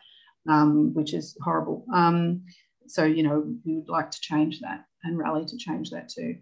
um, 0.48 0.94
which 0.94 1.12
is 1.12 1.36
horrible. 1.42 1.84
Um, 1.94 2.42
so, 2.86 3.04
you 3.04 3.22
know, 3.22 3.44
we 3.64 3.76
would 3.76 3.88
like 3.88 4.10
to 4.10 4.20
change 4.20 4.60
that 4.60 4.84
and 5.04 5.18
rally 5.18 5.44
to 5.44 5.56
change 5.56 5.90
that 5.90 6.08
too. 6.08 6.36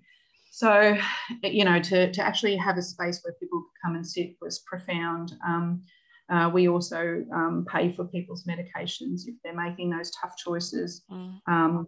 So, 0.53 0.97
you 1.43 1.65
know, 1.65 1.81
to, 1.81 2.13
to 2.13 2.23
actually 2.23 2.57
have 2.57 2.77
a 2.77 2.83
space 2.83 3.21
where 3.23 3.35
people 3.41 3.63
could 3.63 3.87
come 3.87 3.97
and 3.97 4.07
sit 4.07 4.37
was 4.41 4.61
profound. 4.61 5.33
Um, 5.47 5.83
uh, 6.31 6.51
we 6.53 6.69
also 6.69 7.25
um, 7.35 7.67
pay 7.69 7.93
for 7.93 8.05
people's 8.05 8.45
medications 8.45 9.23
if 9.27 9.35
they're 9.43 9.55
making 9.55 9.91
those 9.91 10.11
tough 10.13 10.37
choices. 10.37 11.05
Mm. 11.11 11.39
Um, 11.47 11.87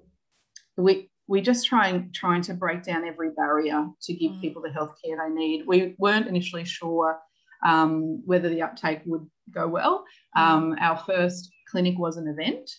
we 0.76 1.10
we 1.26 1.40
just 1.40 1.66
trying 1.66 2.10
trying 2.12 2.42
to 2.42 2.54
break 2.54 2.82
down 2.82 3.04
every 3.04 3.30
barrier 3.30 3.86
to 4.02 4.14
give 4.14 4.32
Mm. 4.32 4.40
people 4.40 4.62
the 4.62 4.68
healthcare 4.68 5.16
they 5.18 5.34
need. 5.34 5.66
We 5.66 5.94
weren't 5.98 6.26
initially 6.26 6.64
sure 6.64 7.18
um, 7.64 8.22
whether 8.26 8.48
the 8.48 8.62
uptake 8.62 9.00
would 9.06 9.26
go 9.50 9.66
well. 9.68 10.04
Mm. 10.36 10.40
Um, 10.40 10.76
our 10.80 10.98
first 10.98 11.50
clinic 11.70 11.98
was 11.98 12.16
an 12.16 12.28
event 12.28 12.70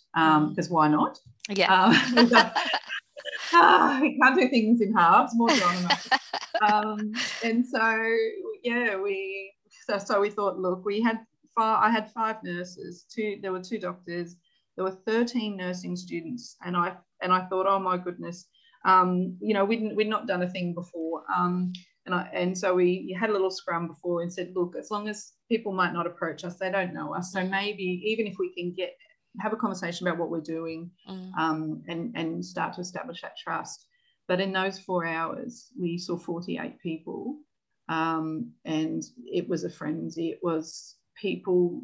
because 0.49 0.69
why 0.69 0.87
not? 0.87 1.17
Yeah. 1.49 1.73
Um, 1.73 2.15
we 2.31 2.31
ah, 3.53 3.99
we 4.01 4.19
can't 4.19 4.39
do 4.39 4.49
things 4.49 4.81
in 4.81 4.93
halves, 4.93 5.33
more 5.35 5.49
drama. 5.49 5.89
um, 6.61 7.13
and 7.43 7.65
so 7.65 8.07
yeah, 8.63 8.97
we 8.97 9.53
so, 9.87 9.97
so 9.97 10.21
we 10.21 10.29
thought, 10.29 10.59
look, 10.59 10.85
we 10.85 11.01
had 11.01 11.19
five, 11.55 11.83
I 11.83 11.89
had 11.89 12.11
five 12.11 12.37
nurses, 12.43 13.05
two 13.13 13.39
there 13.41 13.51
were 13.51 13.61
two 13.61 13.79
doctors, 13.79 14.35
there 14.75 14.85
were 14.85 14.91
13 14.91 15.55
nursing 15.57 15.95
students, 15.95 16.57
and 16.65 16.75
I 16.75 16.95
and 17.21 17.31
I 17.31 17.45
thought, 17.45 17.65
oh 17.67 17.79
my 17.79 17.97
goodness, 17.97 18.47
um, 18.85 19.37
you 19.41 19.53
know, 19.53 19.65
we'd, 19.65 19.95
we'd 19.95 20.07
not 20.07 20.27
done 20.27 20.43
a 20.43 20.49
thing 20.49 20.73
before. 20.73 21.23
Um, 21.35 21.73
and, 22.05 22.13
I, 22.13 22.29
and 22.33 22.55
so 22.55 22.75
we 22.75 23.17
had 23.19 23.31
a 23.31 23.33
little 23.33 23.49
scrum 23.49 23.87
before 23.87 24.21
and 24.21 24.31
said, 24.31 24.51
look, 24.55 24.75
as 24.77 24.91
long 24.91 25.07
as 25.07 25.33
people 25.49 25.73
might 25.73 25.91
not 25.91 26.05
approach 26.05 26.43
us, 26.43 26.57
they 26.57 26.69
don't 26.69 26.93
know 26.93 27.15
us. 27.15 27.31
So 27.31 27.43
maybe 27.43 28.03
even 28.05 28.27
if 28.27 28.37
we 28.37 28.53
can 28.53 28.73
get 28.73 28.95
have 29.41 29.53
a 29.53 29.57
conversation 29.57 30.07
about 30.07 30.19
what 30.19 30.29
we're 30.29 30.39
doing 30.39 30.91
Mm. 31.09 31.31
um, 31.37 31.83
and, 31.87 32.15
and 32.15 32.45
start 32.45 32.73
to 32.75 32.81
establish 32.81 33.21
that 33.21 33.37
trust. 33.37 33.87
But 34.27 34.39
in 34.39 34.53
those 34.53 34.79
four 34.79 35.05
hours, 35.05 35.71
we 35.79 35.97
saw 35.97 36.17
48 36.17 36.79
people 36.79 37.37
um, 37.89 38.51
and 38.65 39.03
it 39.25 39.47
was 39.47 39.63
a 39.63 39.69
frenzy. 39.69 40.29
It 40.29 40.39
was 40.41 40.95
people 41.21 41.81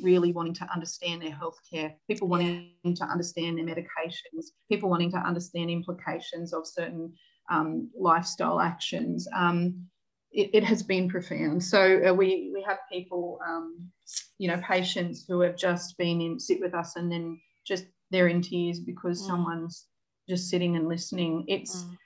really 0.00 0.32
wanting 0.32 0.54
to 0.54 0.66
understand 0.72 1.22
their 1.22 1.30
healthcare, 1.30 1.94
people 2.08 2.28
wanting 2.28 2.94
to 2.94 3.04
understand 3.04 3.56
their 3.58 3.64
medications, 3.64 4.46
people 4.70 4.90
wanting 4.90 5.10
to 5.10 5.16
understand 5.18 5.70
implications 5.70 6.52
of 6.52 6.66
certain 6.66 7.12
um, 7.50 7.90
lifestyle 7.98 8.60
actions. 8.60 9.26
Um, 9.34 9.86
it, 10.32 10.50
it 10.52 10.64
has 10.64 10.82
been 10.82 11.08
profound. 11.08 11.62
So 11.64 12.02
uh, 12.06 12.12
we 12.12 12.50
we 12.52 12.62
have 12.66 12.78
people, 12.92 13.38
um, 13.46 13.90
you 14.38 14.48
know, 14.48 14.60
patients 14.60 15.24
who 15.26 15.40
have 15.40 15.56
just 15.56 15.96
been 15.96 16.20
in 16.20 16.38
sit 16.38 16.60
with 16.60 16.74
us 16.74 16.96
and 16.96 17.10
then 17.10 17.40
just 17.66 17.86
they're 18.10 18.28
in 18.28 18.42
tears 18.42 18.80
because 18.80 19.22
Mm. 19.22 19.26
someone's 19.26 19.86
just 20.28 20.50
sitting 20.50 20.76
and 20.76 20.88
listening. 20.88 21.44
It's 21.48 21.84
Mm. 21.84 21.96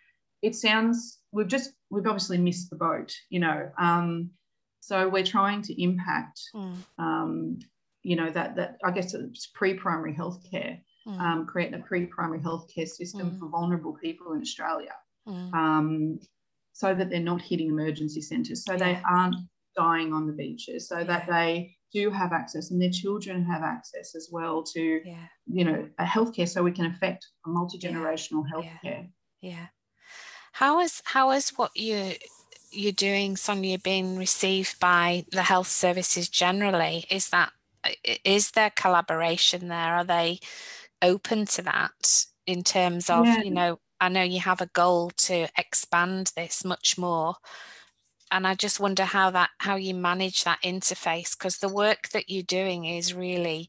it 0.43 0.55
sounds 0.55 1.19
we've 1.33 1.49
just 1.49 1.73
we've 1.91 2.07
obviously 2.07 2.39
missed 2.39 2.71
the 2.71 2.77
boat, 2.77 3.13
you 3.31 3.41
know. 3.41 3.71
Um, 3.79 4.31
so 4.81 5.09
we're 5.09 5.25
trying 5.25 5.63
to 5.63 5.83
impact, 5.83 6.41
Mm. 6.55 6.77
um, 6.99 7.59
you 8.03 8.17
know, 8.17 8.31
that 8.31 8.57
that 8.57 8.79
I 8.85 8.91
guess 8.91 9.15
it's 9.15 9.47
pre-primary 9.49 10.15
healthcare, 10.15 10.81
Mm. 11.07 11.19
um, 11.21 11.47
creating 11.47 11.81
a 11.81 11.85
pre-primary 11.85 12.41
healthcare 12.41 12.89
system 12.89 13.31
Mm. 13.31 13.39
for 13.39 13.49
vulnerable 13.49 13.95
people 14.03 14.33
in 14.33 14.41
Australia, 14.41 14.95
Mm. 15.27 15.55
um, 15.55 16.21
so 16.73 16.95
that 16.95 17.11
they're 17.11 17.21
not 17.33 17.43
hitting 17.43 17.69
emergency 17.69 18.21
centres, 18.21 18.65
so 18.65 18.77
they 18.77 19.01
aren't 19.05 19.37
dying 19.77 20.13
on 20.13 20.27
the 20.27 20.33
beaches, 20.33 20.89
so 20.89 21.05
that 21.05 21.27
they 21.27 21.77
do 21.93 22.11
have 22.11 22.33
access 22.33 22.71
and 22.71 22.81
their 22.81 22.91
children 22.91 23.45
have 23.45 23.63
access 23.63 24.15
as 24.15 24.29
well 24.31 24.63
to 24.63 25.03
Yeah. 25.05 25.27
you 25.47 25.65
know 25.65 25.89
a 25.99 26.05
healthcare 26.05 26.49
so 26.49 26.63
we 26.63 26.71
can 26.73 26.87
affect 26.87 27.27
a 27.47 27.49
multi-generational 27.49 28.45
healthcare 28.53 29.11
Yeah. 29.41 29.67
How 30.53 30.81
is 30.81 31.03
how 31.05 31.31
is 31.33 31.51
what 31.51 31.73
you 31.77 32.15
you're 32.71 32.93
doing, 32.93 33.37
Sonia, 33.37 33.79
being 33.79 34.17
received 34.17 34.81
by 34.81 35.25
the 35.33 35.43
health 35.43 35.69
services 35.69 36.29
generally? 36.29 37.05
Is 37.11 37.31
that 37.31 37.53
is 38.25 38.51
there 38.53 38.71
collaboration 38.71 39.69
there? 39.69 39.95
Are 39.97 40.05
they 40.05 40.41
open 41.03 41.47
to 41.47 41.63
that 41.63 42.27
in 42.47 42.63
terms 42.63 43.09
of, 43.11 43.27
Yeah. 43.27 43.43
you 43.43 43.51
know, 43.51 43.81
I 44.01 44.09
know 44.09 44.23
you 44.23 44.41
have 44.41 44.61
a 44.61 44.67
goal 44.67 45.11
to 45.11 45.49
expand 45.59 46.33
this 46.37 46.65
much 46.65 46.99
more. 46.99 47.37
And 48.31 48.47
I 48.47 48.55
just 48.55 48.81
wonder 48.81 49.05
how 49.05 49.31
that 49.31 49.51
how 49.59 49.77
you 49.77 49.95
manage 49.95 50.45
that 50.45 50.63
interface 50.63 51.37
because 51.37 51.59
the 51.59 51.69
work 51.69 52.11
that 52.11 52.31
you're 52.31 52.43
doing 52.45 52.85
is 52.85 53.15
really 53.15 53.69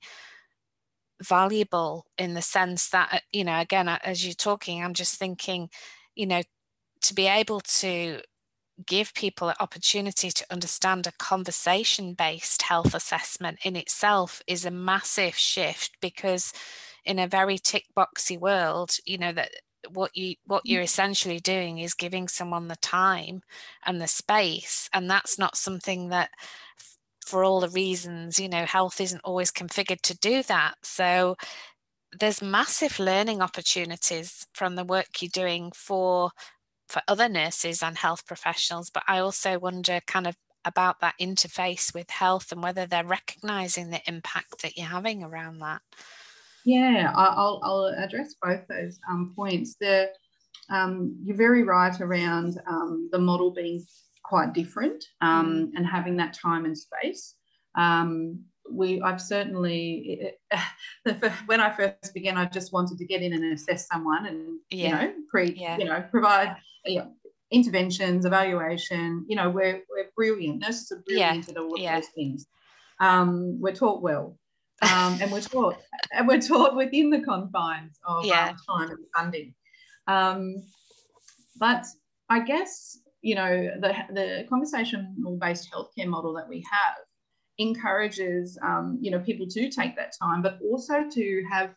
valuable 1.24 2.06
in 2.18 2.34
the 2.34 2.42
sense 2.42 2.90
that 2.90 3.10
uh, 3.14 3.20
you 3.32 3.44
know 3.44 3.60
again 3.60 3.88
uh, 3.88 4.00
as 4.04 4.26
you're 4.26 4.34
talking 4.34 4.84
i'm 4.84 4.94
just 4.94 5.18
thinking 5.20 5.70
you 6.16 6.26
know 6.26 6.42
to 7.02 7.14
be 7.14 7.28
able 7.28 7.60
to 7.62 8.22
give 8.86 9.14
people 9.14 9.50
an 9.50 9.56
opportunity 9.60 10.32
to 10.32 10.46
understand 10.52 11.08
a 11.08 11.12
conversation 11.14 12.14
based 12.14 12.62
health 12.64 12.94
assessment 12.94 13.60
in 13.64 13.76
itself 13.76 14.42
is 14.48 14.66
a 14.66 14.72
massive 14.72 15.36
shift 15.36 15.92
because 16.02 16.54
in 17.06 17.20
a 17.20 17.28
very 17.28 17.58
tick 17.58 17.86
boxy 17.96 18.40
world 18.40 18.92
you 19.06 19.18
know 19.18 19.32
that 19.32 19.50
what 19.90 20.16
you 20.16 20.36
what 20.46 20.64
mm. 20.64 20.72
you're 20.72 20.82
essentially 20.82 21.40
doing 21.40 21.80
is 21.80 21.94
giving 21.94 22.28
someone 22.28 22.68
the 22.68 22.76
time 22.78 23.42
and 23.86 24.00
the 24.00 24.08
space 24.08 24.90
and 24.94 25.10
that's 25.10 25.40
not 25.40 25.58
something 25.58 26.10
that 26.10 26.30
for 27.26 27.44
all 27.44 27.60
the 27.60 27.70
reasons 27.70 28.40
you 28.40 28.50
know 28.50 28.66
health 28.66 29.00
isn't 29.00 29.22
always 29.24 29.52
configured 29.52 30.02
to 30.02 30.18
do 30.18 30.44
that. 30.44 30.76
So 30.84 31.36
there's 32.20 32.42
massive 32.42 33.00
learning 33.00 33.42
opportunities 33.42 34.46
from 34.54 34.76
the 34.76 34.84
work 34.84 35.22
you're 35.22 35.30
doing 35.34 35.72
for 35.74 36.32
for 36.92 37.02
other 37.08 37.30
nurses 37.30 37.82
and 37.82 37.98
health 37.98 38.26
professionals 38.26 38.90
but 38.90 39.04
i 39.08 39.20
also 39.20 39.58
wonder 39.58 40.00
kind 40.06 40.28
of 40.28 40.36
about 40.66 41.00
that 41.00 41.16
interface 41.20 41.94
with 41.94 42.10
health 42.10 42.52
and 42.52 42.62
whether 42.62 42.86
they're 42.86 43.04
recognizing 43.04 43.90
the 43.90 44.02
impact 44.08 44.62
that 44.62 44.78
you're 44.78 44.88
having 44.88 45.24
around 45.24 45.60
that. 45.60 45.82
Yeah 46.66 47.12
I- 47.16 47.34
i'll, 47.36 47.60
I'll 47.64 47.96
address 47.98 48.36
both 48.42 48.68
those 48.68 49.00
um, 49.10 49.34
points. 49.36 49.76
The 49.80 50.10
um, 50.70 51.18
you're 51.24 51.36
very 51.36 51.64
right 51.64 52.00
around 52.00 52.60
um, 52.68 53.10
the 53.12 53.20
model 53.20 53.52
being 53.52 53.84
quite 54.24 54.54
different 54.54 55.04
um, 55.20 55.72
and 55.76 55.86
having 55.86 56.16
that 56.18 56.34
time 56.34 56.64
and 56.64 56.78
space. 56.78 57.36
Um, 57.76 58.46
we 58.70 59.02
i've 59.02 59.22
certainly 59.22 60.32
when 61.46 61.60
i 61.60 61.70
first 61.72 62.14
began 62.14 62.38
i 62.38 62.46
just 62.46 62.72
wanted 62.74 62.98
to 62.98 63.06
get 63.06 63.22
in 63.22 63.34
and 63.34 63.54
assess 63.54 63.88
someone 63.88 64.26
and 64.28 64.60
Yeah. 64.70 64.86
you 64.88 64.92
know 65.08 65.14
pre 65.30 65.54
Yeah. 65.54 65.78
you 65.78 65.86
know 65.86 66.04
provide 66.12 66.56
yeah, 66.86 67.06
interventions 67.52 68.26
evaluation 68.26 69.26
you 69.28 69.36
know 69.36 69.50
we're, 69.50 69.82
we're 69.90 70.10
brilliant 70.16 70.60
nurses 70.62 70.92
are 70.92 71.02
brilliant 71.06 71.50
at 71.50 71.58
all 71.58 71.74
of 71.74 71.82
those 71.82 72.08
things 72.16 72.48
um, 73.00 73.60
we're 73.60 73.74
taught 73.74 74.02
well 74.02 74.38
um, 74.84 75.18
and 75.22 75.32
we're 75.32 75.42
taught 75.42 75.78
and 76.14 76.28
we're 76.28 76.40
taught 76.42 76.76
within 76.76 77.10
the 77.10 77.22
confines 77.22 78.00
of 78.06 78.26
Yeah. 78.26 78.50
um, 78.50 78.58
time 78.80 78.90
and 78.92 79.06
funding 79.16 79.54
um, 80.08 80.56
but 81.58 81.86
i 82.30 82.40
guess 82.40 83.00
you 83.22 83.36
know 83.36 83.70
the, 83.80 83.94
the 84.14 84.46
conversational 84.50 85.38
based 85.38 85.70
healthcare 85.72 86.08
model 86.08 86.34
that 86.34 86.48
we 86.48 86.64
have 86.72 86.96
encourages 87.62 88.58
um, 88.64 88.98
you 89.02 89.12
know 89.12 89.20
people 89.20 89.48
to 89.48 89.70
take 89.70 89.96
that 89.96 90.14
time 90.22 90.42
but 90.42 90.60
also 90.70 91.04
to 91.10 91.44
have 91.52 91.74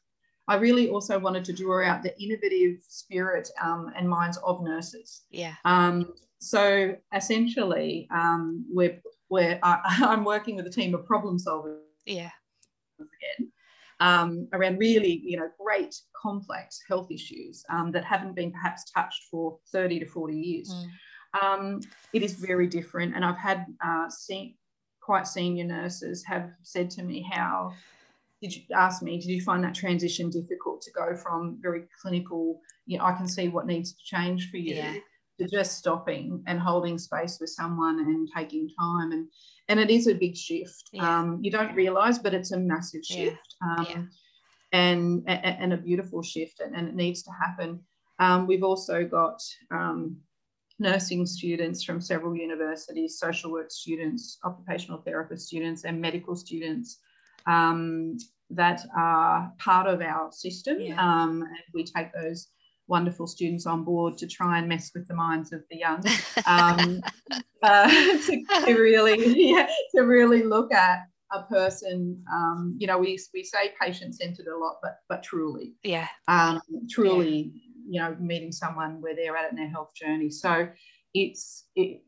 i 0.49 0.57
really 0.57 0.89
also 0.89 1.19
wanted 1.19 1.45
to 1.45 1.53
draw 1.53 1.85
out 1.85 2.03
the 2.03 2.19
innovative 2.23 2.79
spirit 2.89 3.49
um, 3.63 3.93
and 3.97 4.09
minds 4.09 4.39
of 4.39 4.63
nurses 4.63 5.23
yeah 5.31 5.55
um, 5.65 6.13
so 6.39 6.95
essentially 7.15 8.09
um, 8.11 8.65
we're, 8.71 9.01
we're 9.31 9.59
I, 9.63 9.79
i'm 10.09 10.25
working 10.25 10.57
with 10.57 10.67
a 10.67 10.71
team 10.71 10.95
of 10.95 11.05
problem 11.07 11.39
solvers 11.39 11.79
yeah 12.07 12.31
again 12.99 13.53
um, 14.01 14.49
around 14.53 14.79
really, 14.79 15.23
you 15.25 15.37
know, 15.37 15.49
great 15.59 15.95
complex 16.21 16.81
health 16.89 17.11
issues 17.11 17.65
um, 17.71 17.93
that 17.93 18.05
haven't 18.05 18.35
been 18.35 18.51
perhaps 18.51 18.91
touched 18.91 19.25
for 19.31 19.59
30 19.73 20.01
to 20.01 20.07
40 20.07 20.37
years. 20.37 20.75
Mm. 20.75 21.43
Um, 21.43 21.81
it 22.13 22.23
is 22.23 22.35
very 22.35 22.67
different. 22.67 23.15
And 23.15 23.25
I've 23.25 23.39
had 23.39 23.67
uh, 23.85 24.09
seen, 24.09 24.55
quite 25.05 25.27
senior 25.27 25.65
nurses 25.65 26.25
have 26.25 26.51
said 26.63 26.89
to 26.91 27.03
me 27.03 27.27
how 27.31 27.73
did 28.41 28.55
you 28.55 28.63
ask 28.75 29.03
me 29.03 29.19
did 29.19 29.29
you 29.29 29.41
find 29.43 29.63
that 29.63 29.75
transition 29.75 30.31
difficult 30.31 30.81
to 30.81 30.91
go 30.93 31.15
from 31.15 31.59
very 31.61 31.83
clinical 32.01 32.61
you 32.87 32.97
know 32.97 33.05
i 33.05 33.13
can 33.13 33.29
see 33.29 33.49
what 33.49 33.67
needs 33.67 33.93
to 33.93 34.03
change 34.03 34.51
for 34.51 34.57
you 34.57 34.77
yeah. 34.77 34.95
to 35.39 35.47
just 35.47 35.77
stopping 35.77 36.43
and 36.47 36.59
holding 36.59 36.97
space 36.99 37.39
with 37.39 37.51
someone 37.51 37.99
and 38.01 38.29
taking 38.35 38.69
time 38.79 39.13
and 39.13 39.29
and 39.69 39.79
it 39.79 39.91
is 39.91 40.07
a 40.07 40.15
big 40.15 40.35
shift 40.37 40.89
yeah. 40.93 41.21
um, 41.21 41.39
you 41.43 41.51
don't 41.51 41.75
realize 41.75 42.19
but 42.19 42.33
it's 42.33 42.53
a 42.53 42.59
massive 42.59 43.05
shift 43.05 43.57
yeah. 43.63 43.77
Um, 43.77 44.11
and, 44.73 45.23
and 45.29 45.73
a 45.73 45.77
beautiful 45.77 46.21
shift 46.21 46.59
and, 46.59 46.75
and 46.75 46.89
it 46.89 46.97
needs 46.97 47.23
to 47.23 47.31
happen 47.31 47.79
um, 48.19 48.47
we've 48.47 48.65
also 48.65 49.05
got 49.05 49.41
um, 49.71 50.17
nursing 50.79 51.27
students 51.27 51.83
from 51.85 52.01
several 52.01 52.37
universities, 52.37 53.19
social 53.19 53.53
work 53.53 53.71
students, 53.71 54.39
occupational 54.45 55.01
therapist 55.03 55.47
students, 55.47 55.85
and 55.85 56.01
medical 56.01 56.35
students 56.35 56.99
um, 57.47 58.17
that 58.51 58.85
are 58.97 59.53
part 59.59 59.87
of 59.87 60.01
our 60.01 60.31
system. 60.33 60.81
Yeah. 60.81 61.01
Um, 61.01 61.43
and 61.43 61.65
we 61.73 61.85
take 61.85 62.13
those 62.13 62.49
wonderful 62.87 63.27
students 63.27 63.67
on 63.67 63.85
board 63.85 64.19
to 64.19 64.27
try 64.27 64.59
and 64.59 64.69
mess 64.69 64.91
with 64.95 65.09
the 65.09 65.15
minds 65.15 65.53
of 65.53 65.63
the 65.71 65.79
young 65.79 66.05
um, 66.47 67.01
uh, 67.63 67.89
to, 67.89 68.45
to, 68.67 68.75
really 68.75 69.51
yeah, 69.51 69.67
to 69.95 70.03
really 70.03 70.43
look 70.43 70.73
at 70.73 71.01
a 71.33 71.43
person 71.45 72.23
um, 72.33 72.77
you 72.79 72.87
know 72.87 72.99
we, 72.99 73.19
we 73.33 73.43
say 73.43 73.73
patient 73.81 74.15
centered 74.15 74.47
a 74.47 74.57
lot 74.57 74.77
but 74.83 74.99
but 75.09 75.23
truly 75.23 75.75
yeah 75.83 76.07
um, 76.29 76.61
truly 76.89 77.53
you 77.87 78.01
know 78.01 78.17
meeting 78.21 78.53
someone 78.53 79.01
where 79.01 79.15
they're 79.15 79.37
at 79.37 79.51
in 79.51 79.57
their 79.57 79.69
health 79.69 79.95
journey 79.95 80.31
so 80.31 80.69
it's 81.15 81.67
it, 81.77 82.03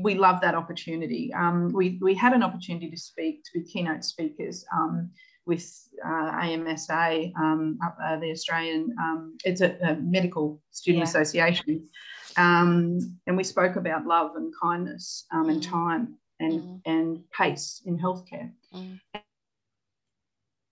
we 0.00 0.14
love 0.14 0.40
that 0.40 0.54
opportunity 0.54 1.32
um, 1.34 1.70
we, 1.72 1.98
we 2.00 2.14
had 2.14 2.32
an 2.32 2.42
opportunity 2.42 2.88
to 2.90 2.96
speak 2.96 3.42
to 3.44 3.58
be 3.58 3.64
keynote 3.64 4.04
speakers 4.04 4.64
um, 4.76 5.10
with 5.46 5.88
uh, 6.04 6.30
AMSA, 6.32 7.32
um, 7.36 7.78
uh, 7.84 8.16
the 8.16 8.30
Australian, 8.30 8.94
um, 9.00 9.36
it's 9.44 9.60
a, 9.60 9.76
a, 9.82 9.96
medical 9.96 10.60
student 10.70 11.00
yeah. 11.00 11.08
association. 11.08 11.88
Um, 12.36 13.18
and 13.26 13.36
we 13.36 13.44
spoke 13.44 13.76
about 13.76 14.06
love 14.06 14.36
and 14.36 14.52
kindness 14.62 15.26
um, 15.32 15.48
and 15.48 15.60
mm. 15.60 15.68
time 15.70 16.14
and, 16.40 16.60
mm. 16.60 16.80
and 16.86 17.30
pace 17.30 17.82
in 17.84 17.98
healthcare. 17.98 18.50
Mm. 18.74 19.00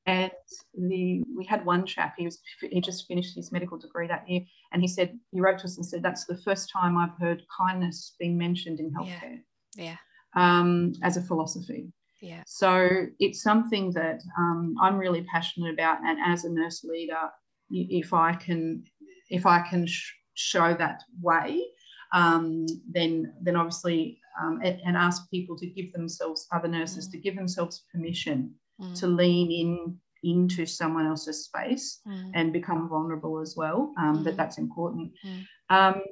And 0.07 0.31
the 0.75 1.23
we 1.37 1.45
had 1.47 1.65
one 1.65 1.85
chap, 1.85 2.15
he 2.17 2.25
was 2.25 2.39
he 2.61 2.81
just 2.81 3.07
finished 3.07 3.37
his 3.37 3.53
medical 3.53 3.79
degree 3.79 4.07
that 4.07 4.29
year, 4.29 4.41
and 4.73 4.81
he 4.81 4.89
said 4.89 5.19
he 5.31 5.41
wrote 5.41 5.59
to 5.59 5.65
us 5.65 5.77
and 5.77 5.85
said 5.85 6.03
that's 6.03 6.25
the 6.25 6.39
first 6.39 6.71
time 6.71 6.97
I've 6.97 7.19
heard 7.21 7.43
kindness 7.57 8.15
being 8.19 8.37
mentioned 8.37 8.81
in 8.81 8.93
healthcare. 8.93 9.41
Yeah. 9.77 9.85
yeah. 9.85 9.97
Um, 10.37 10.95
as 11.03 11.17
a 11.17 11.23
philosophy. 11.23 11.93
Yeah. 12.23 12.43
So 12.47 13.07
it's 13.19 13.43
something 13.43 13.93
that 13.93 14.21
um, 14.39 14.75
I'm 14.81 14.97
really 14.97 15.23
passionate 15.23 15.73
about, 15.73 15.99
and 16.05 16.19
as 16.25 16.45
a 16.45 16.51
nurse 16.51 16.85
leader, 16.85 17.31
if 17.71 18.13
I 18.13 18.35
can, 18.35 18.85
if 19.31 19.47
I 19.47 19.61
can 19.61 19.87
sh- 19.87 20.13
show 20.35 20.75
that 20.75 21.03
way, 21.21 21.65
um, 22.13 22.67
then 22.91 23.33
then 23.43 23.57
obviously 23.57 24.19
um, 24.41 24.61
and, 24.63 24.81
and, 24.85 24.97
ask 24.97 25.31
people 25.31 25.57
to 25.57 25.67
give 25.67 25.93
themselves 25.93 26.47
other 26.53 26.69
nurses 26.69 27.09
mm. 27.09 27.13
to 27.13 27.19
give 27.19 27.37
themselves 27.37 27.85
permission 27.93 28.55
mm. 28.81 28.99
to 28.99 29.07
lean 29.07 29.51
in 29.51 29.99
into 30.23 30.67
someone 30.67 31.07
else's 31.07 31.45
space 31.45 32.01
mm. 32.07 32.31
and 32.35 32.53
become 32.53 32.89
vulnerable 32.89 33.41
as 33.41 33.57
well. 33.57 33.93
Um, 33.99 34.19
mm. 34.19 34.25
That 34.25 34.37
that's 34.37 34.59
important. 34.59 35.13
Mm. 35.25 35.47
Um, 35.71 36.03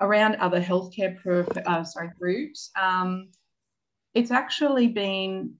around 0.00 0.36
other 0.36 0.60
healthcare 0.60 1.16
uh, 1.66 1.84
sorry 1.84 2.10
groups, 2.18 2.70
um, 2.80 3.28
it's 4.14 4.30
actually 4.30 4.88
been, 4.88 5.54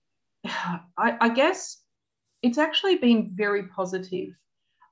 I, 0.44 1.16
I, 1.20 1.28
guess, 1.28 1.78
it's 2.42 2.58
actually 2.58 2.96
been 2.96 3.30
very 3.34 3.64
positive. 3.68 4.30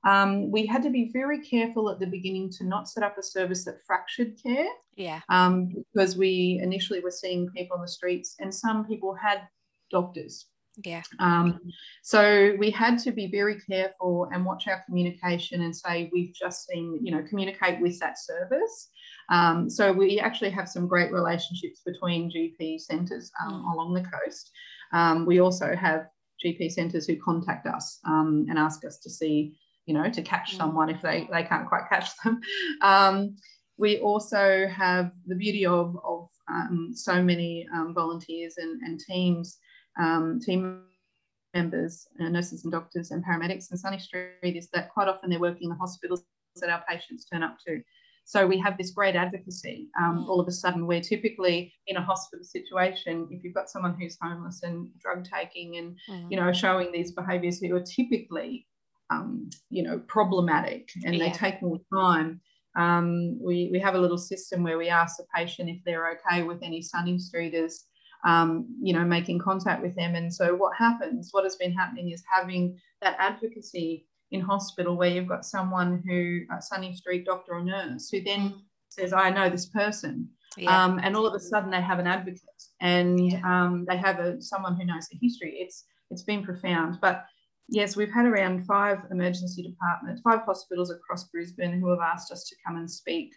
Um, 0.07 0.49
we 0.49 0.65
had 0.65 0.81
to 0.83 0.89
be 0.89 1.11
very 1.11 1.41
careful 1.41 1.89
at 1.89 1.99
the 1.99 2.07
beginning 2.07 2.49
to 2.51 2.63
not 2.63 2.87
set 2.87 3.03
up 3.03 3.17
a 3.17 3.23
service 3.23 3.65
that 3.65 3.85
fractured 3.85 4.41
care. 4.41 4.69
Yeah. 4.95 5.19
Um, 5.27 5.73
because 5.93 6.15
we 6.15 6.59
initially 6.63 7.01
were 7.01 7.11
seeing 7.11 7.49
people 7.49 7.75
on 7.75 7.81
the 7.81 7.87
streets, 7.87 8.35
and 8.39 8.53
some 8.53 8.85
people 8.85 9.13
had 9.13 9.41
doctors 9.91 10.45
yeah. 10.83 11.01
Um, 11.19 11.59
so 12.03 12.55
we 12.57 12.71
had 12.71 12.97
to 12.99 13.11
be 13.11 13.27
very 13.27 13.59
careful 13.59 14.29
and 14.33 14.45
watch 14.45 14.67
our 14.67 14.83
communication 14.85 15.61
and 15.61 15.75
say 15.75 16.09
we've 16.13 16.33
just 16.33 16.67
seen, 16.67 16.99
you 17.01 17.11
know, 17.11 17.23
communicate 17.27 17.81
with 17.81 17.99
that 17.99 18.17
service. 18.19 18.89
Um, 19.29 19.69
so 19.69 19.91
we 19.91 20.19
actually 20.19 20.51
have 20.51 20.69
some 20.69 20.87
great 20.87 21.11
relationships 21.11 21.81
between 21.85 22.31
GP 22.31 22.79
centres 22.81 23.31
um, 23.41 23.53
mm. 23.53 23.73
along 23.73 23.93
the 23.93 24.03
coast. 24.03 24.51
Um, 24.93 25.25
we 25.25 25.39
also 25.39 25.75
have 25.75 26.07
GP 26.43 26.71
centres 26.71 27.05
who 27.05 27.17
contact 27.17 27.67
us 27.67 27.99
um, 28.05 28.45
and 28.49 28.57
ask 28.57 28.85
us 28.85 28.99
to 28.99 29.09
see, 29.09 29.57
you 29.85 29.93
know, 29.93 30.09
to 30.09 30.21
catch 30.21 30.53
mm. 30.53 30.57
someone 30.57 30.89
if 30.89 31.01
they, 31.01 31.27
they 31.31 31.43
can't 31.43 31.67
quite 31.67 31.89
catch 31.89 32.09
them. 32.23 32.39
Um, 32.81 33.35
we 33.77 33.99
also 33.99 34.67
have 34.67 35.11
the 35.25 35.35
beauty 35.35 35.65
of, 35.65 35.97
of 36.03 36.27
so 36.93 37.23
many 37.23 37.65
volunteers 37.93 38.55
and, 38.57 38.81
and 38.81 38.99
teams 38.99 39.57
um, 39.99 40.39
team 40.39 40.81
members, 41.53 42.07
uh, 42.19 42.29
nurses 42.29 42.63
and 42.63 42.71
doctors 42.71 43.11
and 43.11 43.23
paramedics 43.25 43.71
in 43.71 43.77
Sunny 43.77 43.99
Street 43.99 44.55
is 44.55 44.69
that 44.73 44.91
quite 44.91 45.07
often 45.07 45.29
they're 45.29 45.39
working 45.39 45.63
in 45.63 45.69
the 45.69 45.75
hospitals 45.75 46.23
that 46.61 46.69
our 46.69 46.83
patients 46.87 47.25
turn 47.25 47.43
up 47.43 47.57
to. 47.67 47.81
So 48.25 48.45
we 48.45 48.59
have 48.59 48.77
this 48.77 48.91
great 48.91 49.15
advocacy 49.15 49.89
um, 49.99 50.19
mm. 50.19 50.29
all 50.29 50.39
of 50.39 50.47
a 50.47 50.51
sudden 50.51 50.85
where 50.85 51.01
typically 51.01 51.73
in 51.87 51.97
a 51.97 52.01
hospital 52.03 52.45
situation, 52.45 53.27
if 53.31 53.43
you've 53.43 53.55
got 53.55 53.69
someone 53.69 53.95
who's 53.99 54.17
homeless 54.21 54.61
and 54.61 54.87
drug 54.99 55.25
taking 55.25 55.77
and, 55.77 55.97
mm. 56.07 56.27
you 56.29 56.37
know, 56.37 56.53
showing 56.53 56.91
these 56.91 57.11
behaviors 57.11 57.59
who 57.59 57.75
are 57.75 57.81
typically, 57.81 58.67
um, 59.09 59.49
you 59.71 59.81
know, 59.81 59.99
problematic 60.07 60.91
and 61.05 61.15
yeah. 61.15 61.25
they 61.25 61.31
take 61.31 61.61
more 61.63 61.79
time, 61.91 62.39
um, 62.75 63.39
we, 63.41 63.69
we 63.71 63.79
have 63.79 63.95
a 63.95 63.99
little 63.99 64.17
system 64.17 64.61
where 64.61 64.77
we 64.77 64.89
ask 64.89 65.17
the 65.17 65.25
patient 65.35 65.69
if 65.69 65.83
they're 65.83 66.11
okay 66.11 66.43
with 66.43 66.61
any 66.61 66.83
Sunny 66.83 67.17
Streeters 67.17 67.85
um, 68.25 68.67
you 68.81 68.93
know, 68.93 69.05
making 69.05 69.39
contact 69.39 69.81
with 69.81 69.95
them. 69.95 70.15
And 70.15 70.33
so 70.33 70.55
what 70.55 70.75
happens, 70.75 71.29
what 71.31 71.43
has 71.43 71.55
been 71.55 71.73
happening 71.73 72.11
is 72.11 72.23
having 72.31 72.77
that 73.01 73.15
advocacy 73.19 74.05
in 74.31 74.41
hospital 74.41 74.95
where 74.95 75.09
you've 75.09 75.27
got 75.27 75.45
someone 75.45 76.03
who, 76.05 76.41
a 76.55 76.61
Sunny 76.61 76.93
Street 76.93 77.25
doctor 77.25 77.53
or 77.53 77.63
nurse, 77.63 78.09
who 78.09 78.21
then 78.21 78.39
mm. 78.39 78.61
says, 78.89 79.13
I 79.13 79.29
know 79.29 79.49
this 79.49 79.67
person. 79.67 80.29
Yeah. 80.57 80.83
Um, 80.83 80.99
and 81.01 81.15
all 81.15 81.25
of 81.25 81.33
a 81.33 81.39
sudden 81.39 81.69
they 81.69 81.81
have 81.81 81.99
an 81.99 82.07
advocate 82.07 82.41
and 82.81 83.31
yeah. 83.31 83.41
um, 83.45 83.85
they 83.87 83.97
have 83.97 84.19
a, 84.19 84.41
someone 84.41 84.75
who 84.75 84.85
knows 84.85 85.07
the 85.07 85.17
history. 85.21 85.57
It's, 85.59 85.85
it's 86.11 86.23
been 86.23 86.43
profound. 86.43 86.97
But 87.01 87.25
yes, 87.69 87.95
we've 87.95 88.11
had 88.11 88.25
around 88.25 88.65
five 88.65 88.99
emergency 89.11 89.63
departments, 89.63 90.21
five 90.21 90.41
hospitals 90.41 90.91
across 90.91 91.25
Brisbane 91.25 91.79
who 91.79 91.89
have 91.89 91.99
asked 91.99 92.31
us 92.31 92.45
to 92.49 92.55
come 92.65 92.77
and 92.77 92.89
speak 92.89 93.31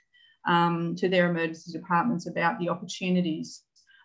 um, 0.48 0.96
to 0.96 1.08
their 1.08 1.30
emergency 1.30 1.72
departments 1.72 2.26
about 2.26 2.58
the 2.58 2.68
opportunities 2.68 3.62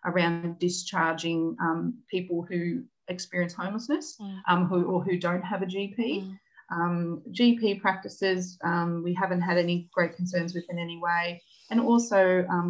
around 0.08 0.58
discharging 0.60 1.56
um, 1.62 2.00
people 2.10 2.46
who 2.50 2.84
experience 3.10 3.54
homelessness 3.54 4.18
mm. 4.20 4.40
um, 4.48 4.66
who, 4.66 4.84
or 4.86 5.04
who 5.04 5.18
don't 5.18 5.44
have 5.44 5.62
a 5.62 5.66
GP. 5.66 5.98
Mm. 5.98 6.40
Um, 6.70 7.22
GP 7.32 7.80
practices, 7.80 8.58
um, 8.64 9.02
we 9.04 9.14
haven't 9.14 9.42
had 9.42 9.58
any 9.58 9.90
great 9.94 10.16
concerns 10.16 10.54
with 10.54 10.66
in 10.70 10.80
any 10.80 10.98
way. 10.98 11.42
And 11.70 11.80
also, 11.80 12.46
um, 12.50 12.70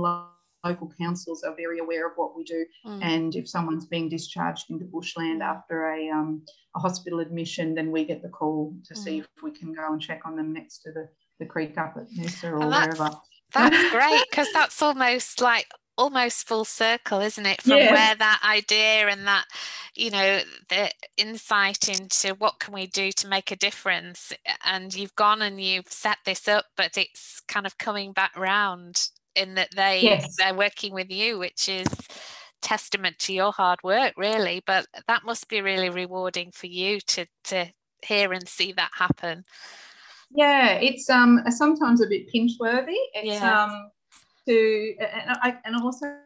local 0.63 0.91
councils 0.99 1.43
are 1.43 1.55
very 1.55 1.79
aware 1.79 2.07
of 2.07 2.13
what 2.15 2.35
we 2.35 2.43
do. 2.43 2.65
Mm. 2.85 3.03
And 3.03 3.35
if 3.35 3.47
someone's 3.47 3.85
being 3.85 4.09
discharged 4.09 4.69
into 4.69 4.85
bushland 4.85 5.41
after 5.41 5.91
a, 5.93 6.09
um, 6.09 6.43
a 6.75 6.79
hospital 6.79 7.19
admission, 7.19 7.73
then 7.73 7.91
we 7.91 8.05
get 8.05 8.21
the 8.21 8.29
call 8.29 8.75
to 8.85 8.95
see 8.95 9.19
mm. 9.19 9.21
if 9.21 9.43
we 9.43 9.51
can 9.51 9.73
go 9.73 9.91
and 9.91 10.01
check 10.01 10.21
on 10.25 10.35
them 10.35 10.53
next 10.53 10.79
to 10.79 10.91
the, 10.91 11.07
the 11.39 11.45
creek 11.45 11.77
up 11.77 11.95
at 11.97 12.09
Noosa 12.11 12.51
or 12.51 12.67
wherever. 12.67 13.11
That's 13.53 13.91
great 13.91 14.23
because 14.29 14.51
that's 14.53 14.81
almost 14.81 15.41
like 15.41 15.67
almost 15.97 16.47
full 16.47 16.63
circle 16.63 17.19
isn't 17.19 17.45
it 17.45 17.61
from 17.61 17.77
yeah. 17.77 17.91
where 17.91 18.15
that 18.15 18.39
idea 18.43 19.07
and 19.07 19.25
that 19.25 19.45
you 19.95 20.11
know 20.11 20.39
the 20.69 20.89
insight 21.17 21.89
into 21.89 22.35
what 22.35 22.59
can 22.59 22.73
we 22.73 22.85
do 22.87 23.11
to 23.11 23.27
make 23.27 23.51
a 23.51 23.55
difference 23.55 24.31
and 24.65 24.93
you've 24.93 25.15
gone 25.15 25.41
and 25.41 25.59
you've 25.59 25.87
set 25.87 26.17
this 26.25 26.47
up 26.47 26.65
but 26.75 26.97
it's 26.97 27.41
kind 27.47 27.65
of 27.65 27.77
coming 27.77 28.13
back 28.13 28.35
round 28.37 29.09
in 29.35 29.55
that 29.55 29.69
they 29.75 30.01
yes. 30.01 30.35
they're 30.37 30.53
working 30.53 30.93
with 30.93 31.09
you 31.09 31.39
which 31.39 31.67
is 31.67 31.87
testament 32.61 33.17
to 33.19 33.33
your 33.33 33.51
hard 33.51 33.79
work 33.83 34.13
really 34.17 34.61
but 34.65 34.85
that 35.07 35.23
must 35.25 35.47
be 35.47 35.61
really 35.61 35.89
rewarding 35.89 36.51
for 36.51 36.67
you 36.67 36.99
to 37.01 37.25
to 37.43 37.65
hear 38.05 38.33
and 38.33 38.47
see 38.47 38.71
that 38.71 38.91
happen 38.93 39.43
yeah 40.31 40.73
it's 40.73 41.09
um 41.09 41.41
sometimes 41.49 42.01
a 42.01 42.07
bit 42.07 42.27
pinch 42.27 42.51
worthy 42.59 42.97
it's 43.13 43.39
yeah. 43.39 43.63
um 43.63 43.89
to 44.47 44.95
and, 44.99 45.37
I, 45.41 45.57
and 45.65 45.75
also 45.75 46.17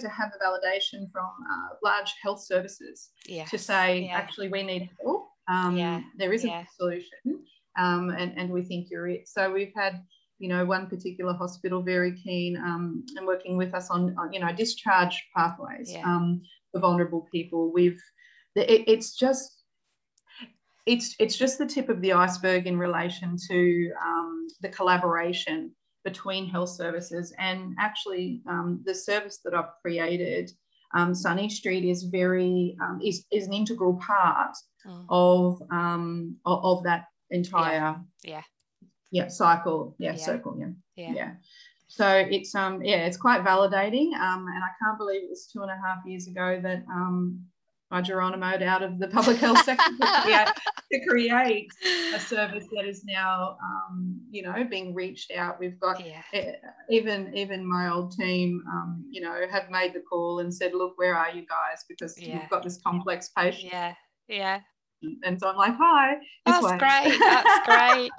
to 0.00 0.08
have 0.08 0.32
a 0.34 0.44
validation 0.44 1.10
from 1.12 1.30
uh, 1.50 1.76
large 1.82 2.12
health 2.22 2.42
services 2.42 3.10
yes. 3.26 3.50
to 3.50 3.58
say 3.58 4.06
yeah. 4.06 4.16
actually 4.16 4.48
we 4.48 4.62
need 4.62 4.90
help 5.02 5.28
Um, 5.48 5.76
yeah. 5.76 6.00
There 6.18 6.32
is 6.32 6.44
a 6.44 6.66
solution, 6.76 7.44
um, 7.78 8.10
and 8.10 8.36
and 8.36 8.50
we 8.50 8.62
think 8.62 8.88
you're 8.90 9.08
it. 9.08 9.28
So 9.28 9.52
we've 9.52 9.72
had 9.76 10.02
you 10.38 10.48
know 10.48 10.64
one 10.64 10.86
particular 10.88 11.34
hospital 11.34 11.82
very 11.82 12.12
keen 12.12 12.56
um, 12.56 13.04
and 13.16 13.26
working 13.26 13.56
with 13.56 13.74
us 13.74 13.90
on, 13.90 14.14
on 14.18 14.32
you 14.32 14.40
know 14.40 14.52
discharge 14.52 15.24
pathways 15.36 15.92
yeah. 15.92 16.04
um, 16.04 16.42
for 16.72 16.80
vulnerable 16.80 17.28
people. 17.30 17.72
We've 17.72 18.02
it, 18.56 18.84
it's 18.88 19.14
just 19.14 19.62
it's 20.84 21.14
it's 21.18 21.36
just 21.36 21.58
the 21.58 21.66
tip 21.66 21.88
of 21.88 22.00
the 22.00 22.12
iceberg 22.12 22.66
in 22.66 22.78
relation 22.78 23.36
to 23.48 23.90
um, 24.04 24.46
the 24.60 24.68
collaboration 24.68 25.72
between 26.06 26.48
health 26.48 26.70
services 26.70 27.34
and 27.38 27.74
actually 27.80 28.40
um, 28.48 28.80
the 28.86 28.94
service 28.94 29.40
that 29.44 29.54
I've 29.54 29.74
created. 29.82 30.52
Um, 30.94 31.14
Sunny 31.14 31.48
Street 31.50 31.84
is 31.84 32.04
very 32.04 32.76
um, 32.80 33.00
is, 33.04 33.26
is 33.32 33.48
an 33.48 33.52
integral 33.52 33.94
part 33.94 34.54
mm. 34.86 35.04
of, 35.10 35.60
um, 35.72 36.36
of, 36.46 36.64
of 36.64 36.84
that 36.84 37.06
entire 37.30 37.96
yeah. 38.22 38.36
yeah 38.36 38.42
yeah 39.10 39.28
cycle 39.28 39.96
yeah, 39.98 40.12
yeah. 40.12 40.16
circle 40.16 40.56
yeah. 40.58 40.72
yeah 40.96 41.12
yeah 41.14 41.30
so 41.88 42.08
it's 42.08 42.54
um 42.54 42.82
yeah 42.82 43.06
it's 43.06 43.16
quite 43.16 43.42
validating 43.44 44.08
um 44.14 44.46
and 44.52 44.62
I 44.62 44.70
can't 44.80 44.98
believe 44.98 45.22
it 45.24 45.30
was 45.30 45.48
two 45.52 45.62
and 45.62 45.70
a 45.70 45.80
half 45.84 45.98
years 46.06 46.26
ago 46.28 46.60
that 46.62 46.84
um 46.90 47.40
I 47.90 48.02
Geronimoed 48.02 48.62
out 48.62 48.82
of 48.82 48.98
the 48.98 49.06
public 49.08 49.36
health 49.36 49.62
sector 49.64 49.84
to, 50.00 50.06
create, 50.22 50.48
to 50.92 51.06
create 51.06 51.68
a 52.14 52.18
service 52.18 52.64
that 52.72 52.84
is 52.84 53.04
now, 53.04 53.56
um, 53.62 54.20
you 54.30 54.42
know, 54.42 54.64
being 54.68 54.92
reached 54.92 55.30
out. 55.30 55.60
We've 55.60 55.78
got 55.78 56.04
yeah. 56.04 56.52
even 56.90 57.32
even 57.34 57.68
my 57.68 57.90
old 57.90 58.12
team, 58.12 58.60
um, 58.72 59.04
you 59.08 59.20
know, 59.20 59.40
have 59.50 59.70
made 59.70 59.94
the 59.94 60.00
call 60.00 60.40
and 60.40 60.52
said, 60.52 60.72
look, 60.74 60.94
where 60.96 61.16
are 61.16 61.30
you 61.30 61.42
guys? 61.42 61.84
Because 61.88 62.20
yeah. 62.20 62.40
you've 62.40 62.50
got 62.50 62.64
this 62.64 62.80
complex 62.84 63.30
patient. 63.36 63.72
Yeah, 63.72 63.94
yeah. 64.28 64.60
And 65.22 65.38
so 65.38 65.48
I'm 65.48 65.56
like, 65.56 65.74
hi. 65.78 66.14
That's 66.44 66.64
way. 66.64 66.78
great. 66.78 67.18
That's 67.20 67.66
great. 67.66 68.10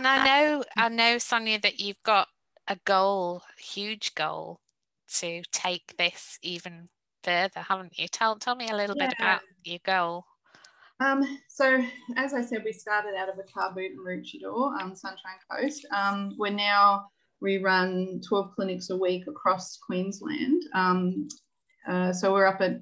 And 0.00 0.06
I 0.06 0.24
know, 0.24 0.64
I 0.78 0.88
know, 0.88 1.18
Sonia, 1.18 1.60
that 1.60 1.78
you've 1.78 2.02
got 2.02 2.26
a 2.66 2.78
goal, 2.86 3.42
a 3.58 3.60
huge 3.60 4.14
goal, 4.14 4.58
to 5.16 5.42
take 5.52 5.94
this 5.98 6.38
even 6.42 6.88
further, 7.22 7.60
haven't 7.60 7.98
you? 7.98 8.08
Tell 8.08 8.36
tell 8.36 8.56
me 8.56 8.70
a 8.70 8.76
little 8.76 8.96
yeah. 8.96 9.08
bit 9.08 9.16
about 9.18 9.40
your 9.62 9.78
goal. 9.84 10.24
Um, 11.00 11.38
so 11.50 11.84
as 12.16 12.32
I 12.32 12.40
said, 12.40 12.62
we 12.64 12.72
started 12.72 13.14
out 13.14 13.28
of 13.28 13.38
a 13.38 13.52
car 13.52 13.74
boot 13.74 13.90
in 13.90 13.98
Maroochydore, 13.98 14.80
um, 14.80 14.96
Sunshine 14.96 15.36
Coast. 15.50 15.86
Um, 15.94 16.34
we're 16.38 16.48
now 16.48 17.04
we 17.42 17.58
run 17.58 18.22
12 18.26 18.52
clinics 18.56 18.88
a 18.88 18.96
week 18.96 19.26
across 19.26 19.76
Queensland. 19.76 20.62
Um, 20.72 21.28
uh, 21.86 22.14
so 22.14 22.32
we're 22.32 22.46
up 22.46 22.62
at 22.62 22.80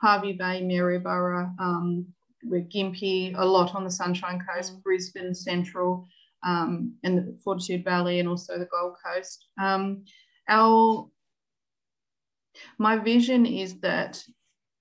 Hervey 0.00 0.32
Bay, 0.32 0.62
Maryborough, 0.62 1.54
um, 1.58 2.06
we're 2.44 2.62
Gympie, 2.62 3.34
a 3.36 3.44
lot 3.44 3.74
on 3.74 3.84
the 3.84 3.90
Sunshine 3.90 4.40
Coast, 4.40 4.74
mm. 4.74 4.82
Brisbane 4.82 5.34
Central, 5.34 6.06
um, 6.44 6.94
and 7.02 7.18
the 7.18 7.38
Fortitude 7.44 7.84
Valley 7.84 8.20
and 8.20 8.28
also 8.28 8.58
the 8.58 8.66
Gold 8.66 8.96
Coast. 9.04 9.46
Um, 9.60 10.04
our 10.48 11.08
my 12.78 12.96
vision 12.98 13.46
is 13.46 13.78
that 13.80 14.22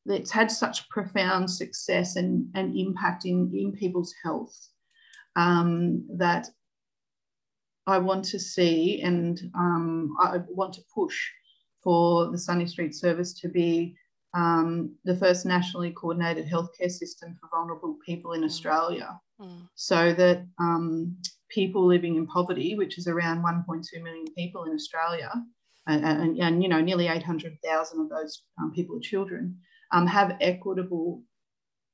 it's 0.06 0.32
had 0.32 0.50
such 0.50 0.90
profound 0.90 1.50
success 1.50 2.16
and, 2.16 2.48
and 2.56 2.76
impact 2.76 3.26
in, 3.26 3.52
in 3.54 3.72
people's 3.72 4.14
health 4.24 4.56
um, 5.36 6.06
that 6.18 6.48
I 7.86 7.98
want 8.00 8.26
to 8.26 8.40
see 8.40 9.02
and 9.02 9.40
um, 9.56 10.16
I 10.20 10.40
want 10.50 10.74
to 10.74 10.82
push 10.94 11.18
for 11.84 12.32
the 12.32 12.38
Sunny 12.38 12.66
Street 12.66 12.96
service 12.96 13.34
to 13.42 13.50
be 13.50 13.96
um, 14.34 14.96
the 15.06 15.16
first 15.16 15.46
nationally 15.46 15.92
coordinated 15.92 16.48
healthcare 16.48 16.92
system 16.92 17.36
for 17.40 17.50
vulnerable 17.52 17.98
people 18.06 18.34
in 18.34 18.42
mm. 18.42 18.46
Australia, 18.46 19.20
mm. 19.42 19.68
so 19.76 20.14
that 20.14 20.46
um, 20.60 21.18
people 21.50 21.86
living 21.86 22.16
in 22.16 22.28
poverty, 22.28 22.76
which 22.76 22.98
is 22.98 23.08
around 23.08 23.44
1.2 23.44 23.84
million 24.04 24.26
people 24.36 24.66
in 24.66 24.74
Australia, 24.74 25.32
and, 25.88 26.06
and, 26.06 26.38
and 26.38 26.64
you 26.64 26.70
know 26.70 26.82
nearly 26.82 27.08
800,000 27.08 28.00
of 28.00 28.10
those 28.10 28.44
um, 28.62 28.72
people 28.74 28.98
are 28.98 29.02
children, 29.02 29.58
um, 29.92 30.08
have 30.08 30.38
equitable 30.42 31.24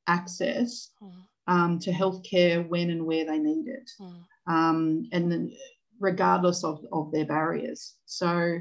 access 0.08 0.92
mm. 1.02 1.12
um, 1.48 1.80
to 1.80 1.92
healthcare 1.92 2.68
when 2.68 2.90
and 2.90 3.06
where 3.06 3.26
they 3.26 3.40
need 3.40 3.68
it, 3.68 3.90
mm. 4.00 4.24
um, 4.48 5.08
and 5.12 5.32
then 5.32 5.52
regardless 6.00 6.64
of, 6.64 6.86
of 6.92 7.12
their 7.12 7.26
barriers. 7.26 7.96
So 8.06 8.60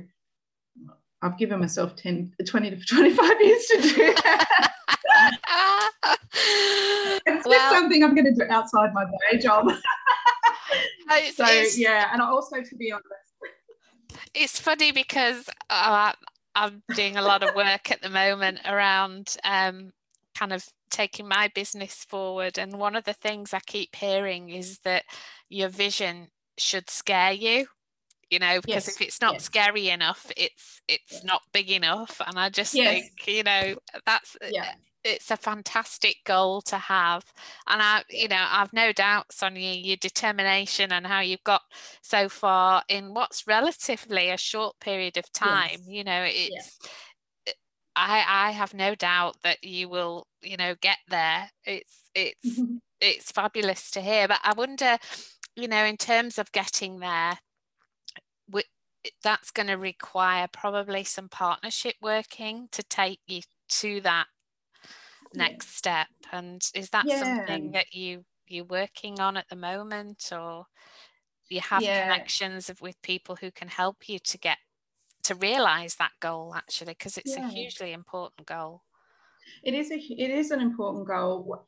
I've 1.22 1.38
given 1.38 1.60
myself 1.60 1.96
10, 1.96 2.32
20 2.46 2.70
to 2.70 2.76
25 2.86 3.40
years 3.40 3.64
to 3.66 3.80
do 3.80 4.14
that. 4.14 4.70
it's 7.26 7.46
well, 7.46 7.58
just 7.58 7.70
something 7.70 8.04
I'm 8.04 8.14
going 8.14 8.26
to 8.26 8.34
do 8.34 8.50
outside 8.50 8.92
my 8.92 9.04
day 9.30 9.38
job. 9.38 9.68
It's, 11.10 11.36
so 11.36 11.44
it's, 11.46 11.78
yeah, 11.78 12.08
and 12.12 12.22
also 12.22 12.62
to 12.62 12.76
be 12.76 12.90
honest, 12.90 13.08
it's 14.32 14.58
funny 14.58 14.90
because 14.90 15.48
uh, 15.68 16.12
I'm 16.54 16.82
doing 16.94 17.16
a 17.16 17.22
lot 17.22 17.42
of 17.42 17.54
work 17.54 17.90
at 17.90 18.00
the 18.00 18.08
moment 18.08 18.60
around 18.64 19.36
um, 19.44 19.92
kind 20.34 20.52
of 20.52 20.66
taking 20.90 21.28
my 21.28 21.50
business 21.54 22.04
forward, 22.08 22.58
and 22.58 22.78
one 22.78 22.96
of 22.96 23.04
the 23.04 23.12
things 23.12 23.52
I 23.52 23.60
keep 23.60 23.94
hearing 23.94 24.48
is 24.48 24.78
that 24.80 25.04
your 25.50 25.68
vision 25.68 26.28
should 26.56 26.88
scare 26.88 27.32
you 27.32 27.66
you 28.30 28.38
know 28.38 28.60
because 28.60 28.86
yes. 28.86 28.88
if 28.88 29.00
it's 29.00 29.20
not 29.20 29.34
yes. 29.34 29.44
scary 29.44 29.88
enough 29.88 30.30
it's 30.36 30.80
it's 30.88 31.12
yes. 31.12 31.24
not 31.24 31.42
big 31.52 31.70
enough 31.70 32.20
and 32.26 32.38
i 32.38 32.48
just 32.48 32.72
think 32.72 33.12
you 33.26 33.42
know 33.42 33.74
that's 34.06 34.36
yeah 34.50 34.72
it's 35.04 35.30
a 35.30 35.36
fantastic 35.36 36.16
goal 36.24 36.62
to 36.62 36.76
have. 36.76 37.24
And 37.68 37.80
i 37.82 38.02
you 38.10 38.28
know 38.28 38.44
i've 38.50 38.72
no 38.72 38.92
doubt 38.92 39.32
sonia 39.32 39.74
your 39.74 39.96
determination 39.96 40.92
and 40.92 41.06
how 41.06 41.20
you've 41.20 41.44
got 41.44 41.62
so 42.02 42.28
far 42.28 42.82
in 42.88 43.14
what's 43.14 43.46
relatively 43.46 44.30
a 44.30 44.38
short 44.38 44.78
period 44.80 45.16
of 45.16 45.30
time. 45.32 45.70
Yes. 45.72 45.88
you 45.88 46.04
know 46.04 46.24
it's 46.26 46.78
i 47.96 48.24
i 48.28 48.50
have 48.50 48.74
no 48.74 48.94
doubt 48.94 49.36
that 49.44 49.62
you 49.62 49.88
will 49.88 50.26
you 50.42 50.56
know 50.56 50.74
get 50.80 50.98
there. 51.08 51.50
It's 51.64 52.02
it's 52.14 52.58
mm-hmm. 52.58 52.76
it's 53.00 53.30
fabulous 53.30 53.90
to 53.92 54.00
hear. 54.00 54.28
But 54.28 54.40
i 54.42 54.52
wonder 54.54 54.98
you 55.56 55.68
know 55.68 55.84
in 55.84 55.96
terms 55.96 56.38
of 56.38 56.50
getting 56.52 56.98
there 56.98 57.38
that's 59.22 59.50
going 59.50 59.66
to 59.66 59.74
require 59.74 60.48
probably 60.52 61.04
some 61.04 61.28
partnership 61.28 61.94
working 62.00 62.68
to 62.72 62.82
take 62.82 63.20
you 63.26 63.40
to 63.68 64.00
that 64.02 64.26
next 65.34 65.66
yeah. 65.66 65.76
step 65.76 66.08
and 66.32 66.62
is 66.74 66.90
that 66.90 67.04
yeah. 67.06 67.22
something 67.22 67.72
that 67.72 67.92
you 67.92 68.24
you're 68.48 68.64
working 68.64 69.20
on 69.20 69.36
at 69.36 69.48
the 69.48 69.56
moment 69.56 70.30
or 70.32 70.64
you 71.48 71.60
have 71.60 71.82
yeah. 71.82 72.02
connections 72.02 72.70
of, 72.70 72.80
with 72.80 73.00
people 73.02 73.36
who 73.36 73.50
can 73.50 73.68
help 73.68 74.08
you 74.08 74.18
to 74.18 74.38
get 74.38 74.58
to 75.22 75.34
realize 75.36 75.96
that 75.96 76.12
goal 76.20 76.54
actually 76.54 76.92
because 76.92 77.16
it's 77.16 77.36
a 77.36 77.48
hugely 77.48 77.92
important 77.92 78.46
goal 78.46 78.82
it 79.62 79.74
is 79.74 79.90
a 79.90 79.96
it 79.96 80.30
is 80.30 80.50
an 80.50 80.60
important 80.60 81.06
goal 81.06 81.64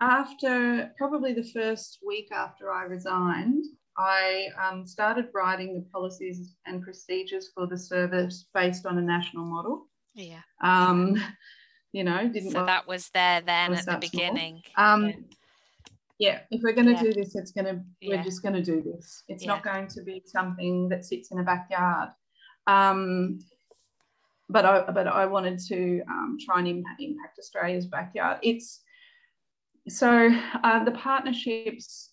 after 0.00 0.90
probably 0.96 1.34
the 1.34 1.50
first 1.52 1.98
week 2.06 2.28
after 2.32 2.72
i 2.72 2.84
resigned 2.84 3.64
I 3.98 4.46
um, 4.62 4.86
started 4.86 5.26
writing 5.34 5.74
the 5.74 5.84
policies 5.92 6.54
and 6.66 6.82
procedures 6.82 7.50
for 7.52 7.66
the 7.66 7.76
service 7.76 8.46
based 8.54 8.86
on 8.86 8.96
a 8.96 9.02
national 9.02 9.44
model. 9.44 9.88
Yeah. 10.14 10.40
Um, 10.62 11.20
you 11.92 12.04
know, 12.04 12.28
didn't. 12.28 12.52
So 12.52 12.64
that 12.64 12.86
was 12.86 13.10
there 13.10 13.40
then 13.40 13.74
at 13.74 13.86
the 13.86 13.98
beginning. 13.98 14.62
Um, 14.76 15.06
yeah. 15.06 15.14
yeah. 16.18 16.40
if 16.50 16.62
we're 16.62 16.72
going 16.72 16.86
to 16.86 16.92
yeah. 16.92 17.02
do 17.02 17.12
this, 17.12 17.34
it's 17.36 17.52
going 17.52 17.66
to. 17.66 17.80
We're 18.02 18.22
just 18.22 18.42
going 18.42 18.54
to 18.54 18.62
do 18.62 18.82
this. 18.82 19.22
It's 19.28 19.44
not 19.44 19.62
going 19.62 19.88
to 19.88 20.02
be 20.02 20.22
something 20.26 20.88
that 20.90 21.04
sits 21.04 21.30
in 21.30 21.38
a 21.38 21.44
backyard. 21.44 22.10
Um, 22.66 23.40
but 24.50 24.64
I, 24.64 24.90
but 24.90 25.06
I 25.06 25.26
wanted 25.26 25.58
to 25.68 26.02
um, 26.08 26.38
try 26.40 26.58
and 26.58 26.68
impact, 26.68 27.00
impact 27.00 27.38
Australia's 27.38 27.86
backyard. 27.86 28.38
It's 28.42 28.82
so 29.88 30.30
uh, 30.62 30.84
the 30.84 30.92
partnerships 30.92 32.12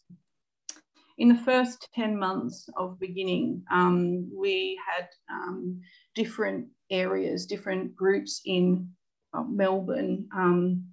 in 1.18 1.30
the 1.30 1.36
first 1.36 1.88
10 1.96 2.18
months 2.18 2.68
of 2.76 3.00
beginning, 3.00 3.64
um, 3.72 4.30
we 4.34 4.78
had 4.86 5.08
um, 5.32 5.82
different 6.14 6.68
areas, 6.90 7.46
different 7.46 7.96
groups 7.96 8.42
in 8.46 8.90
Melbourne, 9.44 10.28
um, 10.36 10.84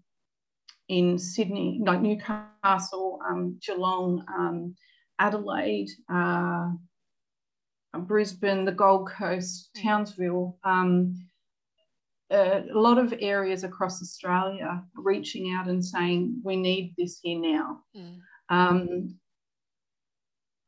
in 0.89 1.19
Sydney, 1.19 1.81
like 1.85 2.01
Newcastle, 2.01 3.21
um, 3.29 3.59
Geelong, 3.65 4.25
um, 4.29 4.75
Adelaide, 5.19 5.91
uh, 6.13 6.71
Brisbane, 7.97 8.65
the 8.65 8.73
Gold 8.73 9.09
Coast, 9.09 9.71
Townsville, 9.77 10.59
um, 10.65 11.15
a 12.31 12.65
lot 12.73 12.99
of 12.99 13.15
areas 13.21 13.63
across 13.63 14.01
Australia 14.03 14.83
reaching 14.95 15.53
out 15.53 15.69
and 15.69 15.85
saying, 15.85 16.41
we 16.43 16.57
need 16.57 16.95
this 16.97 17.21
here 17.23 17.39
now. 17.39 17.81
Mm. 17.97 18.19
Um, 18.49 19.15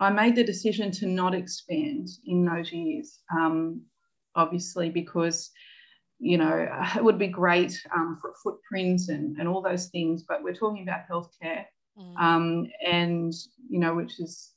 I 0.01 0.11
made 0.11 0.37
the 0.37 0.45
decision 0.45 0.91
to 0.93 1.07
not 1.07 1.35
expand 1.35 2.09
in 2.27 2.45
those 2.45 2.71
years, 2.73 3.21
um, 3.35 3.83
obviously, 4.35 4.91
because, 4.91 5.51
you 6.25 6.39
know, 6.39 6.67
it 6.97 7.05
would 7.05 7.19
be 7.19 7.29
great 7.29 7.79
um, 7.95 8.19
for 8.21 8.35
footprints 8.43 9.11
and, 9.11 9.37
and 9.39 9.47
all 9.47 9.61
those 9.61 9.89
things, 9.89 10.23
but 10.23 10.43
we're 10.43 10.55
talking 10.55 10.83
about 10.83 11.07
healthcare. 11.11 11.65
Mm. 11.99 12.19
Um, 12.19 12.67
and, 12.85 13.33
you 13.69 13.79
know, 13.79 13.95
which 13.95 14.19
is 14.19 14.55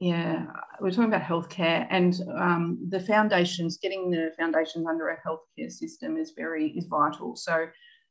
yeah, 0.00 0.46
we're 0.80 0.90
talking 0.90 1.12
about 1.12 1.22
healthcare 1.22 1.86
and 1.90 2.20
um, 2.36 2.78
the 2.88 3.00
foundations. 3.00 3.76
Getting 3.76 4.10
the 4.10 4.32
foundations 4.36 4.86
under 4.86 5.10
a 5.10 5.18
healthcare 5.20 5.70
system 5.70 6.16
is 6.16 6.32
very 6.36 6.70
is 6.70 6.86
vital. 6.86 7.36
So, 7.36 7.68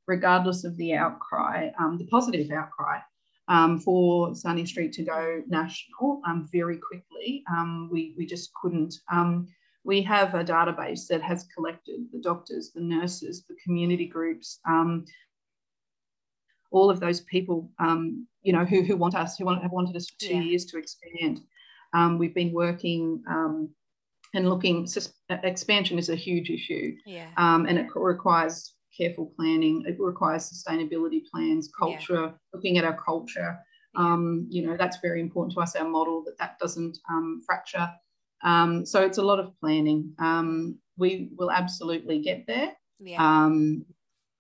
regardless 0.08 0.64
of 0.64 0.78
the 0.78 0.94
outcry, 0.94 1.72
um, 1.80 1.98
the 1.98 2.06
positive 2.06 2.50
outcry 2.52 3.00
um, 3.50 3.80
for 3.80 4.34
Sunny 4.34 4.66
Street 4.66 4.94
to 4.94 5.04
go 5.04 5.44
national 5.48 6.22
um, 6.26 6.48
very 6.52 6.78
quickly, 6.78 7.44
um, 7.52 7.90
we 7.92 8.16
we 8.18 8.26
just 8.26 8.52
couldn't. 8.54 8.96
Um, 9.84 9.90
we 9.90 10.02
have 10.04 10.36
a 10.36 10.44
database 10.44 11.08
that 11.08 11.22
has 11.22 11.48
collected 11.56 12.02
the 12.12 12.20
doctors, 12.20 12.72
the 12.74 12.82
nurses, 12.82 13.44
the 13.48 13.56
community 13.64 14.06
groups, 14.06 14.60
all 16.72 16.90
of 16.90 17.00
those 17.00 17.22
people, 17.22 17.70
um, 17.80 18.28
you 18.44 18.54
know, 18.54 18.66
who, 18.66 18.82
who 18.84 18.96
want 18.96 19.16
us, 19.16 19.38
who 19.38 19.46
want, 19.46 19.62
have 19.62 19.72
wanted 19.72 19.96
us 19.96 20.10
for 20.10 20.20
two 20.20 20.36
yeah. 20.36 20.42
years 20.42 20.66
to 20.66 20.78
expand. 20.78 21.42
Um, 21.94 22.18
we've 22.18 22.34
been 22.34 22.54
working 22.54 23.22
um, 23.30 23.70
and 24.34 24.50
looking, 24.50 24.88
expansion 25.30 26.00
is 26.00 26.10
a 26.10 26.16
huge 26.16 26.50
issue. 26.50 26.96
Yeah. 27.06 27.28
Um, 27.38 27.66
and 27.66 27.78
it 27.78 27.88
requires 27.96 28.76
careful 28.98 29.34
planning. 29.36 29.84
It 29.86 29.98
requires 30.00 30.50
sustainability 30.50 31.24
plans, 31.30 31.70
culture, 31.78 32.22
yeah. 32.22 32.32
looking 32.54 32.78
at 32.78 32.86
our 32.86 32.98
culture. 33.04 33.60
Um, 33.96 34.48
you 34.50 34.66
know, 34.66 34.78
that's 34.78 35.00
very 35.02 35.20
important 35.20 35.54
to 35.56 35.62
us, 35.62 35.76
our 35.76 35.88
model, 35.88 36.24
that 36.26 36.38
that 36.38 36.58
doesn't 36.60 36.98
um, 38.44 38.86
so 38.86 39.02
it's 39.02 39.18
a 39.18 39.24
lot 39.24 39.40
of 39.40 39.52
planning. 39.60 40.14
we 40.98 41.30
will 41.38 41.52
absolutely 41.52 42.22
get 42.22 42.46
there. 42.48 42.72
Yeah 43.00 43.48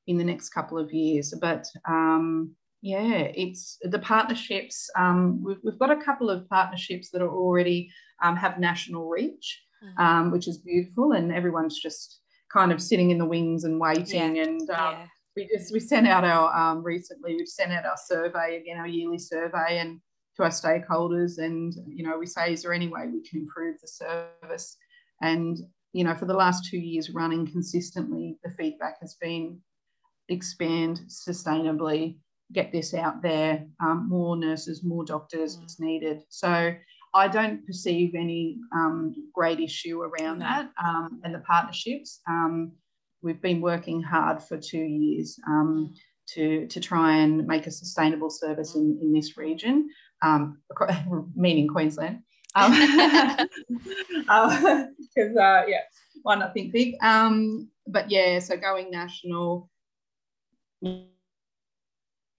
in 0.08 0.18
the 0.18 0.24
next 0.24 0.49
couple 0.49 0.78
of 0.78 0.93
years. 0.93 1.34
But 1.39 1.66
um, 1.88 2.56
yeah, 2.82 3.30
it's 3.36 3.78
the 3.82 3.99
partnerships. 3.99 4.89
Um, 4.97 5.43
we've, 5.43 5.58
we've 5.64 5.80
got 5.80 5.91
a 5.91 6.04
couple 6.04 6.30
of 6.30 6.47
partnerships 6.49 7.10
that 7.12 7.22
are 7.22 7.32
already 7.32 7.91
um, 8.22 8.36
have 8.36 8.60
national 8.60 9.08
reach, 9.10 9.62
mm-hmm. 9.84 10.32
which 10.32 10.47
is 10.47 10.60
beautiful, 10.60 11.14
and 11.14 11.32
everyone's 11.32 11.80
just 11.80 12.20
kind 12.52 12.72
of 12.72 12.82
sitting 12.82 13.12
in 13.12 13.18
the 13.18 13.26
wings 13.26 13.64
and 13.64 13.80
waiting. 13.80 14.36
Yeah. 14.36 14.43
And 14.43 14.62
um, 14.70 14.93
yeah. 14.93 15.06
we 15.36 15.47
just 15.47 15.74
we 15.74 15.80
sent 15.80 16.08
out 16.08 16.24
our 16.24 16.54
um, 16.56 16.84
recently 16.84 17.36
we've 17.36 17.47
sent 17.47 17.72
out 17.72 17.86
our 17.86 17.97
survey 18.06 18.60
again, 18.62 18.78
our 18.78 18.88
yearly 18.88 19.20
survey, 19.20 19.80
and 19.80 19.99
to 20.38 20.43
our 20.43 20.49
stakeholders, 20.49 21.38
and 21.38 21.73
you 21.88 22.03
know 22.03 22.17
we 22.17 22.25
say, 22.25 22.53
is 22.53 22.63
there 22.63 22.73
any 22.73 22.88
way 22.88 23.07
we 23.07 23.21
can 23.27 23.39
improve 23.41 23.79
the 23.82 23.88
service? 23.88 24.77
And 25.21 25.57
you 25.93 26.03
know, 26.03 26.15
for 26.15 26.25
the 26.25 26.34
last 26.34 26.69
two 26.69 26.79
years 26.79 27.09
running 27.09 27.45
consistently, 27.45 28.38
the 28.43 28.51
feedback 28.51 28.99
has 29.01 29.15
been 29.15 29.59
expand 30.29 31.01
sustainably, 31.07 32.17
get 32.53 32.71
this 32.71 32.93
out 32.93 33.21
there, 33.21 33.65
um, 33.82 34.07
more 34.09 34.38
nurses, 34.38 34.84
more 34.84 35.05
doctors 35.05 35.57
mm. 35.57 35.79
needed. 35.79 36.23
So 36.29 36.73
I 37.13 37.27
don't 37.27 37.65
perceive 37.65 38.15
any 38.15 38.57
um, 38.73 39.13
great 39.34 39.59
issue 39.59 40.01
around 40.01 40.39
no. 40.39 40.45
that 40.45 40.69
um, 40.84 41.21
and 41.23 41.36
the 41.36 41.39
partnerships. 41.39 42.21
Um, 42.27 42.71
we've 43.21 43.41
been 43.41 43.61
working 43.61 44.01
hard 44.01 44.41
for 44.41 44.57
two 44.57 44.84
years 44.84 45.38
um, 45.47 45.91
mm. 45.91 45.97
to, 46.34 46.67
to 46.67 46.79
try 46.79 47.17
and 47.17 47.45
make 47.45 47.67
a 47.67 47.71
sustainable 47.71 48.29
service 48.29 48.75
in, 48.75 48.97
in 49.01 49.13
this 49.13 49.38
region, 49.38 49.89
um, 50.22 50.61
meaning 51.36 51.67
Queensland. 51.67 52.24
Because, 55.13 55.36
uh, 55.36 55.41
uh, 55.41 55.63
yeah, 55.67 55.82
why 56.24 56.36
not 56.36 56.53
think 56.53 56.72
big? 56.72 56.95
but 57.88 58.09
yeah, 58.09 58.39
so 58.39 58.55
going 58.55 58.89
national, 58.91 59.69
yeah, 60.82 61.01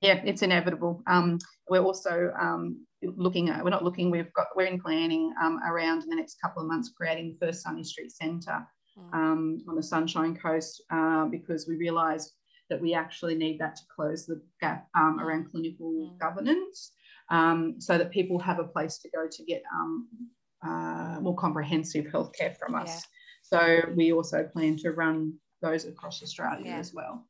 it's 0.00 0.42
inevitable. 0.42 1.02
Um, 1.06 1.38
we're 1.68 1.82
also 1.82 2.32
um, 2.38 2.86
looking 3.02 3.50
at, 3.50 3.62
we're 3.62 3.70
not 3.70 3.84
looking, 3.84 4.10
we've 4.10 4.32
got, 4.32 4.48
we're 4.56 4.66
in 4.66 4.80
planning 4.80 5.34
um, 5.42 5.60
around 5.66 6.02
in 6.02 6.08
the 6.08 6.16
next 6.16 6.40
couple 6.40 6.62
of 6.62 6.68
months 6.68 6.92
creating 6.96 7.36
the 7.38 7.46
first 7.46 7.62
Sunny 7.62 7.84
Street 7.84 8.12
Centre 8.12 8.66
mm. 8.98 9.14
um, 9.14 9.58
on 9.68 9.76
the 9.76 9.82
Sunshine 9.82 10.36
Coast 10.36 10.82
uh, 10.90 11.26
because 11.26 11.66
we 11.68 11.76
realised 11.76 12.32
that 12.70 12.80
we 12.80 12.94
actually 12.94 13.34
need 13.34 13.58
that 13.58 13.76
to 13.76 13.82
close 13.94 14.26
the 14.26 14.40
gap 14.60 14.86
um, 14.94 15.20
around 15.20 15.50
clinical 15.50 15.92
mm. 15.92 16.18
governance 16.18 16.92
um, 17.32 17.80
so 17.80 17.98
that 17.98 18.10
people 18.10 18.38
have 18.38 18.58
a 18.58 18.64
place 18.64 18.98
to 18.98 19.08
go 19.10 19.26
to 19.28 19.44
get 19.44 19.62
um, 19.74 20.08
uh, 20.64 21.18
more 21.20 21.34
comprehensive 21.34 22.04
healthcare 22.04 22.56
from 22.56 22.74
us. 22.74 22.88
Yeah. 22.88 23.00
So 23.42 23.92
we 23.96 24.12
also 24.12 24.44
plan 24.44 24.76
to 24.78 24.92
run 24.92 25.34
those 25.62 25.86
across 25.86 26.22
Australia 26.22 26.66
yeah. 26.66 26.78
as 26.78 26.92
well. 26.94 27.26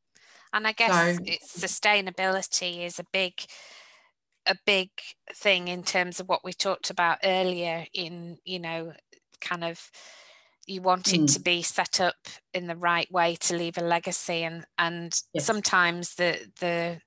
And 0.52 0.66
I 0.66 0.72
guess 0.72 1.16
so, 1.16 1.66
sustainability 1.66 2.84
is 2.84 2.98
a 2.98 3.06
big 3.12 3.34
a 4.46 4.56
big 4.66 4.90
thing 5.34 5.68
in 5.68 5.84
terms 5.84 6.18
of 6.18 6.28
what 6.28 6.44
we 6.44 6.52
talked 6.52 6.90
about 6.90 7.18
earlier 7.22 7.86
in 7.94 8.38
you 8.44 8.58
know 8.58 8.92
kind 9.40 9.62
of 9.62 9.88
you 10.66 10.82
want 10.82 11.14
it 11.14 11.20
mm. 11.20 11.32
to 11.32 11.40
be 11.40 11.62
set 11.62 12.00
up 12.00 12.16
in 12.52 12.66
the 12.66 12.74
right 12.76 13.10
way 13.12 13.36
to 13.36 13.56
leave 13.56 13.78
a 13.78 13.82
legacy 13.82 14.42
and 14.42 14.66
and 14.78 15.20
yes. 15.32 15.46
sometimes 15.46 16.16
the 16.16 16.38
the 16.60 16.98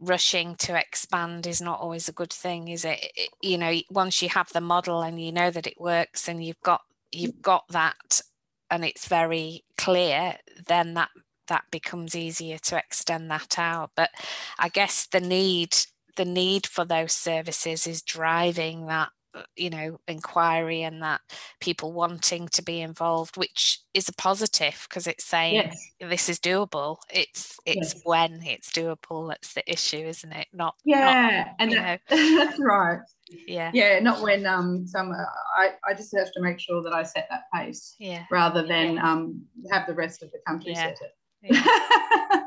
rushing 0.00 0.54
to 0.56 0.78
expand 0.78 1.46
is 1.46 1.60
not 1.60 1.80
always 1.80 2.08
a 2.08 2.12
good 2.12 2.32
thing 2.32 2.68
is 2.68 2.84
it? 2.84 3.00
you 3.42 3.58
know 3.58 3.74
once 3.90 4.22
you 4.22 4.28
have 4.28 4.52
the 4.52 4.60
model 4.60 5.02
and 5.02 5.20
you 5.20 5.32
know 5.32 5.50
that 5.50 5.66
it 5.66 5.80
works 5.80 6.28
and 6.28 6.44
you've 6.44 6.60
got 6.62 6.82
you've 7.10 7.42
got 7.42 7.64
that 7.70 8.22
and 8.70 8.84
it's 8.84 9.06
very 9.08 9.64
clear 9.76 10.36
then 10.66 10.94
that 10.94 11.10
that 11.48 11.64
becomes 11.70 12.14
easier 12.14 12.58
to 12.58 12.76
extend 12.76 13.30
that 13.30 13.58
out. 13.58 13.90
But 13.96 14.10
I 14.58 14.68
guess 14.68 15.06
the 15.06 15.20
need 15.20 15.76
the 16.16 16.24
need 16.24 16.66
for 16.66 16.84
those 16.84 17.12
services 17.12 17.86
is 17.86 18.02
driving 18.02 18.86
that 18.86 19.10
you 19.56 19.70
know 19.70 19.98
inquiry 20.08 20.82
and 20.82 21.02
that 21.02 21.20
people 21.60 21.92
wanting 21.92 22.48
to 22.48 22.62
be 22.62 22.80
involved 22.80 23.36
which 23.36 23.80
is 23.94 24.08
a 24.08 24.12
positive 24.14 24.86
because 24.88 25.06
it's 25.06 25.24
saying 25.24 25.54
yes. 25.54 25.90
this 26.00 26.28
is 26.28 26.38
doable 26.38 26.96
it's 27.12 27.58
it's 27.66 27.94
yes. 27.94 28.02
when 28.04 28.42
it's 28.42 28.70
doable 28.70 29.28
that's 29.28 29.52
the 29.52 29.70
issue 29.70 29.98
isn't 29.98 30.32
it 30.32 30.46
not 30.52 30.74
yeah 30.84 31.44
not, 31.44 31.54
and 31.58 31.72
that, 31.72 32.00
that's 32.08 32.58
right 32.58 33.00
yeah 33.46 33.70
yeah 33.74 33.98
not 33.98 34.22
when 34.22 34.46
um 34.46 34.86
some 34.86 35.12
uh, 35.12 35.24
i 35.56 35.72
i 35.86 35.94
just 35.94 36.16
have 36.16 36.32
to 36.32 36.40
make 36.40 36.58
sure 36.58 36.82
that 36.82 36.92
i 36.92 37.02
set 37.02 37.26
that 37.30 37.42
pace 37.54 37.94
yeah 37.98 38.24
rather 38.30 38.66
than 38.66 38.94
yeah. 38.94 39.12
um 39.12 39.42
have 39.70 39.86
the 39.86 39.94
rest 39.94 40.22
of 40.22 40.30
the 40.32 40.38
country 40.46 40.72
yeah. 40.72 40.84
set 40.84 40.98
it 41.02 41.14
yeah. 41.42 42.42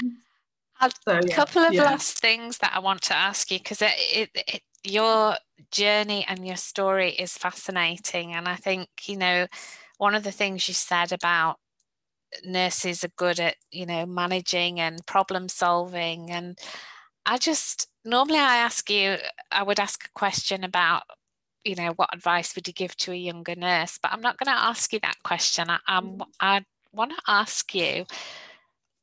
a 0.80 0.90
so, 1.04 1.20
couple 1.30 1.62
of 1.62 1.74
last 1.74 2.18
things 2.18 2.58
that 2.58 2.72
I 2.74 2.78
want 2.80 3.02
to 3.02 3.16
ask 3.16 3.50
you 3.50 3.58
because 3.58 3.82
it, 3.82 3.92
it, 3.96 4.30
it, 4.34 4.62
your 4.86 5.36
journey 5.70 6.24
and 6.28 6.46
your 6.46 6.56
story 6.56 7.12
is 7.12 7.36
fascinating, 7.36 8.34
and 8.34 8.48
I 8.48 8.56
think 8.56 8.88
you 9.04 9.16
know 9.16 9.46
one 9.98 10.14
of 10.14 10.22
the 10.22 10.32
things 10.32 10.68
you 10.68 10.74
said 10.74 11.12
about 11.12 11.56
nurses 12.44 13.04
are 13.04 13.10
good 13.16 13.40
at 13.40 13.56
you 13.70 13.86
know 13.86 14.06
managing 14.06 14.80
and 14.80 15.06
problem 15.06 15.48
solving, 15.48 16.30
and 16.30 16.58
I 17.26 17.38
just 17.38 17.88
normally 18.04 18.38
I 18.38 18.56
ask 18.56 18.88
you, 18.90 19.16
I 19.50 19.62
would 19.62 19.80
ask 19.80 20.04
a 20.04 20.18
question 20.18 20.64
about 20.64 21.02
you 21.64 21.74
know 21.74 21.92
what 21.96 22.14
advice 22.14 22.54
would 22.54 22.68
you 22.68 22.74
give 22.74 22.96
to 22.96 23.10
a 23.10 23.16
younger 23.16 23.56
nurse 23.56 23.98
but 24.00 24.12
i'm 24.12 24.20
not 24.20 24.38
going 24.38 24.46
to 24.46 24.62
ask 24.62 24.92
you 24.92 25.00
that 25.00 25.16
question. 25.24 25.68
I, 25.68 25.80
am 25.88 26.18
mm. 26.18 26.26
i 26.38 26.64
want 26.92 27.10
to 27.10 27.22
ask 27.26 27.74
you 27.74 28.06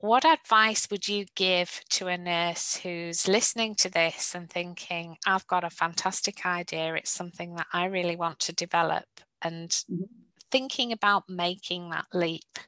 what 0.04 0.26
advice 0.26 0.90
would 0.92 1.08
you 1.08 1.26
give 1.34 1.80
to 1.90 2.08
a 2.08 2.18
nurse 2.18 2.76
who's 2.76 3.26
listening 3.26 3.74
to 3.74 3.90
this 3.90 4.36
and 4.36 4.50
thinking, 4.50 5.16
I've 5.26 5.48
got 5.48 5.64
a 5.64 5.70
fantastic 5.70 6.46
idea, 6.46 6.96
it's 6.96 7.10
something 7.10 7.56
that 7.56 7.68
I 7.72 7.86
really 7.86 8.18
want 8.18 8.40
to 8.40 8.54
develop, 8.54 9.06
and 9.42 9.70
mm-hmm. 9.70 10.04
thinking 10.52 10.92
about 10.92 11.24
making 11.30 11.92
that 11.92 12.08
leap? 12.14 12.60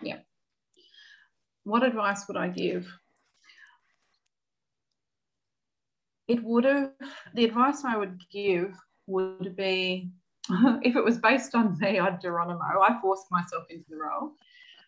Yeah. 0.00 0.18
What 1.64 1.82
advice 1.82 2.28
would 2.28 2.36
I 2.36 2.50
give? 2.50 2.86
It 6.28 6.40
would 6.44 6.66
have, 6.66 6.92
the 7.34 7.46
advice 7.46 7.84
I 7.84 7.96
would 7.96 8.20
give 8.30 8.76
would 9.08 9.56
be 9.56 10.12
if 10.82 10.94
it 10.94 11.04
was 11.04 11.18
based 11.18 11.56
on 11.56 11.76
me, 11.80 11.98
I'd 11.98 12.20
Geronimo. 12.20 12.60
I 12.62 12.96
forced 13.00 13.26
myself 13.32 13.64
into 13.70 13.86
the 13.90 13.96
role. 13.96 14.34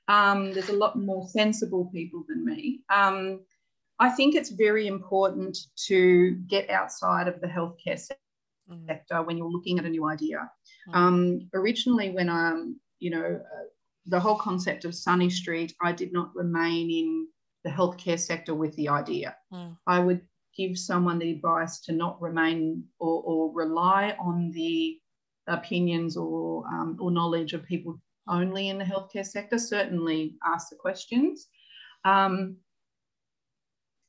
Um, 0.09 0.53
there's 0.53 0.69
a 0.69 0.77
lot 0.77 0.97
more 0.99 1.27
sensible 1.29 1.87
people 1.87 2.25
than 2.29 2.45
me. 2.45 2.81
Um, 2.91 3.41
I 3.99 4.11
think 4.11 4.35
it's 4.35 4.51
very 4.51 4.87
important 4.87 5.57
to 5.87 6.33
get 6.47 6.71
outside 6.71 7.29
of 7.29 7.41
the 7.41 7.47
healthcare 7.47 8.01
mm. 8.71 8.87
sector 8.87 9.23
when 9.23 9.37
you're 9.39 9.51
looking 9.51 9.79
at 9.79 9.85
a 9.85 9.89
new 9.89 10.07
idea. 10.07 10.51
Mm. 10.89 10.95
Um, 10.95 11.49
originally, 11.55 12.11
when 12.11 12.29
I'm, 12.29 12.79
you 12.99 13.11
know, 13.11 13.41
uh, 13.41 13.65
the 14.07 14.21
whole 14.21 14.37
concept 14.37 14.85
of 14.85 14.95
Sunny 14.95 15.31
Street, 15.31 15.75
I 15.83 15.93
did 15.93 16.13
not 16.13 16.35
remain 16.35 16.91
in 16.91 17.27
the 17.65 17.71
healthcare 17.71 18.21
sector 18.21 18.55
with 18.55 18.77
the 18.77 18.89
idea. 18.89 19.35
Mm. 19.53 19.77
I 19.87 19.99
would 19.99 20.21
give 20.57 20.79
someone 20.79 21.19
the 21.19 21.33
advice 21.33 21.81
to 21.81 21.93
not 21.93 22.21
remain 22.21 22.85
or, 22.99 23.23
or 23.25 23.53
rely 23.53 24.17
on 24.21 24.51
the 24.53 24.99
opinions 25.49 26.17
or, 26.17 26.67
um, 26.67 26.97
or 27.01 27.11
knowledge 27.11 27.53
of 27.53 27.65
people 27.65 28.01
only 28.29 28.68
in 28.68 28.79
the 28.79 28.85
healthcare 28.85 29.27
sector. 29.27 29.59
Certainly 29.59 30.35
ask 30.45 30.70
the 30.70 30.77
questions. 30.77 31.49
Um, 32.05 32.57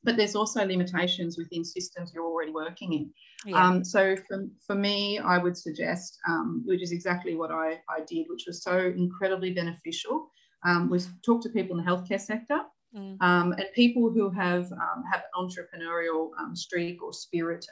but 0.04 0.16
there's 0.16 0.36
also 0.36 0.64
limitations 0.64 1.36
within 1.36 1.64
systems 1.64 2.12
you're 2.14 2.24
already 2.24 2.52
working 2.52 2.92
in. 2.92 3.10
Yeah. 3.44 3.62
Um, 3.62 3.84
so 3.84 4.16
for, 4.28 4.46
for 4.66 4.74
me, 4.74 5.18
I 5.18 5.38
would 5.38 5.56
suggest, 5.56 6.18
um, 6.28 6.62
which 6.64 6.82
is 6.82 6.92
exactly 6.92 7.34
what 7.34 7.50
I, 7.50 7.80
I 7.90 8.00
did, 8.06 8.26
which 8.28 8.44
was 8.46 8.62
so 8.62 8.78
incredibly 8.78 9.52
beneficial, 9.52 10.30
um, 10.64 10.88
was 10.88 11.08
talk 11.24 11.42
to 11.42 11.48
people 11.50 11.78
in 11.78 11.84
the 11.84 11.90
healthcare 11.90 12.20
sector 12.20 12.60
mm. 12.96 13.20
Um, 13.20 13.52
and 13.52 13.66
people 13.74 14.10
who 14.10 14.30
have 14.30 14.70
um, 14.72 15.04
have 15.10 15.24
entrepreneurial 15.36 16.30
um, 16.40 16.54
streak 16.56 17.02
or 17.02 17.12
spirit, 17.12 17.66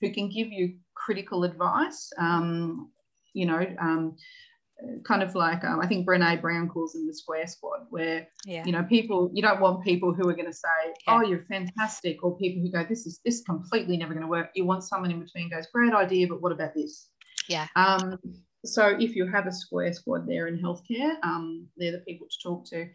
who 0.00 0.12
can 0.12 0.28
give 0.28 0.52
you 0.52 0.76
critical 0.94 1.44
advice. 1.44 2.10
you 3.34 3.44
know, 3.44 3.66
kind 5.04 5.22
of 5.22 5.34
like 5.34 5.64
um, 5.64 5.80
I 5.80 5.86
think 5.86 6.06
Brene 6.06 6.40
Brown 6.40 6.68
calls 6.68 6.92
them 6.92 7.06
the 7.06 7.14
square 7.14 7.46
squad, 7.46 7.86
where 7.90 8.28
yeah. 8.44 8.64
you 8.64 8.72
know 8.72 8.82
people 8.82 9.30
you 9.32 9.42
don't 9.42 9.60
want 9.60 9.84
people 9.84 10.12
who 10.12 10.28
are 10.28 10.34
going 10.34 10.46
to 10.46 10.52
say, 10.52 10.68
yeah. 11.06 11.14
"Oh, 11.14 11.22
you're 11.22 11.44
fantastic," 11.48 12.22
or 12.22 12.36
people 12.36 12.62
who 12.62 12.70
go, 12.70 12.84
"This 12.88 13.06
is 13.06 13.20
this 13.24 13.42
completely 13.42 13.96
never 13.96 14.12
going 14.12 14.24
to 14.24 14.30
work." 14.30 14.50
You 14.54 14.64
want 14.64 14.84
someone 14.84 15.10
in 15.10 15.20
between 15.20 15.50
goes, 15.50 15.66
"Great 15.72 15.92
idea, 15.92 16.26
but 16.26 16.42
what 16.42 16.52
about 16.52 16.74
this?" 16.74 17.08
Yeah. 17.48 17.66
Um, 17.76 18.18
so 18.64 18.96
if 18.98 19.14
you 19.14 19.26
have 19.26 19.46
a 19.46 19.52
square 19.52 19.92
squad 19.92 20.26
there 20.26 20.48
in 20.48 20.58
healthcare, 20.58 21.14
um, 21.22 21.66
they're 21.76 21.92
the 21.92 21.98
people 21.98 22.26
to 22.28 22.48
talk 22.48 22.64
to. 22.66 22.88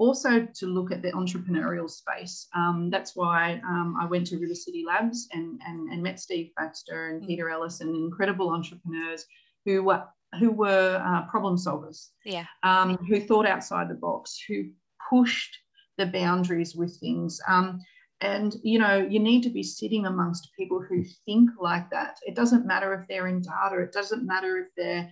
Also, 0.00 0.46
to 0.54 0.66
look 0.66 0.92
at 0.92 1.02
the 1.02 1.10
entrepreneurial 1.10 1.90
space. 1.90 2.46
Um, 2.54 2.88
that's 2.88 3.16
why 3.16 3.60
um, 3.66 3.96
I 4.00 4.06
went 4.06 4.28
to 4.28 4.38
River 4.38 4.54
City 4.54 4.84
Labs 4.86 5.26
and, 5.32 5.60
and, 5.66 5.90
and 5.90 6.00
met 6.00 6.20
Steve 6.20 6.52
Baxter 6.56 7.08
and 7.08 7.20
mm. 7.20 7.26
Peter 7.26 7.50
Ellis 7.50 7.80
and 7.80 7.92
incredible 7.96 8.50
entrepreneurs 8.50 9.26
who 9.64 9.82
were 9.82 10.04
who 10.38 10.50
were 10.50 11.02
uh, 11.04 11.28
problem 11.28 11.56
solvers, 11.56 12.08
yeah, 12.24 12.44
um, 12.62 12.96
who 13.08 13.20
thought 13.20 13.46
outside 13.46 13.88
the 13.88 13.94
box, 13.94 14.38
who 14.46 14.64
pushed 15.10 15.56
the 15.96 16.06
boundaries 16.06 16.74
with 16.74 16.96
things. 17.00 17.40
Um, 17.48 17.80
and 18.20 18.56
you 18.62 18.78
know, 18.78 18.96
you 18.96 19.20
need 19.20 19.42
to 19.44 19.50
be 19.50 19.62
sitting 19.62 20.06
amongst 20.06 20.50
people 20.56 20.80
who 20.80 21.04
think 21.24 21.50
like 21.60 21.88
that. 21.90 22.18
It 22.26 22.34
doesn't 22.34 22.66
matter 22.66 22.92
if 22.94 23.08
they're 23.08 23.28
in 23.28 23.40
data. 23.40 23.80
It 23.80 23.92
doesn't 23.92 24.26
matter 24.26 24.58
if 24.58 24.66
they're 24.76 25.10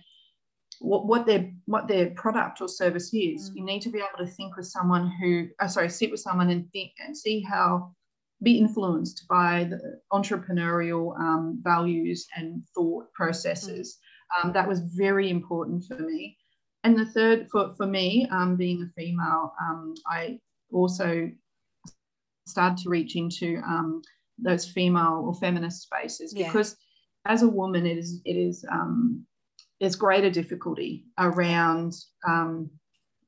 what, 0.79 1.07
what 1.07 1.25
their 1.25 1.51
what 1.65 1.87
their 1.87 2.11
product 2.11 2.61
or 2.61 2.67
service 2.67 3.13
is. 3.13 3.49
Mm. 3.49 3.55
You 3.55 3.65
need 3.65 3.81
to 3.83 3.89
be 3.89 3.99
able 3.99 4.25
to 4.25 4.31
think 4.31 4.57
with 4.57 4.67
someone 4.67 5.11
who, 5.21 5.47
uh, 5.59 5.67
sorry, 5.67 5.89
sit 5.89 6.11
with 6.11 6.19
someone 6.19 6.49
and 6.49 6.69
think 6.71 6.91
and 6.99 7.17
see 7.17 7.41
how 7.41 7.93
be 8.43 8.59
influenced 8.59 9.27
by 9.27 9.63
the 9.63 9.99
entrepreneurial 10.13 11.19
um, 11.19 11.59
values 11.63 12.27
and 12.35 12.61
thought 12.75 13.11
processes. 13.13 13.97
Um, 14.35 14.51
that 14.53 14.67
was 14.67 14.79
very 14.79 15.29
important 15.29 15.85
for 15.85 15.97
me. 15.97 16.37
And 16.83 16.97
the 16.97 17.05
third, 17.05 17.47
for, 17.51 17.73
for 17.75 17.85
me, 17.85 18.27
um, 18.31 18.55
being 18.55 18.81
a 18.83 19.01
female, 19.01 19.53
um, 19.61 19.93
I 20.07 20.39
also 20.71 21.29
started 22.45 22.77
to 22.79 22.89
reach 22.89 23.15
into 23.15 23.61
um, 23.65 24.01
those 24.37 24.67
female 24.67 25.23
or 25.25 25.33
feminist 25.33 25.81
spaces 25.81 26.33
yeah. 26.35 26.47
because 26.47 26.77
as 27.25 27.41
a 27.43 27.47
woman, 27.47 27.85
it 27.85 27.97
is, 27.97 28.21
it 28.25 28.37
is, 28.37 28.65
um, 28.71 29.25
there's 29.81 29.95
greater 29.95 30.29
difficulty 30.29 31.05
around 31.17 31.93
um, 32.27 32.69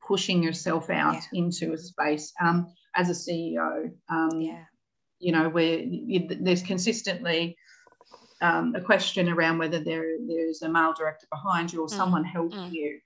pushing 0.07 0.41
yourself 0.41 0.89
out 0.89 1.15
yeah. 1.31 1.39
into 1.43 1.73
a 1.73 1.77
space 1.77 2.31
as 2.95 3.09
a 3.09 3.13
CEO. 3.13 3.91
yeah. 4.41 4.63
You 5.19 5.33
know, 5.33 5.49
where 5.49 5.79
you, 5.79 6.29
there's 6.39 6.63
consistently 6.63 7.57
um, 8.41 8.73
a 8.75 8.81
question 8.81 9.29
around 9.29 9.57
whether 9.57 9.79
there 9.79 10.17
there's 10.27 10.61
a 10.61 10.69
male 10.69 10.93
director 10.93 11.27
behind 11.31 11.73
you 11.73 11.81
or 11.81 11.87
mm. 11.87 11.91
someone 11.91 12.23
helping 12.23 12.59
mm. 12.59 12.73
you. 12.73 12.99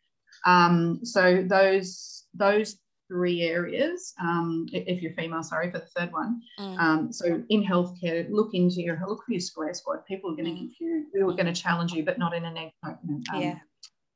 Um, 0.46 1.00
so 1.04 1.44
those 1.48 2.26
those 2.34 2.78
three 3.08 3.42
areas, 3.44 4.14
um, 4.22 4.66
if 4.72 5.02
you're 5.02 5.14
female, 5.14 5.44
sorry 5.44 5.70
for 5.72 5.80
the 5.80 5.86
third 5.98 6.12
one. 6.12 6.42
Mm. 6.60 6.80
Um, 6.80 7.14
so 7.14 7.44
in 7.50 7.64
healthcare, 7.64 8.30
look 8.30 8.54
into 8.54 8.82
your 8.82 9.00
look 9.08 9.24
for 9.26 9.32
your 9.32 9.42
square 9.42 9.74
squad. 9.74 10.06
People 10.08 10.32
are 10.32 10.36
going 10.36 10.46
to 10.46 10.52
mm. 10.52 10.60
give 10.62 10.76
you, 10.80 11.06
who 11.14 11.30
are 11.30 11.34
going 11.34 11.54
to 11.54 11.62
challenge 11.62 11.94
you, 11.94 12.04
but 12.04 12.18
not 12.18 12.34
in 12.34 12.46
a 12.46 12.52
neg- 12.52 12.72
um, 12.84 13.24
yeah. 13.34 13.40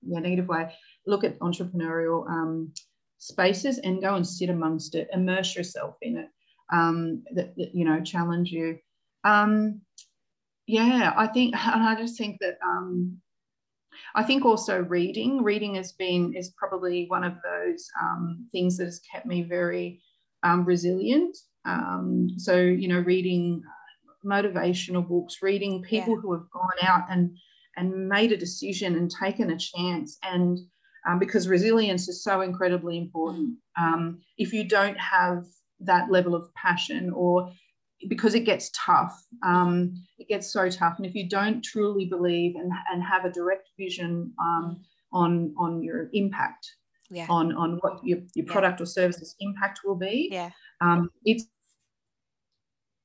yeah 0.04 0.20
negative 0.20 0.48
way. 0.48 0.72
Look 1.06 1.24
at 1.24 1.40
entrepreneurial 1.40 2.30
um, 2.30 2.74
spaces 3.18 3.80
and 3.80 4.02
go 4.02 4.16
and 4.16 4.26
sit 4.26 4.50
amongst 4.50 4.96
it. 4.96 5.10
Immerse 5.14 5.56
yourself 5.56 5.96
in 6.02 6.18
it. 6.18 6.30
that, 6.72 7.56
that 7.56 7.74
you 7.74 7.86
know 7.86 8.02
challenge 8.02 8.52
you. 8.52 8.80
Um, 9.24 9.82
yeah, 10.68 11.14
I 11.16 11.28
think, 11.28 11.56
and 11.66 11.84
I 11.84 11.96
just 11.96 12.18
think 12.18 12.38
that 12.42 12.58
um, 12.64 13.18
I 14.14 14.24
think 14.24 14.46
also 14.46 14.82
reading, 14.82 15.42
reading 15.42 15.76
has 15.76 15.94
been 15.94 16.34
is 16.36 16.54
probably 16.58 17.06
one 17.08 17.24
of 17.24 17.34
those 17.44 17.88
um, 18.02 18.48
things 18.52 18.78
that 18.78 18.86
has 18.86 19.02
kept 19.12 19.26
me 19.26 19.44
very 19.44 20.02
um, 20.44 20.66
resilient. 20.66 21.36
Um, 21.66 22.30
so 22.38 22.56
you 22.58 22.88
know, 22.88 23.00
reading 23.00 23.64
motivational 24.26 25.08
books, 25.08 25.38
reading 25.42 25.82
people 25.82 26.16
yeah. 26.16 26.22
who 26.22 26.34
have 26.34 26.50
gone 26.52 26.70
out 26.82 27.06
and 27.10 27.36
and 27.78 28.10
made 28.10 28.32
a 28.32 28.38
decision 28.38 28.96
and 28.96 29.10
taken 29.10 29.52
a 29.52 29.58
chance, 29.58 30.18
and 30.24 30.60
um, 31.08 31.20
because 31.20 31.48
resilience 31.48 32.08
is 32.08 32.24
so 32.24 32.42
incredibly 32.42 32.98
important. 32.98 33.56
Mm. 33.80 33.82
Um, 33.82 34.20
if 34.38 34.54
you 34.54 34.64
don't 34.64 35.00
have 35.00 35.46
that 35.80 36.12
level 36.12 36.36
of 36.36 36.54
passion 36.56 37.12
or 37.14 37.52
because 38.10 38.36
it 38.36 38.42
gets 38.42 38.70
tough. 38.74 39.14
Um, 39.46 39.94
it 40.18 40.28
gets 40.28 40.52
so 40.52 40.70
tough. 40.70 40.96
And 40.98 41.06
if 41.06 41.16
you 41.16 41.28
don't 41.28 41.64
truly 41.64 42.06
believe 42.06 42.56
and, 42.56 42.72
and 42.92 43.04
have 43.04 43.26
a 43.26 43.32
direct 43.32 43.70
vision 43.78 44.34
um, 44.40 44.82
on, 45.12 45.54
on 45.58 45.82
your 45.82 46.10
impact, 46.14 46.68
yeah. 47.10 47.26
on, 47.30 47.54
on 47.56 47.80
what 47.82 48.00
your, 48.04 48.20
your 48.36 48.46
product 48.46 48.80
yeah. 48.80 48.84
or 48.84 48.86
services 48.86 49.36
impact 49.40 49.82
will 49.84 49.96
be, 49.96 50.30
yeah. 50.32 50.52
um, 50.82 51.10
it's, 51.26 51.46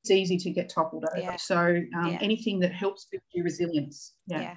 it's 0.02 0.10
easy 0.10 0.36
to 0.36 0.50
get 0.50 0.68
toppled 0.68 1.04
over. 1.12 1.22
Yeah. 1.22 1.36
So 1.36 1.80
um, 1.96 2.18
anything 2.20 2.58
that 2.60 2.72
helps 2.72 3.06
build 3.10 3.22
your 3.32 3.44
resilience. 3.44 4.14
Yeah. 4.26 4.56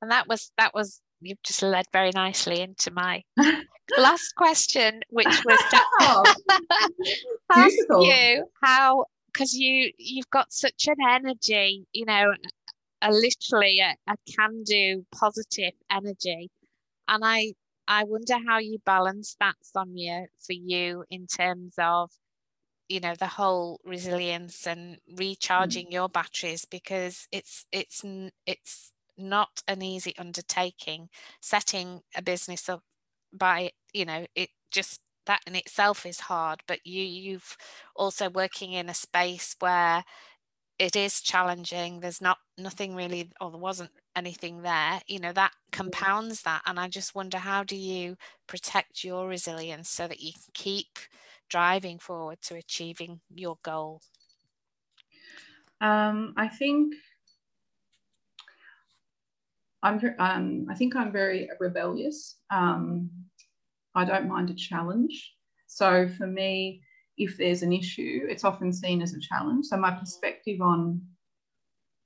And 0.00 0.10
that 0.10 0.26
was, 0.26 0.50
that 0.58 0.74
was, 0.74 1.00
you've 1.20 1.42
just 1.42 1.62
led 1.62 1.84
very 1.92 2.10
nicely 2.14 2.60
into 2.60 2.90
my 2.90 3.22
last 3.98 4.34
question, 4.36 5.00
which 5.10 5.26
was 5.26 5.58
to 5.70 7.14
ask 7.52 7.76
you 7.90 8.46
how 8.62 9.04
because 9.34 9.54
you 9.54 9.90
you've 9.98 10.30
got 10.30 10.52
such 10.52 10.86
an 10.86 10.96
energy 11.08 11.86
you 11.92 12.04
know 12.06 12.32
a 13.02 13.10
literally 13.10 13.80
a, 13.80 13.94
a 14.10 14.16
can 14.36 14.62
do 14.62 15.04
positive 15.14 15.72
energy 15.90 16.50
and 17.08 17.24
i 17.24 17.52
i 17.88 18.04
wonder 18.04 18.36
how 18.46 18.58
you 18.58 18.78
balance 18.86 19.36
that 19.40 19.56
sonia 19.62 20.26
for 20.46 20.52
you 20.52 21.04
in 21.10 21.26
terms 21.26 21.74
of 21.78 22.10
you 22.88 23.00
know 23.00 23.14
the 23.18 23.26
whole 23.26 23.80
resilience 23.84 24.66
and 24.66 24.98
recharging 25.16 25.86
mm. 25.86 25.92
your 25.92 26.08
batteries 26.08 26.64
because 26.64 27.26
it's 27.32 27.66
it's 27.72 28.02
it's 28.46 28.92
not 29.16 29.62
an 29.68 29.82
easy 29.82 30.14
undertaking 30.18 31.08
setting 31.40 32.00
a 32.16 32.22
business 32.22 32.68
up 32.68 32.82
by 33.32 33.70
you 33.92 34.04
know 34.04 34.26
it 34.34 34.50
just 34.70 35.00
that 35.26 35.40
in 35.46 35.54
itself 35.54 36.06
is 36.06 36.20
hard 36.20 36.60
but 36.66 36.86
you 36.86 37.02
you've 37.02 37.56
also 37.96 38.28
working 38.30 38.72
in 38.72 38.88
a 38.88 38.94
space 38.94 39.56
where 39.60 40.04
it 40.78 40.96
is 40.96 41.20
challenging 41.20 42.00
there's 42.00 42.20
not 42.20 42.38
nothing 42.58 42.94
really 42.94 43.30
or 43.40 43.50
there 43.50 43.60
wasn't 43.60 43.90
anything 44.16 44.62
there 44.62 45.00
you 45.06 45.18
know 45.18 45.32
that 45.32 45.52
compounds 45.72 46.42
that 46.42 46.62
and 46.66 46.78
i 46.78 46.88
just 46.88 47.14
wonder 47.14 47.38
how 47.38 47.62
do 47.62 47.76
you 47.76 48.16
protect 48.46 49.04
your 49.04 49.28
resilience 49.28 49.88
so 49.88 50.08
that 50.08 50.20
you 50.20 50.32
can 50.32 50.42
keep 50.52 50.98
driving 51.48 51.98
forward 51.98 52.38
to 52.40 52.56
achieving 52.56 53.20
your 53.32 53.58
goal? 53.62 54.00
Um, 55.80 56.34
i 56.36 56.48
think 56.48 56.94
i'm 59.82 60.00
um, 60.18 60.66
i 60.70 60.74
think 60.74 60.96
i'm 60.96 61.12
very 61.12 61.48
rebellious 61.60 62.36
um, 62.50 63.10
I 63.94 64.04
don't 64.04 64.28
mind 64.28 64.50
a 64.50 64.54
challenge. 64.54 65.34
So 65.66 66.08
for 66.08 66.26
me, 66.26 66.82
if 67.16 67.36
there's 67.36 67.62
an 67.62 67.72
issue, 67.72 68.26
it's 68.28 68.44
often 68.44 68.72
seen 68.72 69.02
as 69.02 69.14
a 69.14 69.20
challenge. 69.20 69.66
So 69.66 69.76
my 69.76 69.92
perspective 69.92 70.60
on 70.60 71.00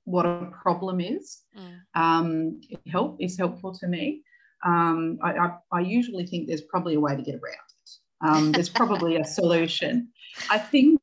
what 0.05 0.25
a 0.25 0.51
problem 0.61 0.99
is 0.99 1.41
mm. 1.57 1.79
um, 1.95 2.61
help 2.87 3.17
is 3.19 3.37
helpful 3.37 3.73
to 3.75 3.87
me. 3.87 4.23
Um, 4.65 5.19
I, 5.23 5.33
I, 5.33 5.51
I, 5.71 5.79
usually 5.81 6.25
think 6.25 6.47
there's 6.47 6.63
probably 6.63 6.95
a 6.95 6.99
way 6.99 7.15
to 7.15 7.21
get 7.21 7.35
around 7.35 7.69
it. 7.83 7.91
Um, 8.27 8.51
there's 8.51 8.69
probably 8.69 9.15
a 9.15 9.23
solution. 9.39 10.09
I 10.49 10.57
think 10.57 10.99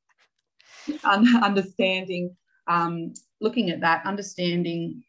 understanding, 1.15 2.37
um, 2.67 3.15
looking 3.41 3.71
at 3.71 3.81
that, 3.81 4.05
understanding 4.05 5.03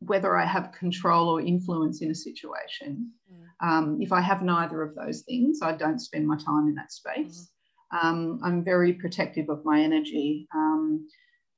whether 0.00 0.36
I 0.36 0.46
have 0.46 0.72
control 0.72 1.28
or 1.28 1.40
influence 1.40 2.02
in 2.02 2.10
a 2.10 2.14
situation. 2.14 3.10
Mm. 3.32 3.68
Um, 3.68 3.98
if 4.00 4.12
I 4.12 4.20
have 4.20 4.42
neither 4.42 4.82
of 4.82 4.94
those 4.94 5.22
things, 5.22 5.60
I 5.62 5.72
don't 5.72 5.98
spend 5.98 6.26
my 6.26 6.36
time 6.36 6.68
in 6.68 6.74
that 6.76 6.92
space. 6.92 7.50
Mm. 7.92 8.04
Um, 8.04 8.40
I'm 8.44 8.64
very 8.64 8.92
protective 8.92 9.48
of 9.48 9.64
my 9.64 9.80
energy, 9.80 10.46
um, 10.54 11.08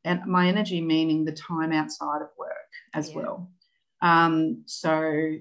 and 0.04 0.24
my 0.26 0.48
energy 0.48 0.80
meaning 0.80 1.24
the 1.24 1.32
time 1.32 1.72
outside 1.72 2.22
of 2.22 2.28
work 2.38 2.50
as 2.94 3.10
yeah. 3.10 3.16
well. 3.16 3.50
Um, 4.00 4.62
so 4.66 5.34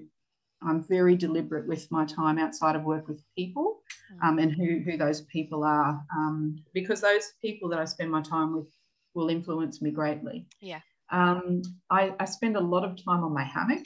I'm 0.62 0.84
very 0.86 1.16
deliberate 1.16 1.66
with 1.66 1.90
my 1.90 2.04
time 2.04 2.38
outside 2.38 2.76
of 2.76 2.82
work 2.82 3.08
with 3.08 3.22
people 3.36 3.80
mm. 4.12 4.28
um, 4.28 4.38
and 4.38 4.52
who, 4.52 4.80
who 4.84 4.98
those 4.98 5.22
people 5.22 5.64
are, 5.64 6.04
um, 6.14 6.56
because 6.74 7.00
those 7.00 7.32
people 7.40 7.70
that 7.70 7.78
I 7.78 7.86
spend 7.86 8.10
my 8.10 8.20
time 8.20 8.54
with 8.54 8.68
will 9.14 9.30
influence 9.30 9.80
me 9.80 9.90
greatly. 9.90 10.46
Yeah. 10.60 10.80
Um, 11.10 11.62
I, 11.90 12.14
I 12.20 12.24
spend 12.24 12.56
a 12.56 12.60
lot 12.60 12.84
of 12.84 13.02
time 13.04 13.24
on 13.24 13.34
my 13.34 13.42
hammock 13.42 13.84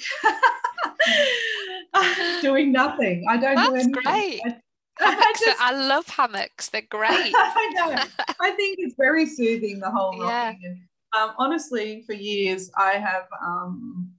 doing 2.42 2.72
nothing. 2.72 3.24
I 3.28 3.36
don't 3.36 3.56
That's 3.56 3.68
do 3.68 3.74
anything. 3.74 3.92
great. 3.92 4.40
I, 4.44 4.56
I, 5.00 5.32
just, 5.38 5.60
I, 5.60 5.72
love 5.86 6.06
hammocks. 6.06 6.68
They're 6.68 6.82
great. 6.90 7.32
I 7.34 7.70
know. 7.74 8.02
I 8.40 8.50
think 8.52 8.76
it's 8.78 8.94
very 8.96 9.26
soothing, 9.26 9.80
the 9.80 9.90
whole 9.90 10.16
yeah. 10.18 10.52
thing. 10.52 10.86
Um, 11.18 11.32
honestly, 11.38 12.02
for 12.06 12.12
years, 12.12 12.70
I 12.76 12.92
have 12.92 13.26
um, 13.42 14.10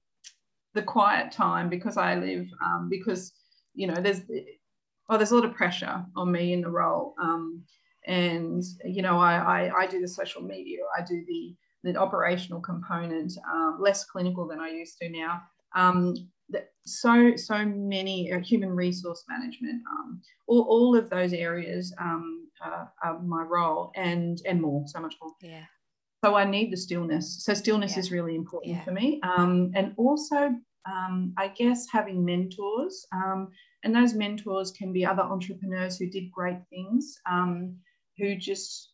the 0.73 0.81
quiet 0.81 1.31
time 1.31 1.69
because 1.69 1.97
I 1.97 2.15
live, 2.15 2.47
um, 2.65 2.87
because, 2.89 3.33
you 3.73 3.87
know, 3.87 4.01
there's, 4.01 4.21
oh, 5.09 5.17
there's 5.17 5.31
a 5.31 5.35
lot 5.35 5.45
of 5.45 5.53
pressure 5.53 6.05
on 6.15 6.31
me 6.31 6.53
in 6.53 6.61
the 6.61 6.69
role. 6.69 7.13
Um, 7.21 7.63
and, 8.07 8.63
you 8.85 9.01
know, 9.01 9.17
I, 9.17 9.35
I, 9.67 9.81
I 9.81 9.87
do 9.87 9.99
the 9.99 10.07
social 10.07 10.41
media, 10.41 10.79
I 10.97 11.01
do 11.03 11.23
the 11.27 11.55
the 11.85 11.95
operational 11.95 12.59
component, 12.59 13.33
um, 13.49 13.77
less 13.79 14.03
clinical 14.05 14.47
than 14.47 14.59
I 14.59 14.69
used 14.69 14.97
to 15.01 15.09
now. 15.09 15.41
Um, 15.75 16.15
so 16.85 17.35
so 17.35 17.65
many 17.65 18.31
uh, 18.31 18.39
human 18.39 18.69
resource 18.69 19.23
management, 19.27 19.81
um, 19.89 20.21
all, 20.47 20.61
all 20.69 20.95
of 20.95 21.09
those 21.09 21.33
areas 21.33 21.93
um, 21.99 22.47
are, 22.63 22.91
are, 23.03 23.19
my 23.19 23.41
role, 23.43 23.91
and 23.95 24.41
and 24.45 24.61
more, 24.61 24.83
so 24.87 24.99
much 24.99 25.15
more. 25.21 25.31
Yeah. 25.41 25.63
So 26.23 26.35
I 26.35 26.45
need 26.45 26.71
the 26.71 26.77
stillness. 26.77 27.43
So 27.43 27.53
stillness 27.53 27.93
yeah. 27.93 27.99
is 27.99 28.11
really 28.11 28.35
important 28.35 28.75
yeah. 28.75 28.83
for 28.83 28.91
me, 28.91 29.19
um, 29.23 29.71
and 29.75 29.93
also 29.97 30.53
um, 30.85 31.33
I 31.37 31.47
guess 31.47 31.87
having 31.91 32.23
mentors, 32.23 33.05
and 33.83 33.95
those 33.95 34.13
mentors 34.13 34.71
can 34.71 34.93
be 34.93 35.05
other 35.05 35.23
entrepreneurs 35.23 35.97
who 35.97 36.07
did 36.07 36.31
great 36.31 36.59
things, 36.69 37.19
who 38.17 38.35
just 38.35 38.93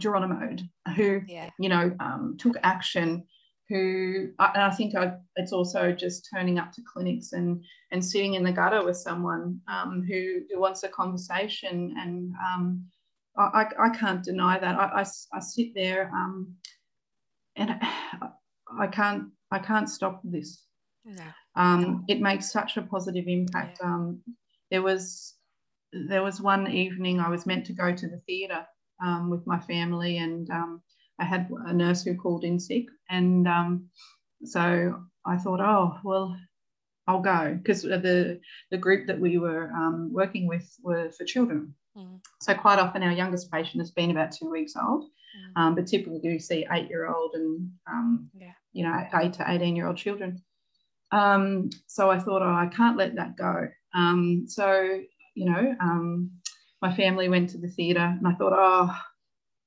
Geronimo, 0.00 0.56
who 0.96 1.20
yeah. 1.26 1.50
you 1.58 1.68
know 1.68 1.94
um, 2.00 2.36
took 2.38 2.56
action. 2.62 3.24
Who 3.68 4.30
and 4.40 4.62
I 4.62 4.70
think 4.70 4.96
I, 4.96 5.12
it's 5.36 5.52
also 5.52 5.92
just 5.92 6.28
turning 6.34 6.58
up 6.58 6.72
to 6.72 6.82
clinics 6.92 7.32
and 7.32 7.62
and 7.92 8.04
sitting 8.04 8.34
in 8.34 8.42
the 8.42 8.52
gutter 8.52 8.84
with 8.84 8.96
someone 8.96 9.60
um, 9.68 10.04
who, 10.08 10.40
who 10.50 10.60
wants 10.60 10.82
a 10.82 10.88
conversation, 10.88 11.94
and 11.96 12.32
um, 12.44 12.84
I, 13.36 13.66
I 13.78 13.90
can't 13.90 14.24
deny 14.24 14.58
that. 14.58 14.74
I, 14.74 15.02
I, 15.02 15.04
I 15.32 15.40
sit 15.40 15.68
there 15.74 16.10
um, 16.12 16.52
and 17.56 17.70
I 18.80 18.86
can't 18.88 19.28
I 19.50 19.58
can't 19.58 19.88
stop 19.88 20.20
this. 20.24 20.64
No. 21.04 21.24
Um, 21.56 22.04
it 22.08 22.20
makes 22.20 22.52
such 22.52 22.76
a 22.76 22.82
positive 22.82 23.24
impact. 23.26 23.78
Yeah. 23.80 23.86
Um, 23.86 24.22
there 24.70 24.82
was 24.82 25.34
there 25.92 26.22
was 26.22 26.40
one 26.40 26.70
evening 26.70 27.20
I 27.20 27.28
was 27.28 27.46
meant 27.46 27.66
to 27.66 27.72
go 27.72 27.92
to 27.92 28.08
the 28.08 28.20
theatre 28.26 28.64
um, 29.02 29.30
with 29.30 29.46
my 29.46 29.58
family, 29.58 30.18
and 30.18 30.48
um, 30.50 30.82
I 31.18 31.24
had 31.24 31.48
a 31.66 31.72
nurse 31.72 32.02
who 32.02 32.14
called 32.16 32.44
in 32.44 32.58
sick, 32.58 32.86
and 33.08 33.46
um, 33.46 33.88
so 34.44 35.02
I 35.26 35.36
thought, 35.36 35.60
oh 35.60 35.98
well, 36.04 36.36
I'll 37.06 37.20
go 37.20 37.58
because 37.60 37.82
the 37.82 38.40
the 38.70 38.78
group 38.78 39.06
that 39.06 39.18
we 39.18 39.38
were 39.38 39.70
um, 39.72 40.10
working 40.12 40.46
with 40.46 40.68
were 40.82 41.10
for 41.10 41.24
children. 41.24 41.74
Mm. 41.96 42.20
So 42.40 42.54
quite 42.54 42.78
often 42.78 43.02
our 43.02 43.12
youngest 43.12 43.50
patient 43.50 43.80
has 43.80 43.90
been 43.90 44.10
about 44.10 44.32
two 44.32 44.50
weeks 44.50 44.74
old, 44.76 45.04
mm. 45.04 45.60
Um, 45.60 45.74
but 45.74 45.86
typically 45.86 46.20
do 46.20 46.38
see 46.38 46.66
eight 46.72 46.88
year 46.88 47.08
old 47.08 47.32
and 47.34 47.70
um, 47.90 48.30
yeah. 48.34 48.52
you 48.72 48.84
know 48.84 49.06
eight 49.20 49.32
to 49.34 49.44
eighteen 49.50 49.76
year 49.76 49.86
old 49.86 49.96
children. 49.96 50.42
so 51.86 52.10
I 52.10 52.18
thought, 52.18 52.42
oh, 52.42 52.54
I 52.54 52.70
can't 52.74 52.96
let 52.96 53.16
that 53.16 53.36
go. 53.36 53.68
so 54.46 55.00
you 55.34 55.46
know, 55.46 55.74
my 56.82 56.94
family 56.94 57.28
went 57.28 57.50
to 57.50 57.58
the 57.58 57.68
theatre 57.68 58.16
and 58.18 58.26
I 58.26 58.32
thought, 58.32 58.52
oh, 58.54 58.96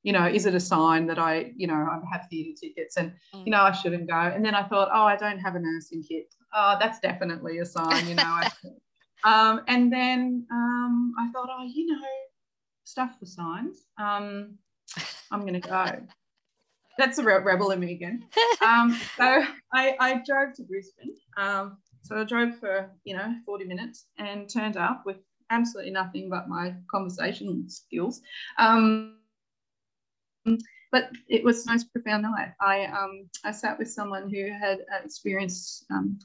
you 0.03 0.11
know, 0.11 0.27
is 0.27 0.45
it 0.45 0.53
a 0.53 0.59
sign 0.59 1.07
that 1.07 1.17
I, 1.17 1.53
you 1.55 1.65
know, 1.65 1.75
I 1.75 1.99
have 2.11 2.27
theatre 2.29 2.57
tickets 2.59 2.97
and, 2.97 3.13
mm. 3.33 3.45
you 3.45 3.51
know, 3.51 3.61
I 3.61 3.71
shouldn't 3.71 4.09
go. 4.09 4.15
And 4.15 4.43
then 4.43 4.53
I 4.53 4.63
thought, 4.63 4.89
oh, 4.93 5.03
I 5.03 5.15
don't 5.15 5.39
have 5.39 5.55
a 5.55 5.59
nursing 5.59 6.03
kit. 6.03 6.33
Oh, 6.53 6.77
that's 6.79 6.99
definitely 6.99 7.59
a 7.59 7.65
sign, 7.65 8.07
you 8.07 8.15
know. 8.15 8.41
um, 9.23 9.61
and 9.67 9.91
then 9.91 10.45
um, 10.51 11.13
I 11.17 11.31
thought, 11.31 11.49
oh, 11.49 11.63
you 11.63 11.87
know, 11.87 12.07
stuff 12.83 13.11
for 13.17 13.25
signs. 13.25 13.85
Um, 13.97 14.57
I'm 15.31 15.41
going 15.41 15.59
to 15.59 15.67
go. 15.67 15.85
That's 16.97 17.17
a 17.17 17.23
rebel 17.23 17.71
in 17.71 17.79
me 17.79 17.93
again. 17.93 18.23
Um, 18.61 18.99
so 19.17 19.43
I, 19.73 19.95
I 19.99 20.21
drove 20.25 20.53
to 20.55 20.63
Brisbane. 20.63 21.15
Um, 21.37 21.77
so 22.03 22.17
I 22.17 22.23
drove 22.23 22.57
for, 22.59 22.91
you 23.03 23.15
know, 23.15 23.33
40 23.45 23.65
minutes 23.65 24.05
and 24.17 24.49
turned 24.49 24.77
up 24.77 25.03
with 25.05 25.17
absolutely 25.53 25.91
nothing 25.91 26.29
but 26.29 26.49
my 26.49 26.73
conversation 26.89 27.69
skills. 27.69 28.21
Um, 28.57 29.17
but 30.91 31.09
it 31.27 31.43
was 31.43 31.63
the 31.63 31.71
most 31.71 31.91
profound 31.91 32.23
night. 32.23 32.53
I 32.59 32.85
um, 32.85 33.29
I 33.43 33.51
sat 33.51 33.79
with 33.79 33.89
someone 33.89 34.29
who 34.29 34.51
had 34.51 34.79
experienced, 35.03 35.85
um, 35.91 36.19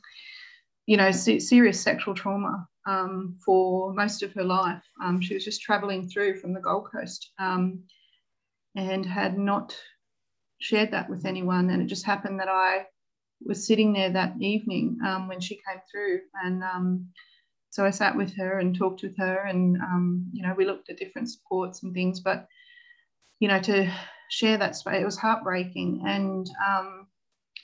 you 0.86 0.96
know, 0.96 1.10
se- 1.10 1.40
serious 1.40 1.80
sexual 1.80 2.14
trauma 2.14 2.66
um, 2.86 3.36
for 3.44 3.94
most 3.94 4.22
of 4.22 4.32
her 4.34 4.44
life. 4.44 4.82
Um, 5.02 5.20
she 5.20 5.34
was 5.34 5.44
just 5.44 5.62
travelling 5.62 6.08
through 6.08 6.40
from 6.40 6.52
the 6.52 6.60
Gold 6.60 6.88
Coast 6.90 7.30
um, 7.38 7.80
and 8.76 9.06
had 9.06 9.38
not 9.38 9.76
shared 10.60 10.90
that 10.90 11.08
with 11.08 11.24
anyone. 11.24 11.70
And 11.70 11.80
it 11.80 11.86
just 11.86 12.04
happened 12.04 12.40
that 12.40 12.48
I 12.48 12.86
was 13.44 13.66
sitting 13.66 13.92
there 13.92 14.10
that 14.10 14.34
evening 14.40 14.98
when 15.28 15.40
she 15.40 15.54
came 15.54 15.80
through, 15.90 16.20
and 16.44 16.62
so 17.70 17.84
I 17.84 17.90
sat 17.90 18.16
with 18.16 18.34
her 18.36 18.58
and 18.58 18.76
talked 18.76 19.02
with 19.02 19.16
her, 19.18 19.44
and 19.44 19.76
um, 19.78 20.26
you 20.32 20.42
know, 20.42 20.54
we 20.56 20.64
looked 20.64 20.90
at 20.90 20.98
different 20.98 21.30
supports 21.30 21.82
and 21.82 21.92
things. 21.92 22.20
But 22.20 22.46
you 23.40 23.48
know, 23.48 23.60
to 23.60 23.90
share 24.30 24.56
that 24.58 24.76
space, 24.76 25.00
it 25.00 25.04
was 25.04 25.18
heartbreaking, 25.18 26.02
and 26.06 26.48
um, 26.66 27.06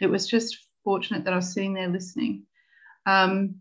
it 0.00 0.06
was 0.06 0.26
just 0.26 0.56
fortunate 0.82 1.24
that 1.24 1.32
I 1.32 1.36
was 1.36 1.52
sitting 1.52 1.74
there 1.74 1.88
listening. 1.88 2.44
Um, 3.06 3.56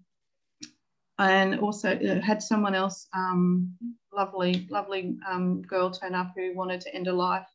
and 1.19 1.59
also 1.59 1.91
uh, 1.95 2.21
had 2.21 2.41
someone 2.41 2.75
else, 2.75 3.07
um, 3.13 3.73
lovely, 4.11 4.67
lovely 4.69 5.15
um, 5.29 5.61
girl 5.61 5.91
turn 5.91 6.15
up 6.15 6.33
who 6.35 6.55
wanted 6.55 6.81
to 6.81 6.93
end 6.95 7.07
a 7.07 7.13
life. 7.13 7.47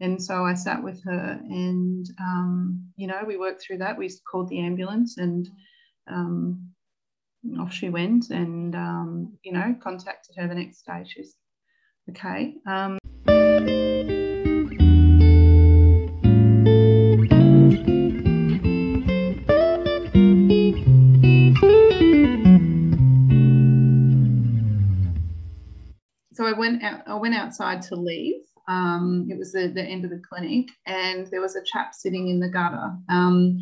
And 0.00 0.22
so 0.22 0.44
I 0.44 0.54
sat 0.54 0.82
with 0.82 1.02
her, 1.04 1.40
and 1.48 2.08
um, 2.18 2.88
you 2.96 3.06
know, 3.06 3.22
we 3.26 3.36
worked 3.36 3.62
through 3.62 3.78
that. 3.78 3.96
We 3.96 4.10
called 4.28 4.48
the 4.48 4.58
ambulance, 4.58 5.18
and 5.18 5.48
um, 6.08 6.72
off 7.58 7.72
she 7.72 7.88
went 7.88 8.30
and 8.30 8.74
um, 8.74 9.38
you 9.42 9.52
know 9.52 9.74
contacted 9.82 10.36
her 10.36 10.48
the 10.48 10.54
next 10.54 10.86
day. 10.86 11.04
She's 11.06 11.36
okay. 12.10 12.54
Um, 12.66 12.98
so 26.32 26.46
I 26.46 26.52
went 26.56 26.82
out 26.82 27.02
I 27.06 27.14
went 27.14 27.34
outside 27.34 27.82
to 27.82 27.96
leave. 27.96 28.42
Um, 28.68 29.26
it 29.28 29.36
was 29.36 29.52
the, 29.52 29.72
the 29.74 29.82
end 29.82 30.04
of 30.04 30.10
the 30.10 30.22
clinic 30.28 30.68
and 30.86 31.26
there 31.26 31.40
was 31.40 31.56
a 31.56 31.64
chap 31.64 31.94
sitting 31.94 32.28
in 32.28 32.38
the 32.38 32.48
gutter. 32.48 32.92
Um, 33.08 33.58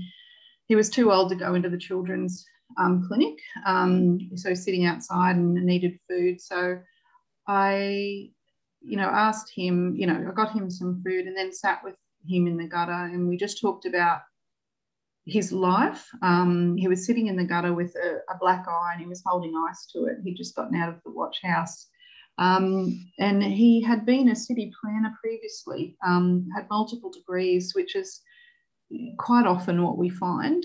he 0.66 0.76
was 0.76 0.90
too 0.90 1.10
old 1.10 1.30
to 1.30 1.36
go 1.36 1.54
into 1.54 1.70
the 1.70 1.78
children's 1.78 2.44
um, 2.78 3.06
clinic. 3.06 3.38
Um, 3.66 4.18
so 4.36 4.54
sitting 4.54 4.86
outside 4.86 5.36
and 5.36 5.54
needed 5.54 5.98
food. 6.08 6.40
So 6.40 6.78
I, 7.46 8.30
you 8.80 8.96
know, 8.96 9.08
asked 9.08 9.52
him, 9.54 9.94
you 9.96 10.06
know, 10.06 10.26
I 10.28 10.34
got 10.34 10.52
him 10.52 10.70
some 10.70 11.02
food 11.04 11.26
and 11.26 11.36
then 11.36 11.52
sat 11.52 11.82
with 11.84 11.96
him 12.26 12.46
in 12.46 12.56
the 12.56 12.66
gutter 12.66 12.92
and 12.92 13.28
we 13.28 13.36
just 13.36 13.60
talked 13.60 13.86
about 13.86 14.20
his 15.26 15.52
life. 15.52 16.06
Um, 16.22 16.76
he 16.76 16.88
was 16.88 17.06
sitting 17.06 17.28
in 17.28 17.36
the 17.36 17.44
gutter 17.44 17.74
with 17.74 17.94
a, 17.96 18.18
a, 18.32 18.38
black 18.40 18.66
eye 18.66 18.92
and 18.92 19.00
he 19.00 19.06
was 19.06 19.22
holding 19.24 19.54
ice 19.68 19.86
to 19.92 20.06
it. 20.06 20.18
He'd 20.24 20.36
just 20.36 20.56
gotten 20.56 20.76
out 20.76 20.88
of 20.88 21.00
the 21.04 21.12
watch 21.12 21.40
house. 21.42 21.88
Um, 22.38 23.10
and 23.18 23.42
he 23.42 23.82
had 23.82 24.06
been 24.06 24.30
a 24.30 24.36
city 24.36 24.72
planner 24.80 25.14
previously, 25.22 25.96
um, 26.06 26.48
had 26.56 26.66
multiple 26.70 27.10
degrees, 27.10 27.74
which 27.74 27.94
is 27.94 28.22
quite 29.18 29.46
often 29.46 29.82
what 29.82 29.98
we 29.98 30.08
find. 30.08 30.64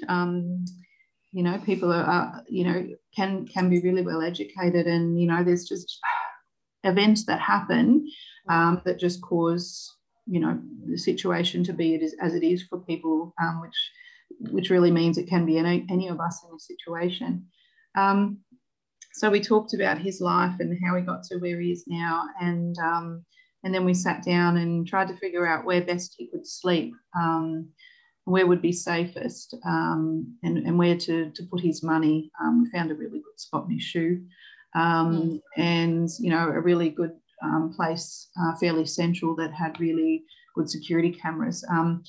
You 1.35 1.43
know 1.43 1.57
people 1.65 1.91
are, 1.91 2.03
are 2.03 2.43
you 2.47 2.63
know 2.63 2.87
can 3.15 3.45
can 3.45 3.69
be 3.69 3.81
really 3.81 4.01
well 4.01 4.21
educated 4.21 4.87
and 4.87 5.19
you 5.19 5.27
know 5.27 5.43
there's 5.43 5.65
just 5.65 5.99
events 6.83 7.25
that 7.25 7.41
happen 7.41 8.07
um, 8.47 8.81
that 8.85 8.99
just 8.99 9.21
cause 9.21 9.97
you 10.25 10.39
know 10.39 10.57
the 10.87 10.97
situation 10.97 11.61
to 11.65 11.73
be 11.73 11.93
it 11.93 12.01
is, 12.01 12.15
as 12.21 12.33
it 12.33 12.43
is 12.43 12.63
for 12.63 12.79
people 12.79 13.33
um, 13.41 13.59
which 13.59 13.75
which 14.51 14.69
really 14.69 14.91
means 14.91 15.17
it 15.17 15.27
can 15.27 15.45
be 15.45 15.57
any, 15.57 15.85
any 15.89 16.07
of 16.07 16.19
us 16.19 16.41
in 16.47 16.55
a 16.55 16.59
situation. 16.59 17.45
Um, 17.97 18.39
so 19.13 19.29
we 19.29 19.39
talked 19.39 19.73
about 19.73 19.97
his 19.97 20.19
life 20.19 20.55
and 20.59 20.77
how 20.85 20.95
he 20.95 21.01
got 21.01 21.23
to 21.23 21.37
where 21.37 21.59
he 21.59 21.71
is 21.71 21.85
now, 21.87 22.25
and 22.41 22.75
um, 22.79 23.25
and 23.63 23.73
then 23.73 23.85
we 23.85 23.93
sat 23.93 24.23
down 24.23 24.57
and 24.57 24.87
tried 24.87 25.07
to 25.07 25.17
figure 25.17 25.47
out 25.47 25.65
where 25.65 25.81
best 25.81 26.15
he 26.17 26.27
could 26.27 26.45
sleep, 26.45 26.93
um, 27.17 27.69
where 28.25 28.47
would 28.47 28.61
be 28.61 28.71
safest, 28.71 29.55
um, 29.65 30.35
and, 30.43 30.57
and 30.57 30.77
where 30.77 30.97
to, 30.97 31.31
to 31.31 31.43
put 31.43 31.61
his 31.61 31.83
money. 31.83 32.31
Um, 32.41 32.63
we 32.63 32.69
found 32.69 32.91
a 32.91 32.95
really 32.95 33.19
good 33.19 33.39
spot 33.39 33.69
near 33.69 33.79
Shoe, 33.79 34.21
mm. 34.75 35.41
and 35.57 36.09
you 36.19 36.29
know 36.29 36.49
a 36.49 36.59
really 36.59 36.89
good 36.89 37.13
um, 37.43 37.73
place, 37.75 38.29
uh, 38.41 38.55
fairly 38.57 38.85
central, 38.85 39.35
that 39.35 39.53
had 39.53 39.79
really 39.79 40.23
good 40.55 40.69
security 40.69 41.11
cameras. 41.11 41.63
Um, 41.69 42.03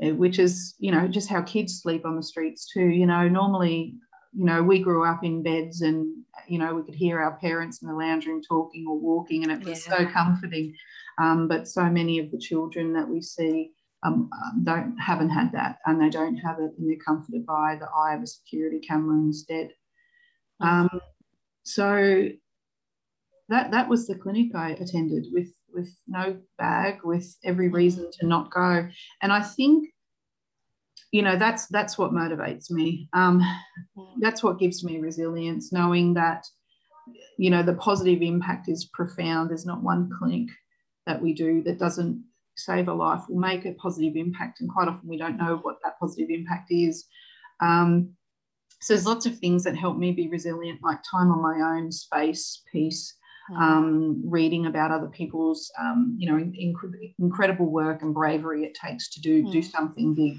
eh, 0.00 0.12
which 0.12 0.38
is, 0.38 0.74
you 0.78 0.92
know, 0.92 1.08
just 1.08 1.28
how 1.28 1.42
kids 1.42 1.80
sleep 1.80 2.06
on 2.06 2.16
the 2.16 2.22
streets 2.22 2.70
too. 2.72 2.86
You 2.86 3.06
know, 3.06 3.28
normally 3.28 3.94
you 4.36 4.44
know, 4.44 4.62
we 4.62 4.80
grew 4.80 5.02
up 5.02 5.24
in 5.24 5.42
beds 5.42 5.80
and, 5.80 6.14
you 6.46 6.58
know, 6.58 6.74
we 6.74 6.82
could 6.82 6.94
hear 6.94 7.18
our 7.20 7.38
parents 7.38 7.80
in 7.80 7.88
the 7.88 7.94
lounge 7.94 8.26
room 8.26 8.42
talking 8.46 8.84
or 8.86 8.98
walking, 8.98 9.42
and 9.42 9.50
it 9.50 9.66
was 9.66 9.86
yeah. 9.86 9.96
so 9.96 10.06
comforting. 10.06 10.76
Um, 11.18 11.48
but 11.48 11.66
so 11.66 11.86
many 11.86 12.18
of 12.18 12.30
the 12.30 12.38
children 12.38 12.92
that 12.92 13.08
we 13.08 13.22
see 13.22 13.72
um, 14.02 14.30
um, 14.32 14.64
don't 14.64 14.96
haven't 14.98 15.30
had 15.30 15.52
that, 15.52 15.78
and 15.86 16.00
they 16.00 16.10
don't 16.10 16.36
have 16.36 16.58
it, 16.58 16.72
and 16.78 16.88
they're 16.88 16.96
comforted 17.04 17.46
by 17.46 17.76
the 17.80 17.86
eye 17.86 18.14
of 18.14 18.22
a 18.22 18.26
security 18.26 18.80
camera 18.80 19.16
instead. 19.16 19.70
Um, 20.60 21.00
so 21.64 22.28
that 23.48 23.70
that 23.70 23.88
was 23.88 24.06
the 24.06 24.14
clinic 24.14 24.54
I 24.54 24.70
attended 24.72 25.26
with 25.32 25.52
with 25.72 25.94
no 26.06 26.36
bag, 26.58 26.98
with 27.04 27.36
every 27.44 27.68
reason 27.68 28.10
to 28.20 28.26
not 28.26 28.50
go, 28.50 28.88
and 29.22 29.32
I 29.32 29.42
think 29.42 29.88
you 31.12 31.22
know 31.22 31.36
that's 31.36 31.66
that's 31.68 31.96
what 31.96 32.12
motivates 32.12 32.70
me 32.70 33.08
um, 33.12 33.40
mm. 33.96 34.12
that's 34.20 34.42
what 34.42 34.58
gives 34.58 34.82
me 34.84 34.98
resilience 34.98 35.72
knowing 35.72 36.14
that 36.14 36.44
you 37.38 37.48
know 37.50 37.62
the 37.62 37.74
positive 37.74 38.22
impact 38.22 38.68
is 38.68 38.90
profound 38.92 39.48
there's 39.48 39.66
not 39.66 39.82
one 39.82 40.10
clinic 40.18 40.48
that 41.06 41.22
we 41.22 41.32
do 41.32 41.62
that 41.62 41.78
doesn't 41.78 42.22
save 42.56 42.88
a 42.88 42.92
life 42.92 43.22
will 43.28 43.38
make 43.38 43.64
a 43.64 43.72
positive 43.72 44.16
impact 44.16 44.60
and 44.60 44.70
quite 44.70 44.88
often 44.88 45.08
we 45.08 45.16
don't 45.16 45.36
know 45.36 45.58
what 45.62 45.76
that 45.84 45.98
positive 45.98 46.30
impact 46.30 46.70
is 46.70 47.04
um, 47.60 48.10
so 48.80 48.92
there's 48.92 49.06
lots 49.06 49.26
of 49.26 49.38
things 49.38 49.64
that 49.64 49.76
help 49.76 49.96
me 49.96 50.12
be 50.12 50.28
resilient 50.28 50.80
like 50.82 50.98
time 51.10 51.30
on 51.30 51.40
my 51.42 51.76
own 51.76 51.90
space 51.90 52.62
peace 52.70 53.14
mm. 53.50 53.56
um, 53.60 54.22
reading 54.24 54.66
about 54.66 54.90
other 54.90 55.08
people's 55.08 55.70
um, 55.80 56.16
you 56.18 56.30
know 56.30 56.36
inc- 56.36 57.14
incredible 57.18 57.66
work 57.70 58.02
and 58.02 58.14
bravery 58.14 58.64
it 58.64 58.74
takes 58.74 59.10
to 59.10 59.20
do 59.20 59.44
mm. 59.44 59.52
do 59.52 59.62
something 59.62 60.14
big 60.14 60.38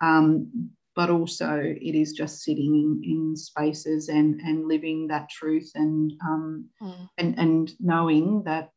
um, 0.00 0.70
but 0.96 1.10
also 1.10 1.60
it 1.60 1.94
is 1.94 2.12
just 2.12 2.42
sitting 2.42 2.74
in, 2.74 3.00
in 3.04 3.36
spaces 3.36 4.08
and, 4.08 4.40
and 4.40 4.66
living 4.66 5.06
that 5.06 5.30
truth 5.30 5.70
and, 5.74 6.12
um, 6.22 6.68
mm. 6.82 7.08
and, 7.18 7.38
and 7.38 7.72
knowing 7.80 8.42
that 8.44 8.70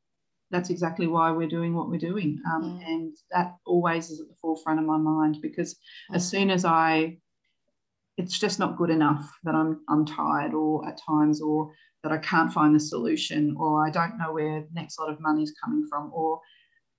that's 0.54 0.70
exactly 0.70 1.08
why 1.08 1.32
we're 1.32 1.48
doing 1.48 1.74
what 1.74 1.90
we're 1.90 1.98
doing. 1.98 2.40
Um, 2.46 2.80
mm. 2.80 2.88
And 2.88 3.18
that 3.32 3.56
always 3.66 4.12
is 4.12 4.22
at 4.22 4.28
the 4.28 4.36
forefront 4.40 4.80
of 4.80 4.86
my 4.86 4.98
mind 4.98 5.40
because 5.42 5.74
mm. 5.74 6.16
as 6.16 6.30
soon 6.30 6.52
as 6.52 6.64
I, 6.64 7.18
it's 8.18 8.40
just 8.40 8.60
not 8.60 8.78
good 8.78 8.92
enough 8.92 9.28
that 9.44 9.56
I'm, 9.56 9.82
I'm 9.90 10.06
tired 10.06 10.54
or 10.54 10.88
at 10.88 11.02
times 11.04 11.42
or 11.42 11.72
that 12.04 12.12
I 12.12 12.20
can't 12.20 12.54
find 12.54 12.76
the 12.76 12.80
solution 12.80 13.56
or 13.58 13.86
I 13.86 13.90
don't 13.90 14.20
know 14.20 14.32
where 14.32 14.62
the 14.62 14.70
next 14.74 15.00
lot 15.00 15.10
of 15.10 15.20
money 15.20 15.42
is 15.42 15.56
coming 15.64 15.88
from 15.90 16.12
or 16.14 16.40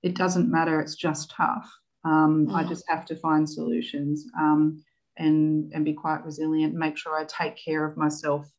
it 0.02 0.16
doesn't 0.16 0.51
matter, 0.51 0.81
it's 0.81 0.97
just 0.97 1.31
tough. 1.31 1.70
Um, 2.05 2.48
mm. 2.48 2.55
I 2.55 2.64
just 2.64 2.85
have 2.89 3.05
to 3.06 3.16
find 3.16 3.48
solutions 3.48 4.26
um, 4.39 4.82
and 5.16 5.72
and 5.72 5.85
be 5.85 5.94
quite 5.94 6.24
resilient. 6.24 6.74
Make 6.74 6.98
sure 6.98 7.16
I 7.16 7.24
take 7.24 7.56
care 7.56 7.86
of 7.86 7.97
myself 7.97 8.51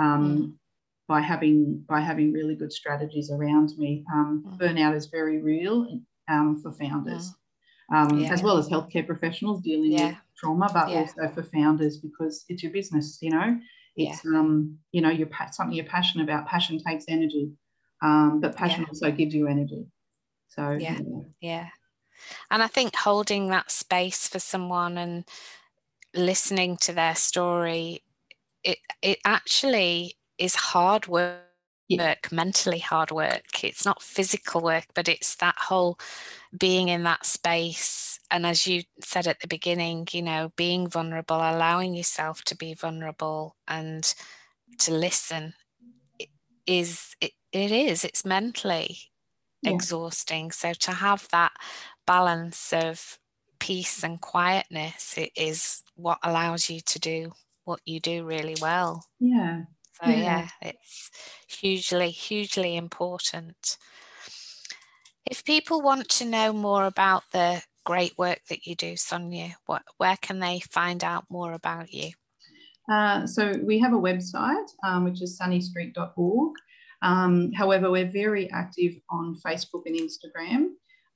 um, 0.00 0.38
mm. 0.38 0.52
By 1.08 1.22
having 1.22 1.82
by 1.88 2.00
having 2.00 2.32
really 2.32 2.54
good 2.54 2.72
strategies 2.72 3.30
around 3.30 3.72
me. 3.78 4.04
Um, 4.12 4.44
mm. 4.46 4.58
Burnout 4.58 4.94
is 4.94 5.06
very 5.06 5.40
real 5.40 6.00
um, 6.28 6.60
for 6.62 6.70
founders, 6.72 7.34
mm. 7.90 7.96
um, 7.96 8.20
yeah. 8.20 8.32
as 8.32 8.42
well 8.42 8.58
as 8.58 8.68
healthcare 8.68 9.06
professionals 9.06 9.62
dealing 9.62 9.92
yeah. 9.92 10.08
with 10.08 10.16
trauma, 10.36 10.68
but 10.72 10.90
yeah. 10.90 11.00
also 11.00 11.28
for 11.34 11.42
founders 11.42 11.96
because 11.96 12.44
it's 12.48 12.62
your 12.62 12.72
business. 12.72 13.18
You 13.22 13.30
know, 13.30 13.58
it's 13.96 14.24
um, 14.26 14.78
you 14.92 15.00
know 15.00 15.10
you're 15.10 15.30
something 15.50 15.74
you're 15.74 15.86
passionate 15.86 16.24
about. 16.24 16.46
Passion 16.46 16.78
takes 16.78 17.06
energy, 17.08 17.52
but 18.00 18.54
passion 18.54 18.84
also 18.84 19.10
gives 19.10 19.34
you 19.34 19.48
energy. 19.48 19.86
So 20.48 20.72
yeah, 20.72 20.98
yeah. 21.40 21.68
And 22.50 22.62
I 22.62 22.66
think 22.66 22.94
holding 22.94 23.48
that 23.48 23.70
space 23.70 24.28
for 24.28 24.40
someone 24.40 24.98
and 24.98 25.24
listening 26.14 26.76
to 26.78 26.92
their 26.92 27.14
story, 27.14 28.02
it 28.62 28.78
it 29.00 29.20
actually 29.24 30.17
is 30.38 30.54
hard 30.54 31.06
work. 31.06 31.42
Yeah. 31.90 32.16
mentally 32.30 32.80
hard 32.80 33.10
work 33.10 33.64
it's 33.64 33.86
not 33.86 34.02
physical 34.02 34.60
work 34.60 34.84
but 34.94 35.08
it's 35.08 35.36
that 35.36 35.54
whole 35.56 35.98
being 36.58 36.88
in 36.90 37.04
that 37.04 37.24
space 37.24 38.20
and 38.30 38.44
as 38.44 38.66
you 38.66 38.82
said 39.02 39.26
at 39.26 39.40
the 39.40 39.48
beginning 39.48 40.06
you 40.12 40.20
know 40.20 40.52
being 40.54 40.86
vulnerable 40.86 41.38
allowing 41.38 41.94
yourself 41.94 42.42
to 42.42 42.54
be 42.54 42.74
vulnerable 42.74 43.56
and 43.68 44.14
to 44.78 44.92
listen 44.92 45.54
is 46.66 47.16
it, 47.22 47.32
it 47.52 47.72
is 47.72 48.04
it's 48.04 48.22
mentally 48.22 48.98
yeah. 49.62 49.70
exhausting 49.70 50.50
so 50.50 50.74
to 50.74 50.90
have 50.92 51.26
that 51.32 51.52
balance 52.06 52.70
of 52.74 53.18
peace 53.60 54.02
and 54.04 54.20
quietness 54.20 55.16
it 55.16 55.30
is 55.34 55.82
what 55.94 56.18
allows 56.22 56.68
you 56.68 56.80
to 56.82 56.98
do 56.98 57.32
what 57.68 57.80
you 57.84 58.00
do 58.00 58.24
really 58.24 58.56
well. 58.62 59.04
Yeah. 59.20 59.64
So 60.02 60.10
yeah, 60.10 60.16
yeah 60.16 60.48
it's 60.62 61.10
hugely, 61.48 62.10
hugely 62.10 62.76
important. 62.76 63.76
If 65.30 65.44
people 65.44 65.82
want 65.82 66.08
to 66.10 66.24
know 66.24 66.52
more 66.52 66.84
about 66.86 67.24
the 67.32 67.62
great 67.84 68.16
work 68.16 68.40
that 68.48 68.66
you 68.66 68.74
do, 68.74 68.96
Sonia, 68.96 69.56
what, 69.66 69.82
where 69.96 70.16
can 70.20 70.38
they 70.38 70.60
find 70.60 71.02
out 71.02 71.24
more 71.28 71.52
about 71.52 71.92
you? 71.92 72.10
Uh, 72.90 73.26
so 73.26 73.52
we 73.62 73.78
have 73.78 73.92
a 73.92 73.96
website, 73.96 74.68
um, 74.84 75.04
which 75.04 75.20
is 75.20 75.38
sunnystreet.org. 75.38 76.52
Um, 77.02 77.52
however, 77.52 77.90
we're 77.90 78.10
very 78.10 78.50
active 78.50 78.94
on 79.10 79.36
Facebook 79.44 79.82
and 79.86 79.96
Instagram. 79.96 80.67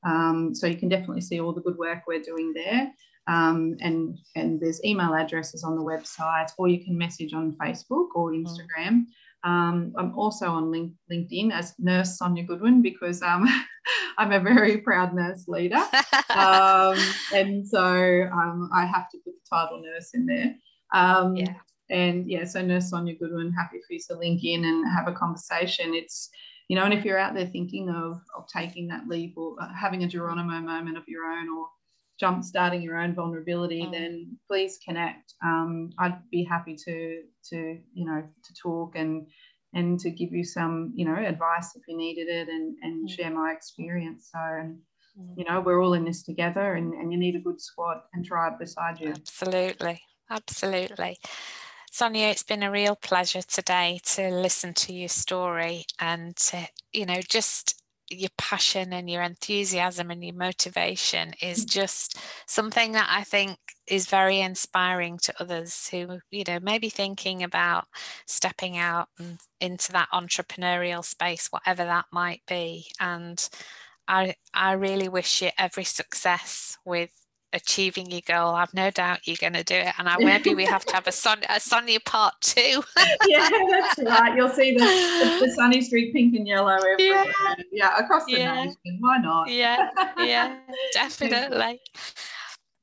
Um, 0.04 0.54
so 0.54 0.66
you 0.66 0.76
can 0.76 0.88
definitely 0.88 1.20
see 1.20 1.40
all 1.40 1.52
the 1.52 1.60
good 1.60 1.78
work 1.78 2.02
we're 2.06 2.22
doing 2.22 2.52
there. 2.52 2.92
Um, 3.28 3.76
and, 3.80 4.18
and 4.34 4.60
there's 4.60 4.84
email 4.84 5.14
addresses 5.14 5.62
on 5.62 5.76
the 5.76 5.84
website, 5.84 6.50
or 6.58 6.68
you 6.68 6.84
can 6.84 6.98
message 6.98 7.32
on 7.34 7.56
Facebook 7.60 8.08
or 8.14 8.32
mm. 8.32 8.44
Instagram. 8.44 9.04
Um, 9.44 9.92
I'm 9.98 10.16
also 10.16 10.46
on 10.50 10.70
link, 10.70 10.92
LinkedIn 11.10 11.52
as 11.52 11.74
Nurse 11.78 12.18
Sonia 12.18 12.44
Goodwin 12.44 12.80
because 12.80 13.22
um, 13.22 13.46
I'm 14.18 14.32
a 14.32 14.40
very 14.40 14.78
proud 14.78 15.14
nurse 15.14 15.46
leader. 15.48 15.82
Um, 16.30 16.96
and 17.34 17.66
so 17.66 17.84
um, 18.32 18.70
I 18.72 18.86
have 18.86 19.10
to 19.10 19.18
put 19.18 19.34
the 19.34 19.54
title 19.54 19.82
nurse 19.82 20.12
in 20.14 20.24
there. 20.24 20.54
Um, 20.94 21.36
yeah. 21.36 21.56
And 21.90 22.26
yeah, 22.26 22.44
so 22.44 22.62
Nurse 22.62 22.88
Sonia 22.88 23.14
Goodwin, 23.14 23.52
happy 23.52 23.80
for 23.86 23.92
you 23.92 24.00
to 24.08 24.16
link 24.16 24.42
in 24.42 24.64
and 24.64 24.90
have 24.90 25.08
a 25.08 25.12
conversation. 25.12 25.92
It's 25.92 26.30
you 26.68 26.76
know, 26.76 26.84
and 26.84 26.94
if 26.94 27.04
you're 27.04 27.18
out 27.18 27.34
there 27.34 27.46
thinking 27.46 27.88
of, 27.88 28.20
of 28.36 28.46
taking 28.48 28.88
that 28.88 29.08
leap 29.08 29.34
or 29.36 29.56
uh, 29.60 29.68
having 29.74 30.04
a 30.04 30.08
Geronimo 30.08 30.60
moment 30.60 30.96
of 30.96 31.04
your 31.06 31.24
own 31.24 31.48
or 31.48 31.66
jump 32.18 32.44
starting 32.44 32.82
your 32.82 32.98
own 32.98 33.14
vulnerability, 33.14 33.82
mm. 33.82 33.92
then 33.92 34.36
please 34.48 34.78
connect. 34.86 35.34
Um, 35.44 35.90
I'd 35.98 36.18
be 36.30 36.44
happy 36.44 36.76
to 36.84 37.22
to 37.50 37.56
you 37.92 38.06
know 38.06 38.22
to 38.22 38.54
talk 38.62 38.94
and 38.94 39.26
and 39.74 39.98
to 40.00 40.10
give 40.10 40.32
you 40.32 40.44
some 40.44 40.92
you 40.94 41.04
know 41.04 41.16
advice 41.16 41.74
if 41.74 41.82
you 41.88 41.96
needed 41.96 42.28
it 42.28 42.48
and 42.48 42.76
and 42.82 43.08
mm. 43.08 43.12
share 43.12 43.30
my 43.30 43.52
experience. 43.52 44.30
So 44.32 44.38
and 44.40 44.78
mm. 45.18 45.34
you 45.36 45.44
know 45.44 45.60
we're 45.60 45.82
all 45.82 45.94
in 45.94 46.04
this 46.04 46.22
together, 46.22 46.74
and 46.74 46.92
and 46.94 47.12
you 47.12 47.18
need 47.18 47.34
a 47.34 47.40
good 47.40 47.60
squad 47.60 47.98
and 48.12 48.24
tribe 48.24 48.58
beside 48.58 49.00
you. 49.00 49.10
Absolutely, 49.10 50.00
absolutely. 50.30 51.18
Sonia, 51.94 52.28
it's 52.28 52.42
been 52.42 52.62
a 52.62 52.70
real 52.70 52.96
pleasure 52.96 53.42
today 53.42 54.00
to 54.02 54.30
listen 54.30 54.72
to 54.72 54.94
your 54.94 55.10
story 55.10 55.84
and 55.98 56.34
to, 56.36 56.66
you 56.94 57.04
know, 57.04 57.20
just 57.28 57.82
your 58.08 58.30
passion 58.38 58.94
and 58.94 59.10
your 59.10 59.20
enthusiasm 59.20 60.10
and 60.10 60.24
your 60.24 60.34
motivation 60.34 61.34
is 61.42 61.66
mm. 61.66 61.68
just 61.68 62.16
something 62.46 62.92
that 62.92 63.08
I 63.10 63.24
think 63.24 63.58
is 63.86 64.06
very 64.06 64.40
inspiring 64.40 65.18
to 65.24 65.34
others 65.38 65.86
who, 65.88 66.20
you 66.30 66.44
know, 66.48 66.60
maybe 66.62 66.88
thinking 66.88 67.42
about 67.42 67.84
stepping 68.24 68.78
out 68.78 69.08
and 69.18 69.38
into 69.60 69.92
that 69.92 70.08
entrepreneurial 70.14 71.04
space, 71.04 71.48
whatever 71.48 71.84
that 71.84 72.06
might 72.10 72.40
be. 72.48 72.86
And 73.00 73.46
I 74.08 74.36
I 74.54 74.72
really 74.72 75.10
wish 75.10 75.42
you 75.42 75.50
every 75.58 75.84
success 75.84 76.78
with 76.86 77.10
achieving 77.52 78.10
your 78.10 78.20
goal. 78.26 78.54
I've 78.54 78.72
no 78.74 78.90
doubt 78.90 79.26
you're 79.26 79.36
going 79.40 79.52
to 79.54 79.64
do 79.64 79.74
it. 79.74 79.92
And 79.98 80.08
I, 80.08 80.16
maybe 80.18 80.54
we 80.54 80.64
have 80.64 80.84
to 80.86 80.94
have 80.94 81.06
a, 81.06 81.12
Son, 81.22 81.40
a 81.48 81.60
Sonia 81.60 82.00
part 82.00 82.34
two. 82.40 82.82
yeah, 83.26 83.48
that's 83.70 83.98
right. 84.02 84.36
You'll 84.36 84.48
see 84.48 84.72
the, 84.72 85.38
the, 85.40 85.52
Sunny 85.54 85.80
Street 85.82 86.12
pink 86.12 86.34
and 86.34 86.46
yellow 86.46 86.72
everywhere. 86.72 87.24
Yeah, 87.24 87.54
yeah 87.70 87.98
across 87.98 88.24
the 88.26 88.32
yeah. 88.32 88.64
nation. 88.64 88.98
Why 89.00 89.18
not? 89.18 89.48
Yeah, 89.48 89.88
yeah, 90.18 90.58
definitely. 90.92 91.80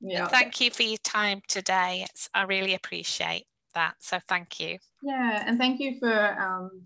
Yeah. 0.01 0.27
Thank 0.27 0.61
you 0.61 0.71
for 0.71 0.83
your 0.83 0.97
time 0.97 1.41
today. 1.47 2.05
It's, 2.09 2.29
I 2.33 2.43
really 2.43 2.73
appreciate 2.73 3.45
that. 3.73 3.95
So 3.99 4.19
thank 4.27 4.59
you. 4.59 4.77
Yeah, 5.03 5.43
and 5.45 5.57
thank 5.57 5.79
you 5.79 5.99
for 5.99 6.41
um, 6.41 6.83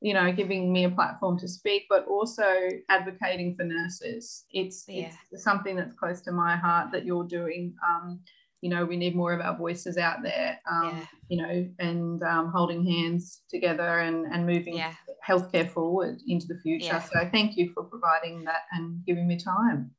you 0.00 0.14
know 0.14 0.30
giving 0.32 0.72
me 0.72 0.84
a 0.84 0.90
platform 0.90 1.38
to 1.38 1.48
speak, 1.48 1.84
but 1.88 2.06
also 2.06 2.68
advocating 2.88 3.54
for 3.56 3.64
nurses. 3.64 4.44
It's 4.50 4.84
yeah. 4.88 5.12
it's 5.30 5.44
something 5.44 5.76
that's 5.76 5.94
close 5.94 6.20
to 6.22 6.32
my 6.32 6.56
heart 6.56 6.92
that 6.92 7.04
you're 7.04 7.24
doing. 7.24 7.74
Um, 7.86 8.20
you 8.62 8.70
know, 8.70 8.84
we 8.84 8.96
need 8.96 9.14
more 9.14 9.32
of 9.32 9.40
our 9.40 9.56
voices 9.56 9.96
out 9.96 10.22
there. 10.22 10.58
Um, 10.70 10.88
yeah. 10.88 11.06
You 11.28 11.42
know, 11.42 11.68
and 11.78 12.22
um, 12.22 12.50
holding 12.50 12.84
hands 12.84 13.42
together 13.48 14.00
and 14.00 14.26
and 14.32 14.46
moving 14.46 14.76
yeah. 14.76 14.94
healthcare 15.26 15.70
forward 15.70 16.18
into 16.26 16.46
the 16.46 16.58
future. 16.62 17.02
So 17.12 17.28
thank 17.32 17.56
you 17.56 17.72
for 17.72 17.84
providing 17.84 18.44
that 18.44 18.62
and 18.72 19.04
giving 19.06 19.26
me 19.26 19.38
time. 19.38 19.90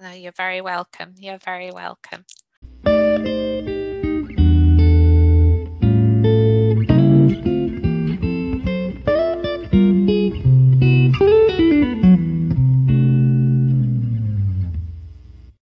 No, 0.00 0.10
you're 0.10 0.32
very 0.32 0.60
welcome. 0.60 1.14
You're 1.16 1.38
very 1.38 1.70
welcome. 1.70 2.24